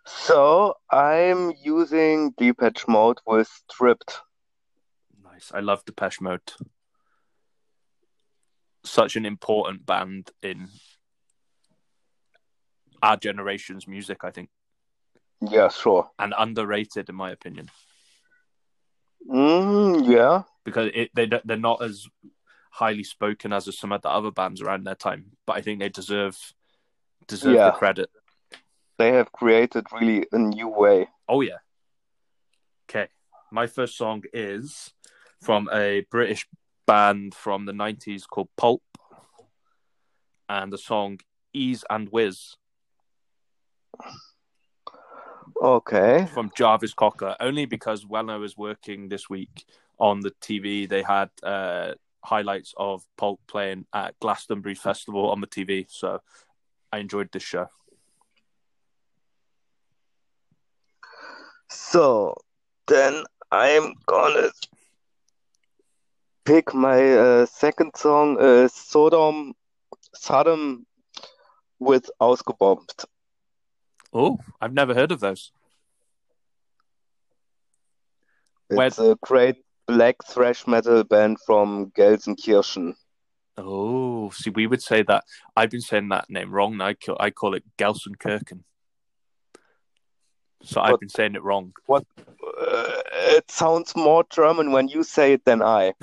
So 0.09 0.75
I'm 0.91 1.53
using 1.63 2.33
Depeche 2.39 2.89
Mode 2.89 3.19
with 3.27 3.49
Stripped. 3.71 4.21
Nice. 5.23 5.53
I 5.55 5.61
love 5.61 5.85
Depeche 5.85 6.21
Mode. 6.21 6.41
Such 8.85 9.17
an 9.17 9.27
important 9.27 9.85
band 9.85 10.31
in 10.43 10.69
our 13.03 13.17
generation's 13.17 13.87
music, 13.87 14.25
I 14.25 14.31
think, 14.31 14.49
Yeah, 15.41 15.69
sure. 15.69 16.11
and 16.19 16.35
underrated 16.37 17.09
in 17.09 17.15
my 17.15 17.31
opinion 17.31 17.71
Mm, 19.29 20.09
yeah. 20.09 20.45
because 20.65 20.91
it, 20.95 21.11
they 21.15 21.27
they're 21.45 21.57
not 21.59 21.83
as 21.83 22.07
highly 22.71 23.05
spoken 23.05 23.53
as 23.53 23.77
some 23.77 23.93
of 23.93 24.01
the 24.01 24.09
other 24.09 24.31
bands 24.31 24.63
around 24.63 24.85
their 24.85 24.95
time, 24.95 25.33
but 25.45 25.57
I 25.57 25.61
think 25.61 25.81
they 25.81 25.91
deserve 25.91 26.39
deserve 27.27 27.57
Yeah. 27.57 27.71
the 27.71 27.77
credit. 27.77 28.11
They 28.99 29.13
have 29.13 29.33
created 29.33 29.87
really 29.93 30.27
a 30.33 30.39
new 30.39 30.69
way. 30.69 31.09
Oh 31.29 31.41
yeah. 31.41 31.59
Okay. 32.91 33.09
My 33.53 33.67
first 33.67 33.97
song 33.97 34.25
is 34.33 34.93
from 35.41 35.69
a 35.73 36.05
British 36.11 36.47
band 36.87 37.35
from 37.35 37.67
the 37.67 37.73
nineties 37.73 38.27
called 38.27 38.49
Pulp. 38.57 38.83
And 40.49 40.73
the 40.73 40.79
song 40.79 41.21
E's 41.53 41.85
and 41.89 42.11
Wizz 42.11 42.57
Okay. 45.61 46.27
from 46.33 46.51
Jarvis 46.57 46.95
Cocker, 46.95 47.37
only 47.41 47.65
because 47.67 48.07
when 48.07 48.31
I 48.31 48.37
was 48.37 48.57
working 48.57 49.09
this 49.09 49.29
week 49.29 49.65
on 49.99 50.21
the 50.21 50.31
TV, 50.41 50.89
they 50.89 51.03
had 51.03 51.31
uh, 51.43 51.95
highlights 52.25 52.75
of 52.77 53.05
Pulp 53.17 53.41
playing 53.49 53.87
at 53.93 54.19
Glastonbury 54.21 54.75
Festival 54.75 55.31
on 55.31 55.41
the 55.41 55.47
TV. 55.47 55.87
So 55.89 56.21
I 56.93 56.99
enjoyed 56.99 57.31
this 57.33 57.43
show. 57.43 57.69
So 61.71 62.35
then 62.87 63.25
I'm 63.51 63.95
gonna 64.07 64.51
pick 66.45 66.75
my 66.75 67.13
uh, 67.15 67.47
second 67.47 67.93
song, 67.97 68.39
uh, 68.41 68.69
Sodom, 68.69 69.55
Sodom 70.15 70.87
with 71.79 72.11
Ausgebombt. 72.21 73.05
Oh, 74.13 74.39
I've 74.61 74.73
never 74.73 74.95
heard 74.95 75.13
of 75.13 75.21
those. 75.21 75.53
It's 78.71 78.99
a 78.99 79.17
great 79.23 79.57
black 79.87 80.17
thrash 80.27 80.67
metal 80.67 81.05
band 81.05 81.39
from 81.45 81.91
Gelsenkirchen. 81.91 82.95
Oh, 83.57 84.31
see, 84.31 84.51
we 84.51 84.67
would 84.67 84.83
say 84.83 85.03
that. 85.03 85.25
I've 85.57 85.71
been 85.71 85.81
saying 85.81 86.09
that 86.11 86.31
name 86.31 86.51
wrong. 86.51 86.81
I 86.81 86.95
I 87.19 87.31
call 87.31 87.55
it 87.55 87.65
Gelsenkirchen. 87.77 88.63
So 90.63 90.81
I've 90.81 91.01
been 91.01 91.09
saying 91.09 91.35
it 91.35 91.43
wrong. 91.43 91.73
Uh, 91.89 92.01
it 93.37 93.51
sounds 93.51 93.95
more 93.95 94.25
German 94.31 94.73
when 94.73 94.89
you 94.89 95.03
say 95.03 95.33
it 95.35 95.45
than 95.45 95.63
I. 95.63 95.93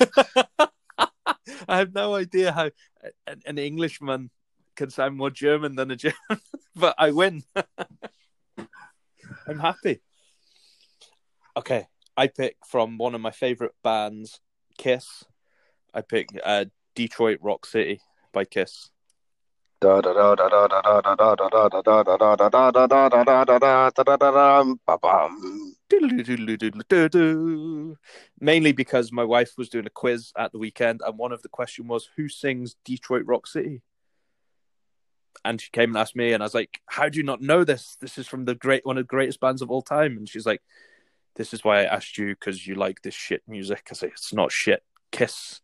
I 1.68 1.78
have 1.78 1.94
no 1.94 2.14
idea 2.14 2.52
how 2.52 2.70
an, 3.26 3.42
an 3.46 3.58
Englishman 3.58 4.30
can 4.76 4.90
sound 4.90 5.16
more 5.16 5.30
German 5.30 5.76
than 5.76 5.90
a 5.90 5.96
German, 5.96 6.40
but 6.76 6.94
I 6.98 7.12
win. 7.12 7.42
I'm 9.46 9.58
happy. 9.58 10.00
Okay, 11.56 11.86
I 12.16 12.26
pick 12.26 12.56
from 12.66 12.98
one 12.98 13.14
of 13.14 13.20
my 13.20 13.30
favorite 13.30 13.74
bands, 13.82 14.40
Kiss. 14.76 15.24
I 15.92 16.00
pick 16.00 16.28
uh, 16.44 16.66
Detroit 16.94 17.38
Rock 17.40 17.66
City 17.66 18.00
by 18.32 18.44
Kiss. 18.44 18.90
Mainly 28.40 28.72
because 28.72 29.12
my 29.12 29.24
wife 29.24 29.52
was 29.58 29.68
doing 29.68 29.86
a 29.86 29.90
quiz 29.90 30.32
at 30.38 30.52
the 30.52 30.58
weekend, 30.58 31.02
and 31.04 31.18
one 31.18 31.32
of 31.32 31.42
the 31.42 31.48
question 31.48 31.86
was, 31.86 32.08
"Who 32.16 32.28
sings 32.28 32.76
Detroit 32.84 33.24
Rock 33.26 33.46
City?" 33.46 33.82
And 35.44 35.60
she 35.60 35.70
came 35.70 35.90
and 35.90 35.98
asked 35.98 36.16
me, 36.16 36.32
and 36.32 36.42
I 36.42 36.46
was 36.46 36.54
like, 36.54 36.80
"How 36.86 37.10
do 37.10 37.18
you 37.18 37.24
not 37.24 37.42
know 37.42 37.64
this? 37.64 37.96
This 38.00 38.16
is 38.16 38.26
from 38.26 38.46
the 38.46 38.54
great 38.54 38.86
one 38.86 38.96
of 38.96 39.04
the 39.04 39.08
greatest 39.16 39.40
bands 39.40 39.60
of 39.60 39.70
all 39.70 39.82
time." 39.82 40.16
And 40.16 40.26
she's 40.28 40.46
like, 40.46 40.62
"This 41.36 41.52
is 41.52 41.62
why 41.62 41.80
I 41.80 41.84
asked 41.84 42.16
you 42.16 42.28
because 42.28 42.66
you 42.66 42.74
like 42.74 43.02
this 43.02 43.14
shit 43.14 43.42
music." 43.46 43.88
I 43.90 43.94
say, 43.94 44.06
"It's 44.08 44.32
not 44.32 44.50
shit. 44.50 44.82
Kiss 45.12 45.60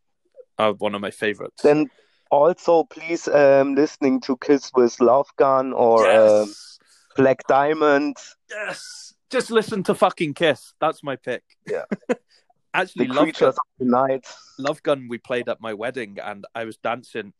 are 0.59 0.75
one 0.75 0.95
of 0.95 1.01
my 1.01 1.11
favorites." 1.11 1.63
Then 1.63 1.91
also 2.31 2.85
please 2.85 3.29
um 3.29 3.75
listening 3.75 4.21
to 4.23 4.37
Kiss 4.37 4.71
with 4.75 5.01
Love 5.01 5.29
Gun 5.37 5.73
or 5.73 6.09
um, 6.11 6.53
Black 7.17 7.47
Diamond. 7.47 8.17
yes. 8.51 9.15
Just 9.31 9.53
listen 9.53 9.85
to 9.85 9.95
fucking 9.95 10.35
Kiss. 10.35 10.75
That's 10.81 11.05
my 11.05 11.15
pick. 11.15 11.45
Yeah. 11.65 11.85
Actually, 12.75 13.07
The 13.07 13.15
Love 13.15 13.57
the 13.79 13.85
Night. 13.85 14.27
Love 14.59 14.83
Gun 14.83 15.07
we 15.09 15.19
played 15.19 15.49
at 15.49 15.61
my 15.61 15.75
wedding, 15.75 16.19
and 16.23 16.45
I 16.55 16.65
was 16.65 16.77
dancing 16.79 17.33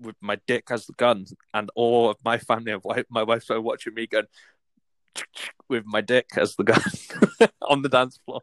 with 0.00 0.16
my 0.20 0.38
dick 0.46 0.64
as 0.70 0.86
the 0.86 0.92
gun, 0.92 1.26
and 1.52 1.70
all 1.74 2.10
of 2.10 2.16
my 2.24 2.38
family 2.38 2.72
and 2.72 2.82
wife, 2.84 3.04
my 3.08 3.22
wife 3.22 3.42
started 3.42 3.62
watching 3.62 3.94
me 3.94 4.06
going 4.06 4.26
with 5.68 5.84
my 5.86 6.00
dick 6.00 6.26
as 6.36 6.54
the 6.56 6.64
gun 6.64 6.82
on 7.62 7.82
the 7.82 7.88
dance 7.88 8.18
floor. 8.24 8.40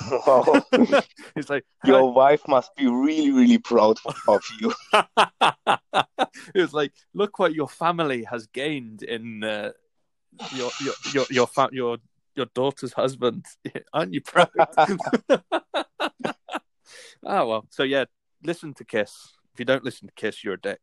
Wow. 0.26 0.62
It's 1.36 1.50
like 1.50 1.64
Your 1.84 2.12
wife 2.12 2.42
must 2.48 2.74
be 2.76 2.86
really, 2.86 3.30
really 3.30 3.58
proud 3.58 3.98
of 4.28 4.42
you. 4.60 4.72
it 6.54 6.60
was 6.60 6.72
like, 6.72 6.92
look 7.12 7.38
what 7.38 7.54
your 7.54 7.68
family 7.68 8.24
has 8.24 8.46
gained 8.46 9.02
in 9.02 9.44
uh, 9.44 9.72
your 10.54 10.70
your 10.80 10.94
your 11.12 11.26
your, 11.30 11.46
fa- 11.46 11.70
your 11.72 11.98
your 12.34 12.46
daughter's 12.54 12.92
husband. 12.92 13.44
Aren't 13.92 14.14
you 14.14 14.20
proud? 14.20 14.50
oh 17.24 17.46
well. 17.46 17.66
So 17.70 17.82
yeah, 17.82 18.04
listen 18.42 18.74
to 18.74 18.84
Kiss. 18.84 19.34
If 19.52 19.60
you 19.60 19.64
don't 19.64 19.84
listen 19.84 20.08
to 20.08 20.14
Kiss, 20.14 20.42
you're 20.42 20.54
a 20.54 20.60
dick. 20.60 20.80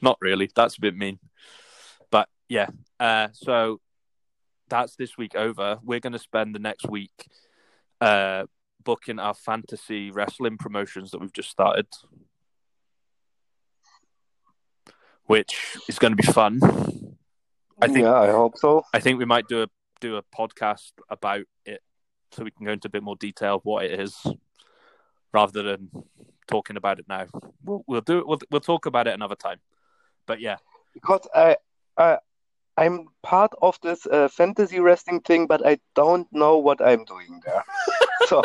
Not 0.00 0.18
really. 0.20 0.50
That's 0.54 0.76
a 0.76 0.80
bit 0.80 0.96
mean. 0.96 1.18
But 2.10 2.28
yeah. 2.48 2.68
Uh, 2.98 3.28
so 3.32 3.80
that's 4.68 4.96
this 4.96 5.16
week 5.16 5.34
over. 5.34 5.78
We're 5.82 6.00
going 6.00 6.12
to 6.12 6.18
spend 6.18 6.54
the 6.54 6.58
next 6.58 6.88
week 6.88 7.28
uh, 8.00 8.46
booking 8.84 9.18
our 9.18 9.34
fantasy 9.34 10.10
wrestling 10.10 10.58
promotions 10.58 11.10
that 11.10 11.20
we've 11.20 11.32
just 11.32 11.50
started, 11.50 11.86
which 15.24 15.76
is 15.88 15.98
going 15.98 16.16
to 16.16 16.22
be 16.22 16.32
fun. 16.32 16.60
I 17.80 17.88
think 17.88 18.04
yeah, 18.04 18.14
I 18.14 18.30
hope 18.30 18.56
so. 18.56 18.82
I 18.94 19.00
think 19.00 19.18
we 19.18 19.24
might 19.24 19.48
do 19.48 19.62
a 19.62 19.66
do 20.00 20.16
a 20.16 20.22
podcast 20.22 20.92
about 21.08 21.44
it, 21.64 21.80
so 22.32 22.44
we 22.44 22.50
can 22.50 22.66
go 22.66 22.72
into 22.72 22.88
a 22.88 22.90
bit 22.90 23.02
more 23.02 23.16
detail 23.16 23.56
of 23.56 23.64
what 23.64 23.84
it 23.84 23.98
is, 24.00 24.16
rather 25.32 25.62
than 25.62 25.90
talking 26.46 26.76
about 26.76 26.98
it 26.98 27.06
now. 27.08 27.26
We'll 27.64 27.84
we'll 27.86 28.00
do 28.00 28.18
it. 28.18 28.26
We'll 28.26 28.40
we'll 28.50 28.60
talk 28.60 28.86
about 28.86 29.06
it 29.06 29.14
another 29.14 29.34
time. 29.34 29.58
But 30.26 30.40
yeah, 30.40 30.56
Because 30.94 31.26
I, 31.34 31.56
I, 31.96 32.18
I'm 32.76 33.06
part 33.22 33.52
of 33.60 33.78
this 33.82 34.06
uh, 34.06 34.28
fantasy 34.28 34.80
wrestling 34.80 35.20
thing, 35.20 35.46
but 35.46 35.66
I 35.66 35.78
don't 35.94 36.26
know 36.32 36.58
what 36.58 36.80
I'm 36.80 37.04
doing 37.04 37.40
there. 37.44 37.64
so 38.26 38.42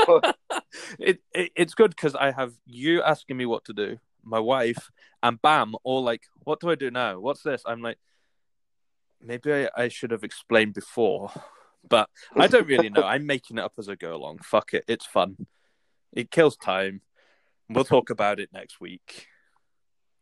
it, 1.00 1.22
it 1.34 1.52
it's 1.56 1.74
good 1.74 1.92
because 1.92 2.16
I 2.16 2.32
have 2.32 2.54
you 2.66 3.02
asking 3.02 3.38
me 3.38 3.46
what 3.46 3.64
to 3.66 3.74
do, 3.74 3.98
my 4.24 4.40
wife, 4.40 4.92
and 5.24 5.42
bam, 5.42 5.76
all 5.84 6.04
like, 6.04 6.24
what 6.44 6.60
do 6.60 6.70
I 6.70 6.76
do 6.76 6.92
now? 6.92 7.20
What's 7.20 7.42
this? 7.42 7.64
I'm 7.66 7.82
like, 7.82 7.98
maybe 9.22 9.54
I, 9.54 9.70
I 9.76 9.88
should 9.88 10.12
have 10.12 10.26
explained 10.26 10.74
before, 10.74 11.32
but 11.88 12.10
I 12.36 12.48
don't 12.48 12.68
really 12.68 12.90
know. 12.90 13.04
I'm 13.04 13.26
making 13.26 13.58
it 13.58 13.64
up 13.64 13.74
as 13.78 13.88
I 13.88 13.96
go 13.96 14.14
along. 14.14 14.40
Fuck 14.40 14.74
it, 14.74 14.84
it's 14.88 15.06
fun. 15.06 15.48
It 16.14 16.32
kills 16.32 16.58
time. 16.58 17.02
We'll 17.70 17.84
talk 17.84 18.10
about 18.10 18.40
it 18.40 18.50
next 18.54 18.80
week 18.80 19.28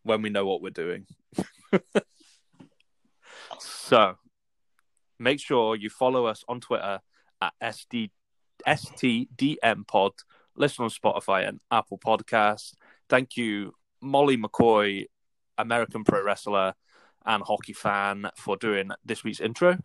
when 0.04 0.22
we 0.22 0.30
know 0.30 0.46
what 0.46 0.62
we're 0.62 0.70
doing. 0.70 1.08
so 3.60 4.16
make 5.20 5.40
sure 5.40 5.76
you 5.76 5.90
follow 5.90 6.26
us 6.26 6.44
on 6.48 6.60
Twitter 6.60 7.00
at 7.42 7.54
SD, 7.62 8.12
STDM 8.68 9.88
Pod. 9.88 10.14
Listen 10.56 10.86
on 10.86 10.90
Spotify 10.90 11.48
and 11.48 11.60
Apple 11.70 11.98
Podcasts. 11.98 12.74
Thank 13.10 13.38
you, 13.38 13.74
Molly 14.02 14.38
McCoy, 14.38 15.06
American 15.58 16.04
pro 16.04 16.24
wrestler 16.24 16.74
and 17.26 17.44
hockey 17.44 17.74
fan, 17.74 18.30
for 18.38 18.56
doing 18.56 18.92
this 19.04 19.24
week's 19.24 19.40
intro. 19.40 19.78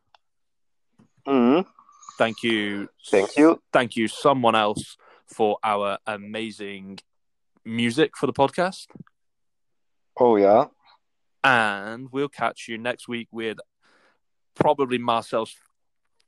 Mhm. 1.27 1.67
Thank 2.19 2.43
you. 2.43 2.89
Thank 3.09 3.37
you. 3.37 3.63
Thank 3.73 3.97
you, 3.97 4.09
someone 4.09 4.55
else, 4.55 4.97
for 5.27 5.59
our 5.65 5.99
amazing 6.07 6.99
music 7.65 8.17
for 8.17 8.27
the 8.27 8.33
podcast. 8.33 8.89
Oh 10.19 10.37
yeah. 10.37 10.67
And 11.43 12.09
we'll 12.11 12.29
catch 12.29 12.69
you 12.69 12.79
next 12.79 13.09
week 13.09 13.29
with 13.33 13.59
probably 14.55 14.99
Marcel's 14.99 15.55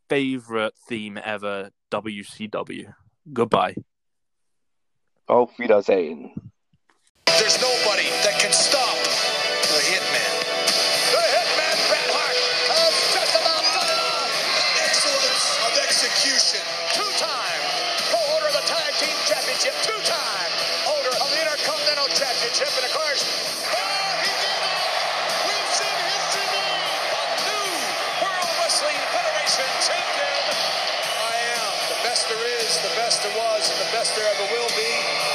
favorite 0.08 0.74
theme 0.88 1.18
ever, 1.22 1.70
WCW. 1.90 2.94
Goodbye. 3.32 3.76
Auf 5.28 5.58
Wiedersehen. 5.58 6.32
There's 7.26 7.60
nobody 7.60 8.08
that 8.24 8.38
can 8.40 8.52
stop 8.52 8.91
there 33.22 33.36
was, 33.36 33.70
and 33.70 33.78
the 33.78 33.92
best 33.92 34.16
there 34.16 34.26
ever 34.34 34.52
will 34.52 34.68
be. 34.76 35.31